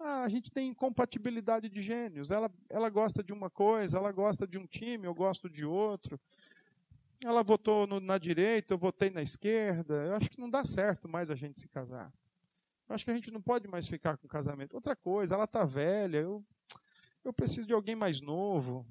Ah, 0.00 0.22
a 0.22 0.28
gente 0.30 0.50
tem 0.50 0.70
incompatibilidade 0.70 1.68
de 1.68 1.82
gênios. 1.82 2.30
Ela, 2.30 2.50
ela 2.70 2.88
gosta 2.88 3.22
de 3.22 3.34
uma 3.34 3.50
coisa, 3.50 3.98
ela 3.98 4.12
gosta 4.12 4.46
de 4.46 4.56
um 4.56 4.66
time, 4.66 5.06
eu 5.06 5.14
gosto 5.14 5.50
de 5.50 5.66
outro. 5.66 6.18
Ela 7.24 7.42
votou 7.42 7.86
no, 7.86 8.00
na 8.00 8.18
direita, 8.18 8.74
eu 8.74 8.78
votei 8.78 9.08
na 9.08 9.22
esquerda. 9.22 9.94
Eu 9.94 10.14
acho 10.14 10.28
que 10.28 10.38
não 10.38 10.50
dá 10.50 10.62
certo 10.62 11.08
mais 11.08 11.30
a 11.30 11.34
gente 11.34 11.58
se 11.58 11.68
casar. 11.68 12.12
Eu 12.86 12.94
acho 12.94 13.02
que 13.02 13.10
a 13.10 13.14
gente 13.14 13.30
não 13.30 13.40
pode 13.40 13.66
mais 13.66 13.86
ficar 13.86 14.18
com 14.18 14.28
casamento. 14.28 14.74
Outra 14.74 14.94
coisa, 14.94 15.34
ela 15.34 15.44
está 15.44 15.64
velha, 15.64 16.18
eu, 16.18 16.44
eu 17.24 17.32
preciso 17.32 17.66
de 17.66 17.72
alguém 17.72 17.96
mais 17.96 18.20
novo 18.20 18.86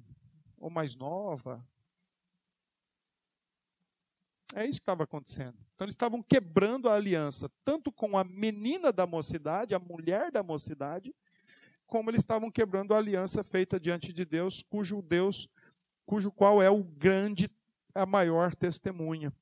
ou 0.58 0.68
mais 0.68 0.96
nova. 0.96 1.64
É 4.52 4.66
isso 4.66 4.80
que 4.80 4.82
estava 4.82 5.04
acontecendo. 5.04 5.56
Então 5.72 5.84
eles 5.84 5.94
estavam 5.94 6.20
quebrando 6.20 6.88
a 6.88 6.94
aliança, 6.94 7.48
tanto 7.64 7.92
com 7.92 8.18
a 8.18 8.24
menina 8.24 8.92
da 8.92 9.06
mocidade, 9.06 9.76
a 9.76 9.78
mulher 9.78 10.32
da 10.32 10.42
mocidade, 10.42 11.14
como 11.86 12.10
eles 12.10 12.22
estavam 12.22 12.50
quebrando 12.50 12.94
a 12.94 12.96
aliança 12.96 13.44
feita 13.44 13.78
diante 13.78 14.12
de 14.12 14.24
Deus, 14.24 14.60
cujo 14.60 15.00
Deus, 15.00 15.48
cujo 16.04 16.32
qual 16.32 16.60
é 16.60 16.68
o 16.68 16.82
grande, 16.82 17.48
a 17.94 18.04
maior 18.04 18.54
testemunha. 18.54 19.32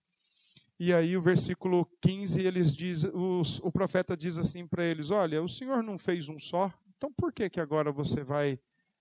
E 0.78 0.92
aí 0.92 1.16
o 1.16 1.22
versículo 1.22 1.86
15, 2.00 2.44
eles 2.44 2.74
diz, 2.74 3.04
os, 3.04 3.58
o 3.60 3.70
profeta 3.70 4.16
diz 4.16 4.38
assim 4.38 4.66
para 4.66 4.84
eles: 4.84 5.10
Olha, 5.10 5.42
o 5.42 5.48
Senhor 5.48 5.82
não 5.82 5.96
fez 5.96 6.28
um 6.28 6.38
só, 6.38 6.72
então 6.96 7.12
por 7.12 7.32
que, 7.32 7.48
que 7.48 7.60
agora 7.60 7.92
você 7.92 8.22
vai 8.22 8.58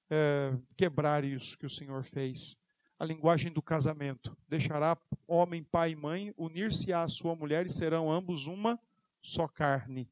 é, 0.10 0.54
quebrar 0.78 1.24
isso 1.24 1.58
que 1.58 1.66
o 1.66 1.70
Senhor 1.70 2.04
fez? 2.04 2.70
a 3.02 3.04
linguagem 3.04 3.52
do 3.52 3.64
casamento. 3.64 4.38
Deixará 4.48 4.96
homem, 5.28 5.64
pai 5.64 5.94
e 5.94 5.96
mãe, 5.96 6.32
unir-se 6.38 6.94
à 6.94 7.08
sua 7.08 7.36
mulher 7.36 7.66
e 7.66 7.70
serão 7.70 8.12
ambos 8.12 8.46
uma 8.46 8.80
só 9.18 9.48
carne, 9.48 10.08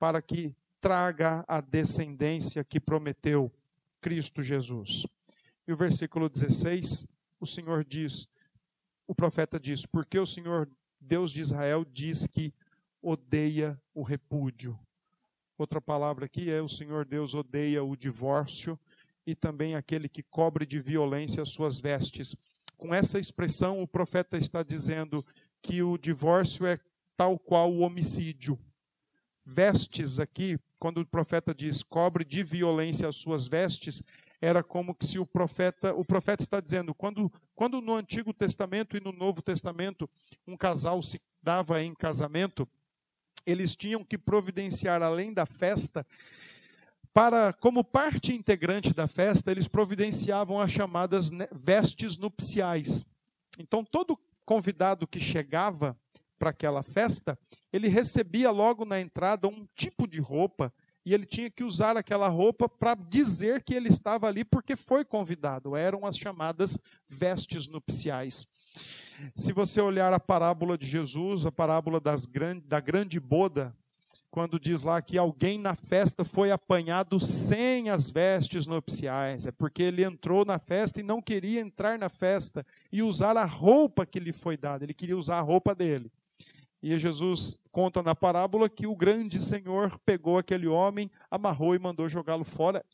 para 0.00 0.20
que 0.20 0.52
traga 0.80 1.44
a 1.46 1.60
descendência 1.60 2.64
que 2.64 2.80
prometeu 2.80 3.52
Cristo 4.00 4.42
Jesus. 4.42 5.06
E 5.64 5.72
o 5.72 5.76
versículo 5.76 6.28
16, 6.28 7.36
o 7.38 7.46
Senhor 7.46 7.84
diz, 7.84 8.32
o 9.06 9.14
profeta 9.14 9.58
diz: 9.58 9.86
Porque 9.86 10.18
o 10.18 10.26
Senhor 10.26 10.68
Deus 11.00 11.30
de 11.30 11.40
Israel 11.40 11.84
diz 11.84 12.26
que 12.26 12.52
odeia 13.02 13.80
o 13.94 14.02
repúdio. 14.02 14.78
Outra 15.58 15.80
palavra 15.80 16.26
aqui 16.26 16.50
é: 16.50 16.62
o 16.62 16.68
Senhor 16.68 17.04
Deus 17.04 17.34
odeia 17.34 17.84
o 17.84 17.96
divórcio 17.96 18.78
e 19.26 19.34
também 19.34 19.74
aquele 19.74 20.08
que 20.08 20.22
cobre 20.22 20.66
de 20.66 20.80
violência 20.80 21.42
as 21.42 21.50
suas 21.50 21.80
vestes. 21.80 22.54
Com 22.76 22.94
essa 22.94 23.18
expressão, 23.18 23.82
o 23.82 23.88
profeta 23.88 24.36
está 24.36 24.62
dizendo 24.62 25.24
que 25.62 25.82
o 25.82 25.96
divórcio 25.96 26.66
é 26.66 26.78
tal 27.16 27.38
qual 27.38 27.72
o 27.72 27.80
homicídio. 27.80 28.58
Vestes 29.46 30.18
aqui, 30.18 30.58
quando 30.78 30.98
o 30.98 31.06
profeta 31.06 31.54
diz 31.54 31.82
cobre 31.82 32.24
de 32.24 32.42
violência 32.42 33.08
as 33.08 33.16
suas 33.16 33.46
vestes, 33.46 34.02
era 34.44 34.62
como 34.62 34.94
que 34.94 35.06
se 35.06 35.18
o 35.18 35.24
profeta, 35.24 35.94
o 35.94 36.04
profeta 36.04 36.42
está 36.42 36.60
dizendo, 36.60 36.94
quando, 36.94 37.32
quando 37.54 37.80
no 37.80 37.94
Antigo 37.94 38.30
Testamento 38.34 38.94
e 38.94 39.00
no 39.00 39.10
Novo 39.10 39.40
Testamento 39.40 40.08
um 40.46 40.54
casal 40.54 41.00
se 41.02 41.18
dava 41.42 41.82
em 41.82 41.94
casamento, 41.94 42.68
eles 43.46 43.74
tinham 43.74 44.04
que 44.04 44.18
providenciar 44.18 45.02
além 45.02 45.32
da 45.32 45.46
festa 45.46 46.06
para, 47.10 47.54
como 47.54 47.82
parte 47.82 48.34
integrante 48.34 48.92
da 48.92 49.06
festa, 49.06 49.50
eles 49.50 49.66
providenciavam 49.66 50.60
as 50.60 50.70
chamadas 50.70 51.30
vestes 51.54 52.18
nupciais. 52.18 53.16
Então, 53.58 53.82
todo 53.82 54.18
convidado 54.44 55.06
que 55.06 55.20
chegava 55.20 55.96
para 56.38 56.50
aquela 56.50 56.82
festa, 56.82 57.38
ele 57.72 57.88
recebia 57.88 58.50
logo 58.50 58.84
na 58.84 59.00
entrada 59.00 59.48
um 59.48 59.66
tipo 59.74 60.06
de 60.06 60.20
roupa 60.20 60.70
e 61.04 61.12
ele 61.12 61.26
tinha 61.26 61.50
que 61.50 61.62
usar 61.62 61.96
aquela 61.96 62.28
roupa 62.28 62.68
para 62.68 62.94
dizer 62.94 63.62
que 63.62 63.74
ele 63.74 63.88
estava 63.88 64.26
ali 64.26 64.44
porque 64.44 64.74
foi 64.74 65.04
convidado. 65.04 65.76
Eram 65.76 66.06
as 66.06 66.16
chamadas 66.16 66.78
vestes 67.08 67.68
nupciais. 67.68 68.46
Se 69.36 69.52
você 69.52 69.80
olhar 69.80 70.12
a 70.12 70.18
parábola 70.20 70.76
de 70.78 70.86
Jesus, 70.86 71.44
a 71.46 71.52
parábola 71.52 72.00
das, 72.00 72.26
da 72.64 72.80
grande 72.80 73.20
boda, 73.20 73.76
quando 74.34 74.58
diz 74.58 74.82
lá 74.82 75.00
que 75.00 75.16
alguém 75.16 75.58
na 75.58 75.76
festa 75.76 76.24
foi 76.24 76.50
apanhado 76.50 77.20
sem 77.20 77.90
as 77.90 78.10
vestes 78.10 78.66
nupciais. 78.66 79.46
É 79.46 79.52
porque 79.52 79.82
ele 79.82 80.02
entrou 80.02 80.44
na 80.44 80.58
festa 80.58 80.98
e 80.98 81.04
não 81.04 81.22
queria 81.22 81.60
entrar 81.60 81.96
na 81.98 82.08
festa 82.08 82.66
e 82.90 83.00
usar 83.00 83.36
a 83.36 83.44
roupa 83.44 84.04
que 84.04 84.18
lhe 84.18 84.32
foi 84.32 84.56
dada, 84.56 84.84
ele 84.84 84.94
queria 84.94 85.16
usar 85.16 85.38
a 85.38 85.42
roupa 85.42 85.72
dele. 85.72 86.10
E 86.84 86.98
Jesus 86.98 87.58
conta 87.72 88.02
na 88.02 88.14
parábola 88.14 88.68
que 88.68 88.86
o 88.86 88.94
grande 88.94 89.40
Senhor 89.40 89.98
pegou 90.04 90.36
aquele 90.36 90.66
homem, 90.66 91.10
amarrou 91.30 91.74
e 91.74 91.78
mandou 91.78 92.06
jogá-lo 92.10 92.44
fora 92.44 92.84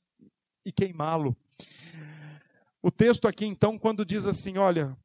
e 0.64 0.70
queimá-lo. 0.70 1.36
O 2.80 2.88
texto 2.88 3.26
aqui, 3.26 3.44
então, 3.44 3.76
quando 3.76 4.04
diz 4.04 4.26
assim: 4.26 4.58
olha, 4.58 4.96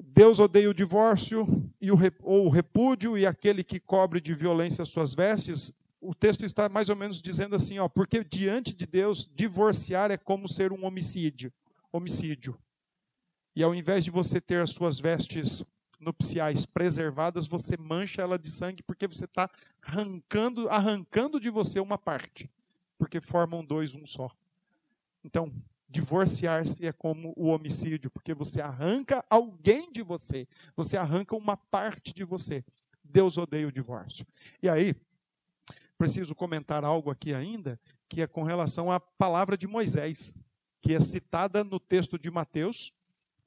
Deus 0.00 0.38
odeia 0.38 0.70
o 0.70 0.74
divórcio 0.74 1.48
e 1.80 1.90
o, 1.90 1.98
ou 2.22 2.46
o 2.46 2.48
repúdio 2.48 3.18
e 3.18 3.26
aquele 3.26 3.64
que 3.64 3.80
cobre 3.80 4.20
de 4.20 4.32
violência 4.36 4.82
as 4.82 4.88
suas 4.88 5.12
vestes. 5.12 5.88
O 6.00 6.14
texto 6.14 6.44
está 6.44 6.68
mais 6.68 6.88
ou 6.88 6.94
menos 6.94 7.20
dizendo 7.20 7.56
assim, 7.56 7.80
ó, 7.80 7.88
porque 7.88 8.22
diante 8.22 8.72
de 8.72 8.86
Deus 8.86 9.28
divorciar 9.34 10.12
é 10.12 10.16
como 10.16 10.48
ser 10.48 10.70
um 10.70 10.84
homicídio, 10.84 11.52
homicídio. 11.92 12.56
E 13.56 13.64
ao 13.64 13.74
invés 13.74 14.04
de 14.04 14.12
você 14.12 14.40
ter 14.40 14.62
as 14.62 14.70
suas 14.70 15.00
vestes 15.00 15.72
nupciais 15.98 16.64
preservadas, 16.64 17.46
você 17.46 17.76
mancha 17.76 18.22
ela 18.22 18.38
de 18.38 18.50
sangue 18.50 18.82
porque 18.82 19.06
você 19.06 19.24
está 19.24 19.50
arrancando, 19.82 20.68
arrancando 20.68 21.40
de 21.40 21.50
você 21.50 21.80
uma 21.80 21.98
parte, 21.98 22.50
porque 22.96 23.20
formam 23.20 23.64
dois 23.64 23.94
um 23.94 24.06
só. 24.06 24.30
Então, 25.24 25.52
Divorciar-se 25.90 26.86
é 26.86 26.92
como 26.92 27.32
o 27.34 27.46
homicídio, 27.46 28.10
porque 28.10 28.34
você 28.34 28.60
arranca 28.60 29.24
alguém 29.30 29.90
de 29.90 30.02
você, 30.02 30.46
você 30.76 30.98
arranca 30.98 31.34
uma 31.34 31.56
parte 31.56 32.12
de 32.12 32.24
você. 32.24 32.62
Deus 33.02 33.38
odeia 33.38 33.66
o 33.66 33.72
divórcio. 33.72 34.26
E 34.62 34.68
aí, 34.68 34.94
preciso 35.96 36.34
comentar 36.34 36.84
algo 36.84 37.10
aqui 37.10 37.32
ainda, 37.32 37.80
que 38.06 38.20
é 38.20 38.26
com 38.26 38.42
relação 38.42 38.92
à 38.92 39.00
palavra 39.00 39.56
de 39.56 39.66
Moisés, 39.66 40.36
que 40.82 40.94
é 40.94 41.00
citada 41.00 41.64
no 41.64 41.80
texto 41.80 42.18
de 42.18 42.30
Mateus, 42.30 42.92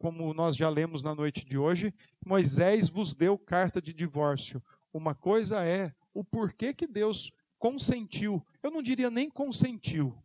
como 0.02 0.34
nós 0.34 0.56
já 0.56 0.68
lemos 0.68 1.04
na 1.04 1.14
noite 1.14 1.46
de 1.46 1.60
hoje. 1.60 1.94
Moisés 2.26 2.90
vos 2.90 3.14
deu 3.14 3.38
carta 3.38 3.80
de 3.80 3.94
divórcio. 3.94 4.62
Uma 4.92 5.14
coisa 5.14 5.64
é 5.64 5.94
o 6.12 6.24
porquê 6.24 6.74
que 6.74 6.88
Deus 6.88 7.32
consentiu, 7.60 8.44
eu 8.64 8.72
não 8.72 8.82
diria 8.82 9.12
nem 9.12 9.30
consentiu, 9.30 10.18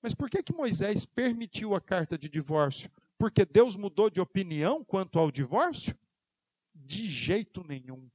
mas 0.00 0.14
por 0.14 0.30
que, 0.30 0.44
que 0.44 0.54
Moisés 0.54 1.04
permitiu 1.04 1.74
a 1.74 1.80
carta 1.80 2.16
de 2.16 2.28
divórcio? 2.28 2.88
Porque 3.18 3.44
Deus 3.44 3.74
mudou 3.74 4.08
de 4.08 4.20
opinião 4.20 4.84
quanto 4.84 5.18
ao 5.18 5.32
divórcio? 5.32 5.98
De 6.72 7.10
jeito 7.10 7.64
nenhum. 7.64 8.08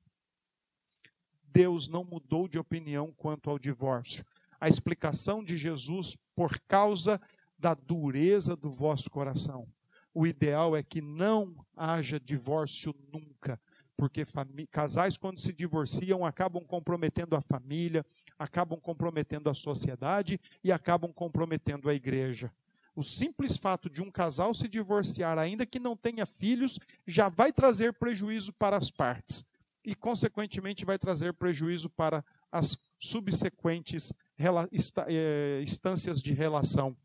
Deus 1.43 1.89
não 1.89 2.05
mudou 2.05 2.47
de 2.47 2.57
opinião 2.57 3.11
quanto 3.11 3.49
ao 3.49 3.59
divórcio. 3.59 4.25
A 4.61 4.69
explicação 4.69 5.43
de 5.43 5.57
Jesus 5.57 6.15
por 6.33 6.57
causa 6.61 7.21
da 7.59 7.73
dureza 7.73 8.55
do 8.55 8.71
vosso 8.71 9.09
coração. 9.09 9.67
O 10.13 10.27
ideal 10.27 10.75
é 10.75 10.83
que 10.83 11.01
não 11.01 11.55
haja 11.75 12.19
divórcio 12.19 12.93
nunca, 13.11 13.59
porque 13.97 14.23
casais, 14.69 15.17
quando 15.17 15.39
se 15.39 15.51
divorciam, 15.51 16.25
acabam 16.25 16.63
comprometendo 16.63 17.35
a 17.35 17.41
família, 17.41 18.05
acabam 18.37 18.79
comprometendo 18.79 19.49
a 19.49 19.53
sociedade 19.53 20.39
e 20.63 20.71
acabam 20.71 21.11
comprometendo 21.11 21.89
a 21.89 21.93
igreja. 21.93 22.51
O 22.95 23.03
simples 23.03 23.57
fato 23.57 23.89
de 23.89 24.03
um 24.03 24.11
casal 24.11 24.53
se 24.53 24.67
divorciar, 24.67 25.39
ainda 25.39 25.65
que 25.65 25.79
não 25.79 25.97
tenha 25.97 26.27
filhos, 26.27 26.79
já 27.07 27.27
vai 27.27 27.51
trazer 27.51 27.93
prejuízo 27.93 28.53
para 28.53 28.77
as 28.77 28.91
partes 28.91 29.51
e, 29.83 29.95
consequentemente, 29.95 30.85
vai 30.85 30.99
trazer 30.99 31.33
prejuízo 31.33 31.89
para 31.89 32.23
as 32.51 32.95
subsequentes 32.99 34.13
eh, 34.37 35.59
instâncias 35.61 36.21
de 36.21 36.33
relação. 36.33 36.95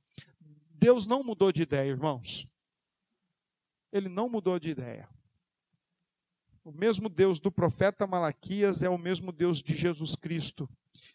Deus 0.75 1.07
não 1.07 1.25
mudou 1.25 1.51
de 1.51 1.63
ideia, 1.63 1.89
irmãos. 1.89 2.47
Ele 3.93 4.09
não 4.09 4.29
mudou 4.29 4.59
de 4.59 4.71
ideia. 4.71 5.09
O 6.65 6.73
mesmo 6.73 7.09
Deus 7.09 7.41
do 7.41 7.51
profeta 7.51 8.07
Malaquias 8.07 8.83
é 8.83 8.91
o 8.91 8.99
mesmo 8.99 9.33
Deus 9.33 9.63
de 9.63 9.75
Jesus 9.75 10.15
Cristo. 10.15 10.69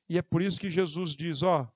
E 0.09 0.17
é 0.17 0.21
por 0.21 0.41
isso 0.41 0.59
que 0.59 0.69
Jesus 0.69 1.15
diz: 1.15 1.43
Ó, 1.43 1.67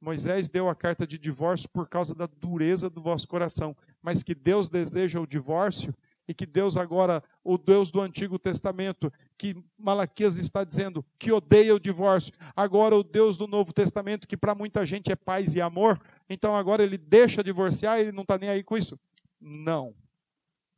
Moisés 0.00 0.48
deu 0.48 0.68
a 0.68 0.74
carta 0.74 1.06
de 1.06 1.18
divórcio 1.18 1.68
por 1.70 1.88
causa 1.88 2.14
da 2.14 2.26
dureza 2.26 2.90
do 2.90 3.00
vosso 3.00 3.26
coração, 3.26 3.74
mas 4.02 4.22
que 4.22 4.34
Deus 4.34 4.68
deseja 4.68 5.18
o 5.18 5.26
divórcio 5.26 5.94
e 6.28 6.34
que 6.34 6.44
Deus 6.44 6.76
agora, 6.76 7.22
o 7.42 7.56
Deus 7.56 7.90
do 7.90 8.00
Antigo 8.00 8.38
Testamento, 8.38 9.12
que 9.36 9.56
Malaquias 9.78 10.36
está 10.36 10.62
dizendo 10.64 11.04
que 11.18 11.32
odeia 11.32 11.74
o 11.74 11.80
divórcio, 11.80 12.34
agora 12.54 12.94
o 12.94 13.02
Deus 13.02 13.36
do 13.36 13.46
Novo 13.46 13.72
Testamento, 13.72 14.26
que 14.26 14.36
para 14.36 14.54
muita 14.54 14.84
gente 14.84 15.10
é 15.10 15.16
paz 15.16 15.54
e 15.54 15.60
amor, 15.60 16.00
então 16.28 16.54
agora 16.54 16.82
ele 16.82 16.98
deixa 16.98 17.44
divorciar, 17.44 17.98
ele 17.98 18.12
não 18.12 18.22
está 18.22 18.38
nem 18.38 18.50
aí 18.50 18.62
com 18.62 18.76
isso. 18.76 18.98
Não. 19.40 19.94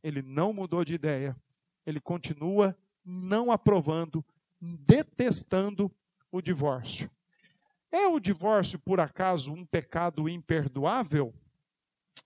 Ele 0.07 0.23
não 0.23 0.53
mudou 0.53 0.85
de 0.85 0.95
ideia 0.95 1.37
ele 1.87 2.01
continua 2.01 2.77
não 3.05 3.53
aprovando, 3.53 4.25
detestando 4.61 5.95
o 6.33 6.43
divórcio. 6.43 7.09
É 7.93 8.09
o 8.09 8.19
divórcio, 8.19 8.81
por 8.81 8.99
acaso, 8.99 9.53
um 9.53 9.65
pecado 9.65 10.29
imperdoável? 10.29 11.33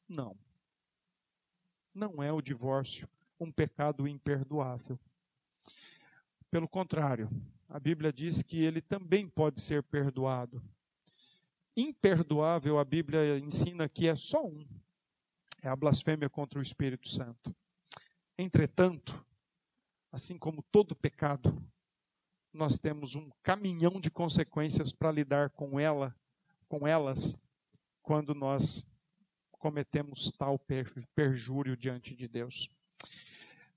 Não. 0.08 0.34
Não 1.94 2.22
é 2.22 2.32
o 2.32 2.40
divórcio 2.40 3.06
um 3.38 3.52
pecado 3.52 4.06
imperdoável. 4.06 4.98
Pelo 6.50 6.68
contrário, 6.68 7.30
a 7.68 7.80
Bíblia 7.80 8.12
diz 8.12 8.42
que 8.42 8.62
ele 8.62 8.82
também 8.82 9.26
pode 9.26 9.60
ser 9.60 9.82
perdoado. 9.84 10.62
Imperdoável, 11.74 12.78
a 12.78 12.84
Bíblia 12.84 13.38
ensina 13.38 13.88
que 13.88 14.08
é 14.08 14.16
só 14.16 14.44
um: 14.44 14.66
é 15.62 15.68
a 15.68 15.76
blasfêmia 15.76 16.28
contra 16.28 16.58
o 16.58 16.62
Espírito 16.62 17.08
Santo. 17.08 17.54
Entretanto, 18.40 19.22
assim 20.10 20.38
como 20.38 20.62
todo 20.72 20.96
pecado, 20.96 21.62
nós 22.50 22.78
temos 22.78 23.14
um 23.14 23.30
caminhão 23.42 24.00
de 24.00 24.10
consequências 24.10 24.92
para 24.92 25.12
lidar 25.12 25.50
com 25.50 25.78
ela, 25.78 26.16
com 26.66 26.88
elas, 26.88 27.52
quando 28.00 28.34
nós 28.34 29.06
cometemos 29.50 30.32
tal 30.32 30.58
perjúrio 31.14 31.76
diante 31.76 32.16
de 32.16 32.26
Deus. 32.26 32.70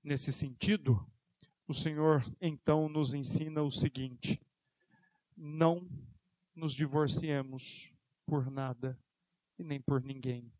Nesse 0.02 0.32
sentido, 0.32 1.06
o 1.68 1.74
Senhor 1.74 2.24
então 2.40 2.88
nos 2.88 3.12
ensina 3.12 3.62
o 3.62 3.70
seguinte: 3.70 4.40
não 5.36 5.86
nos 6.54 6.72
divorciemos 6.72 7.94
por 8.24 8.50
nada 8.50 8.98
e 9.58 9.62
nem 9.62 9.78
por 9.78 10.02
ninguém 10.02 10.50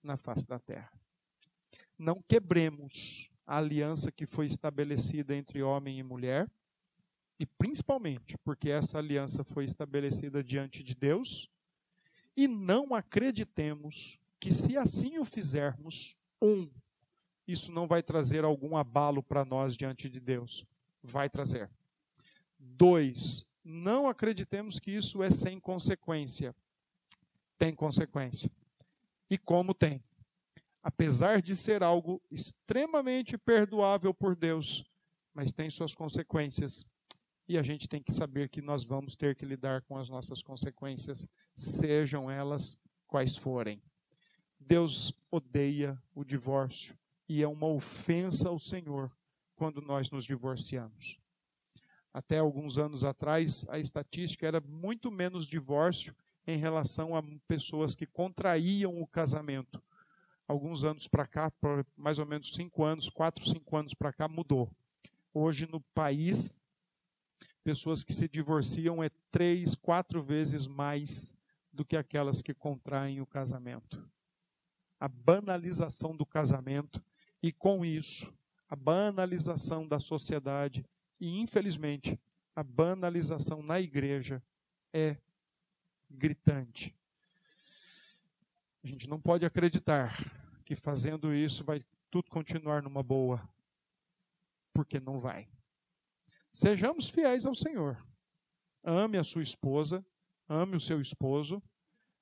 na 0.00 0.16
face 0.16 0.46
da 0.46 0.60
terra. 0.60 0.92
Não 1.98 2.22
quebremos 2.22 3.30
a 3.50 3.56
aliança 3.56 4.12
que 4.12 4.26
foi 4.26 4.46
estabelecida 4.46 5.34
entre 5.34 5.60
homem 5.60 5.98
e 5.98 6.04
mulher, 6.04 6.48
e 7.36 7.44
principalmente 7.44 8.38
porque 8.44 8.70
essa 8.70 8.96
aliança 8.96 9.42
foi 9.42 9.64
estabelecida 9.64 10.44
diante 10.44 10.84
de 10.84 10.94
Deus, 10.94 11.50
e 12.36 12.46
não 12.46 12.94
acreditemos 12.94 14.20
que 14.38 14.52
se 14.52 14.76
assim 14.76 15.18
o 15.18 15.24
fizermos, 15.24 16.14
um, 16.40 16.70
isso 17.44 17.72
não 17.72 17.88
vai 17.88 18.04
trazer 18.04 18.44
algum 18.44 18.76
abalo 18.76 19.20
para 19.20 19.44
nós 19.44 19.76
diante 19.76 20.08
de 20.08 20.20
Deus. 20.20 20.64
Vai 21.02 21.28
trazer. 21.28 21.68
Dois, 22.56 23.60
não 23.64 24.08
acreditemos 24.08 24.78
que 24.78 24.92
isso 24.92 25.24
é 25.24 25.30
sem 25.30 25.58
consequência. 25.58 26.54
Tem 27.58 27.74
consequência. 27.74 28.48
E 29.28 29.36
como 29.36 29.74
tem? 29.74 30.00
Apesar 30.82 31.42
de 31.42 31.54
ser 31.54 31.82
algo 31.82 32.22
extremamente 32.30 33.36
perdoável 33.36 34.14
por 34.14 34.34
Deus, 34.34 34.84
mas 35.34 35.52
tem 35.52 35.70
suas 35.70 35.94
consequências. 35.94 36.86
E 37.46 37.58
a 37.58 37.62
gente 37.62 37.88
tem 37.88 38.02
que 38.02 38.12
saber 38.12 38.48
que 38.48 38.62
nós 38.62 38.84
vamos 38.84 39.16
ter 39.16 39.34
que 39.34 39.44
lidar 39.44 39.82
com 39.82 39.98
as 39.98 40.08
nossas 40.08 40.42
consequências, 40.42 41.26
sejam 41.54 42.30
elas 42.30 42.82
quais 43.06 43.36
forem. 43.36 43.82
Deus 44.58 45.12
odeia 45.30 46.00
o 46.14 46.24
divórcio 46.24 46.96
e 47.28 47.42
é 47.42 47.48
uma 47.48 47.66
ofensa 47.66 48.48
ao 48.48 48.58
Senhor 48.58 49.10
quando 49.56 49.80
nós 49.80 50.10
nos 50.10 50.24
divorciamos. 50.24 51.18
Até 52.12 52.38
alguns 52.38 52.78
anos 52.78 53.04
atrás, 53.04 53.68
a 53.68 53.78
estatística 53.78 54.46
era 54.46 54.60
muito 54.60 55.10
menos 55.10 55.46
divórcio 55.46 56.14
em 56.46 56.56
relação 56.56 57.16
a 57.16 57.22
pessoas 57.46 57.94
que 57.94 58.06
contraíam 58.06 59.00
o 59.00 59.06
casamento 59.06 59.82
alguns 60.50 60.82
anos 60.82 61.06
para 61.06 61.28
cá, 61.28 61.52
mais 61.96 62.18
ou 62.18 62.26
menos 62.26 62.52
cinco 62.52 62.82
anos, 62.82 63.08
quatro, 63.08 63.48
cinco 63.48 63.76
anos 63.76 63.94
para 63.94 64.12
cá, 64.12 64.26
mudou. 64.26 64.68
Hoje 65.32 65.68
no 65.70 65.80
país, 65.94 66.68
pessoas 67.62 68.02
que 68.02 68.12
se 68.12 68.28
divorciam 68.28 69.00
é 69.00 69.10
três, 69.30 69.76
quatro 69.76 70.20
vezes 70.20 70.66
mais 70.66 71.36
do 71.72 71.84
que 71.84 71.96
aquelas 71.96 72.42
que 72.42 72.52
contraem 72.52 73.20
o 73.20 73.26
casamento. 73.26 74.04
A 74.98 75.06
banalização 75.06 76.16
do 76.16 76.26
casamento 76.26 77.00
e 77.40 77.52
com 77.52 77.84
isso 77.84 78.36
a 78.68 78.74
banalização 78.74 79.86
da 79.86 80.00
sociedade 80.00 80.84
e 81.20 81.40
infelizmente 81.40 82.18
a 82.56 82.64
banalização 82.64 83.62
na 83.62 83.80
igreja 83.80 84.42
é 84.92 85.16
gritante. 86.10 86.92
A 88.82 88.86
gente 88.88 89.08
não 89.08 89.20
pode 89.20 89.44
acreditar 89.44 90.39
que 90.70 90.76
fazendo 90.76 91.34
isso 91.34 91.64
vai 91.64 91.82
tudo 92.08 92.30
continuar 92.30 92.80
numa 92.80 93.02
boa, 93.02 93.42
porque 94.72 95.00
não 95.00 95.18
vai. 95.18 95.50
Sejamos 96.52 97.10
fiéis 97.10 97.44
ao 97.44 97.56
Senhor. 97.56 98.00
Ame 98.84 99.18
a 99.18 99.24
sua 99.24 99.42
esposa, 99.42 100.06
ame 100.48 100.76
o 100.76 100.80
seu 100.80 101.00
esposo. 101.00 101.60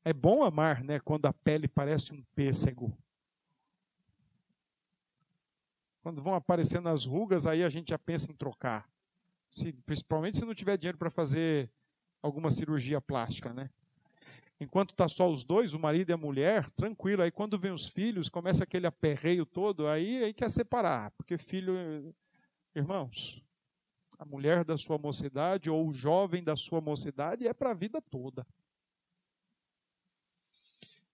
É 0.02 0.14
bom 0.14 0.42
amar, 0.42 0.82
né, 0.82 0.98
quando 0.98 1.26
a 1.26 1.32
pele 1.34 1.68
parece 1.68 2.14
um 2.14 2.24
pêssego. 2.34 2.96
Quando 6.00 6.22
vão 6.22 6.34
aparecendo 6.34 6.88
as 6.88 7.04
rugas, 7.04 7.44
aí 7.44 7.62
a 7.62 7.68
gente 7.68 7.90
já 7.90 7.98
pensa 7.98 8.32
em 8.32 8.34
trocar. 8.34 8.90
Se, 9.50 9.74
principalmente 9.74 10.38
se 10.38 10.46
não 10.46 10.54
tiver 10.54 10.78
dinheiro 10.78 10.96
para 10.96 11.10
fazer 11.10 11.70
alguma 12.22 12.50
cirurgia 12.50 12.98
plástica, 12.98 13.52
né? 13.52 13.68
Enquanto 14.60 14.90
está 14.90 15.08
só 15.08 15.30
os 15.30 15.44
dois, 15.44 15.72
o 15.72 15.78
marido 15.78 16.10
e 16.10 16.12
a 16.12 16.16
mulher, 16.16 16.68
tranquilo. 16.72 17.22
Aí 17.22 17.30
quando 17.30 17.58
vem 17.58 17.70
os 17.70 17.88
filhos, 17.88 18.28
começa 18.28 18.64
aquele 18.64 18.86
aperreio 18.86 19.46
todo, 19.46 19.86
aí, 19.86 20.24
aí 20.24 20.34
quer 20.34 20.50
separar. 20.50 21.12
Porque 21.12 21.38
filho, 21.38 22.12
irmãos, 22.74 23.40
a 24.18 24.24
mulher 24.24 24.64
da 24.64 24.76
sua 24.76 24.98
mocidade 24.98 25.70
ou 25.70 25.86
o 25.86 25.92
jovem 25.92 26.42
da 26.42 26.56
sua 26.56 26.80
mocidade 26.80 27.46
é 27.46 27.54
para 27.54 27.70
a 27.70 27.74
vida 27.74 28.02
toda. 28.02 28.44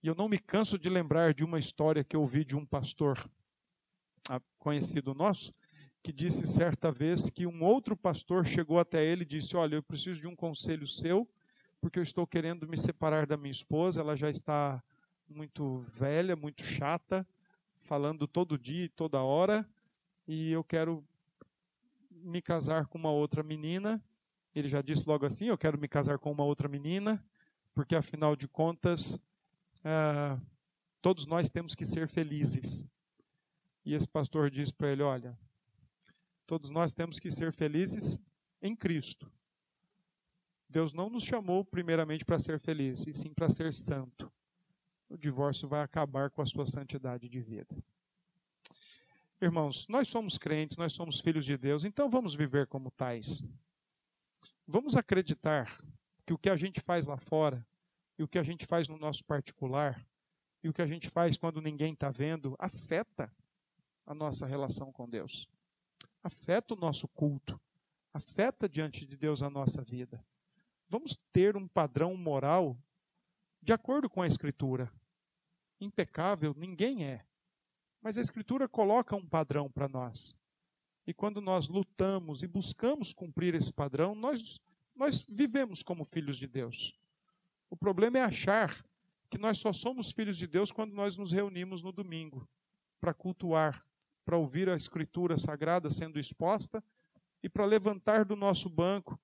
E 0.01 0.07
eu 0.07 0.15
não 0.15 0.27
me 0.27 0.39
canso 0.39 0.77
de 0.77 0.89
lembrar 0.89 1.33
de 1.33 1.43
uma 1.43 1.59
história 1.59 2.03
que 2.03 2.15
eu 2.15 2.21
ouvi 2.21 2.43
de 2.43 2.55
um 2.55 2.65
pastor 2.65 3.19
ah, 4.27 4.41
conhecido 4.57 5.13
nosso, 5.13 5.53
que 6.01 6.11
disse 6.11 6.47
certa 6.47 6.91
vez 6.91 7.29
que 7.29 7.45
um 7.45 7.63
outro 7.63 7.95
pastor 7.95 8.45
chegou 8.45 8.79
até 8.79 9.03
ele 9.03 9.21
e 9.21 9.25
disse: 9.25 9.55
Olha, 9.55 9.75
eu 9.75 9.83
preciso 9.83 10.21
de 10.21 10.27
um 10.27 10.35
conselho 10.35 10.85
seu 10.87 11.27
porque 11.85 11.99
eu 11.99 12.03
estou 12.03 12.25
querendo 12.25 12.67
me 12.67 12.75
separar 12.75 13.27
da 13.27 13.37
minha 13.37 13.51
esposa, 13.51 14.01
ela 14.01 14.17
já 14.17 14.27
está 14.27 14.83
muito 15.29 15.81
velha, 15.81 16.35
muito 16.35 16.63
chata, 16.63 17.27
falando 17.77 18.27
todo 18.27 18.57
dia 18.57 18.85
e 18.85 18.89
toda 18.89 19.21
hora, 19.21 19.69
e 20.27 20.51
eu 20.51 20.63
quero 20.63 21.05
me 22.09 22.41
casar 22.41 22.87
com 22.87 22.97
uma 22.97 23.11
outra 23.11 23.43
menina. 23.43 24.03
Ele 24.55 24.67
já 24.67 24.81
disse 24.81 25.07
logo 25.07 25.27
assim: 25.27 25.45
eu 25.45 25.59
quero 25.59 25.77
me 25.77 25.87
casar 25.87 26.17
com 26.17 26.31
uma 26.31 26.43
outra 26.43 26.67
menina, 26.67 27.23
porque 27.75 27.95
afinal 27.95 28.35
de 28.35 28.47
contas, 28.47 29.37
ah, 29.83 30.39
todos 31.03 31.27
nós 31.27 31.49
temos 31.49 31.75
que 31.75 31.85
ser 31.85 32.07
felizes. 32.07 32.91
E 33.85 33.93
esse 33.93 34.07
pastor 34.09 34.49
disse 34.49 34.73
para 34.73 34.91
ele: 34.91 35.03
olha, 35.03 35.37
todos 36.47 36.71
nós 36.71 36.95
temos 36.95 37.19
que 37.19 37.29
ser 37.29 37.53
felizes 37.53 38.25
em 38.59 38.75
Cristo. 38.75 39.31
Deus 40.75 40.91
não 40.91 41.09
nos 41.09 41.23
chamou 41.23 41.63
primeiramente 41.63 42.25
para 42.25 42.37
ser 42.37 42.59
felizes, 42.59 43.07
e 43.07 43.13
sim 43.13 43.33
para 43.33 43.47
ser 43.47 43.73
santo. 43.73 44.29
O 45.07 45.17
divórcio 45.17 45.69
vai 45.69 45.81
acabar 45.81 46.29
com 46.29 46.41
a 46.41 46.45
sua 46.45 46.65
santidade 46.65 47.29
de 47.29 47.39
vida. 47.39 47.73
Irmãos, 49.41 49.87
nós 49.87 50.09
somos 50.09 50.37
crentes, 50.37 50.75
nós 50.75 50.91
somos 50.91 51.21
filhos 51.21 51.45
de 51.45 51.57
Deus, 51.57 51.85
então 51.85 52.09
vamos 52.09 52.35
viver 52.35 52.67
como 52.67 52.91
tais. 52.91 53.41
Vamos 54.67 54.97
acreditar 54.97 55.81
que 56.25 56.33
o 56.33 56.37
que 56.37 56.49
a 56.49 56.57
gente 56.57 56.81
faz 56.81 57.05
lá 57.05 57.15
fora 57.15 57.65
e 58.19 58.23
o 58.23 58.27
que 58.27 58.37
a 58.37 58.43
gente 58.43 58.65
faz 58.65 58.89
no 58.89 58.97
nosso 58.97 59.23
particular 59.23 60.05
e 60.61 60.67
o 60.67 60.73
que 60.73 60.81
a 60.81 60.87
gente 60.87 61.09
faz 61.09 61.37
quando 61.37 61.61
ninguém 61.61 61.93
está 61.93 62.11
vendo 62.11 62.53
afeta 62.59 63.33
a 64.05 64.13
nossa 64.13 64.45
relação 64.45 64.91
com 64.91 65.09
Deus, 65.09 65.49
afeta 66.21 66.73
o 66.73 66.77
nosso 66.77 67.07
culto, 67.07 67.57
afeta 68.13 68.67
diante 68.67 69.05
de 69.05 69.15
Deus 69.15 69.41
a 69.41 69.49
nossa 69.49 69.81
vida. 69.81 70.21
Vamos 70.87 71.15
ter 71.15 71.57
um 71.57 71.67
padrão 71.67 72.15
moral 72.15 72.77
de 73.61 73.73
acordo 73.73 74.09
com 74.09 74.21
a 74.21 74.27
Escritura. 74.27 74.91
Impecável 75.81 76.53
ninguém 76.55 77.03
é, 77.03 77.25
mas 78.01 78.17
a 78.17 78.21
Escritura 78.21 78.69
coloca 78.69 79.15
um 79.15 79.27
padrão 79.27 79.69
para 79.69 79.87
nós. 79.87 80.41
E 81.07 81.13
quando 81.13 81.41
nós 81.41 81.67
lutamos 81.67 82.43
e 82.43 82.47
buscamos 82.47 83.11
cumprir 83.11 83.55
esse 83.55 83.73
padrão, 83.73 84.13
nós, 84.13 84.59
nós 84.95 85.25
vivemos 85.27 85.81
como 85.81 86.05
filhos 86.05 86.37
de 86.37 86.47
Deus. 86.47 86.99
O 87.69 87.75
problema 87.75 88.19
é 88.19 88.21
achar 88.21 88.85
que 89.29 89.37
nós 89.37 89.59
só 89.59 89.73
somos 89.73 90.11
filhos 90.11 90.37
de 90.37 90.47
Deus 90.47 90.71
quando 90.71 90.93
nós 90.93 91.17
nos 91.17 91.31
reunimos 91.31 91.81
no 91.81 91.91
domingo 91.91 92.47
para 93.01 93.13
cultuar, 93.13 93.83
para 94.23 94.37
ouvir 94.37 94.69
a 94.69 94.75
Escritura 94.75 95.37
Sagrada 95.37 95.89
sendo 95.89 96.19
exposta 96.19 96.83
e 97.43 97.49
para 97.49 97.65
levantar 97.65 98.23
do 98.23 98.35
nosso 98.35 98.69
banco 98.69 99.19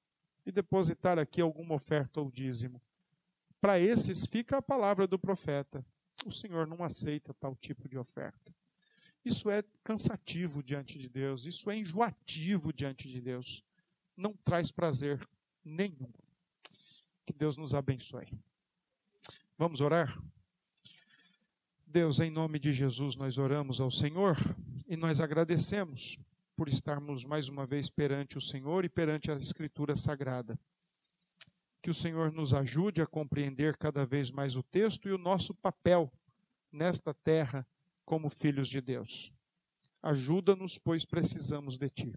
e 0.46 0.52
depositar 0.52 1.20
aqui 1.20 1.42
alguma 1.42 1.76
oferta 1.76 2.20
ou 2.20 2.32
dízimo. 2.32 2.82
Para 3.60 3.80
esses 3.80 4.26
fica 4.26 4.58
a 4.58 4.62
palavra 4.62 5.08
do 5.08 5.20
profeta: 5.20 5.86
o 6.26 6.32
Senhor 6.32 6.68
não 6.68 6.84
aceita 6.84 7.34
tal 7.34 7.56
tipo 7.56 7.88
de 7.88 7.98
oferta. 7.98 8.54
Isso 9.24 9.52
é 9.52 9.64
cansativo 9.84 10.64
diante 10.64 10.98
de 10.98 11.08
Deus, 11.08 11.46
isso 11.46 11.70
é 11.70 11.78
enjoativo 11.78 12.74
diante 12.74 13.08
de 13.08 13.22
Deus. 13.22 13.64
Não 14.18 14.34
traz 14.34 14.72
prazer 14.72 15.24
nenhum. 15.64 16.12
Que 17.26 17.34
Deus 17.34 17.56
nos 17.56 17.76
abençoe. 17.76 18.28
Vamos 19.58 19.80
orar? 19.80 20.20
Deus, 21.86 22.20
em 22.20 22.32
nome 22.32 22.58
de 22.58 22.74
Jesus, 22.74 23.16
nós 23.16 23.38
oramos 23.38 23.80
ao 23.80 23.92
Senhor 23.92 24.38
e 24.88 24.96
nós 24.96 25.20
agradecemos 25.20 26.18
por 26.56 26.68
estarmos 26.68 27.26
mais 27.26 27.50
uma 27.50 27.66
vez 27.66 27.90
perante 27.90 28.38
o 28.38 28.42
Senhor 28.42 28.86
e 28.86 28.90
perante 28.90 29.32
a 29.32 29.36
Escritura 29.36 29.96
Sagrada. 29.96 30.60
Que 31.82 31.90
o 31.90 31.94
Senhor 31.94 32.32
nos 32.32 32.54
ajude 32.54 33.02
a 33.02 33.08
compreender 33.08 33.78
cada 33.78 34.06
vez 34.06 34.30
mais 34.30 34.56
o 34.56 34.64
texto 34.64 35.10
e 35.10 35.12
o 35.12 35.18
nosso 35.18 35.54
papel 35.56 36.12
nesta 36.72 37.14
terra 37.14 37.68
como 38.06 38.30
filhos 38.30 38.68
de 38.68 38.82
Deus. 38.82 39.34
Ajuda-nos, 40.02 40.78
pois 40.78 41.06
precisamos 41.06 41.78
de 41.78 41.90
Ti. 41.90 42.14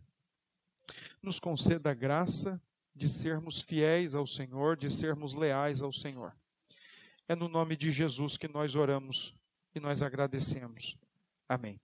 Nos 1.22 1.38
conceda 1.38 1.90
a 1.90 1.94
graça 1.94 2.60
de 2.94 3.08
sermos 3.08 3.60
fiéis 3.60 4.14
ao 4.14 4.26
Senhor, 4.26 4.76
de 4.76 4.88
sermos 4.88 5.34
leais 5.34 5.82
ao 5.82 5.92
Senhor. 5.92 6.34
É 7.26 7.34
no 7.34 7.48
nome 7.48 7.76
de 7.76 7.90
Jesus 7.90 8.36
que 8.36 8.48
nós 8.48 8.74
oramos 8.74 9.34
e 9.74 9.80
nós 9.80 10.02
agradecemos. 10.02 10.96
Amém. 11.48 11.80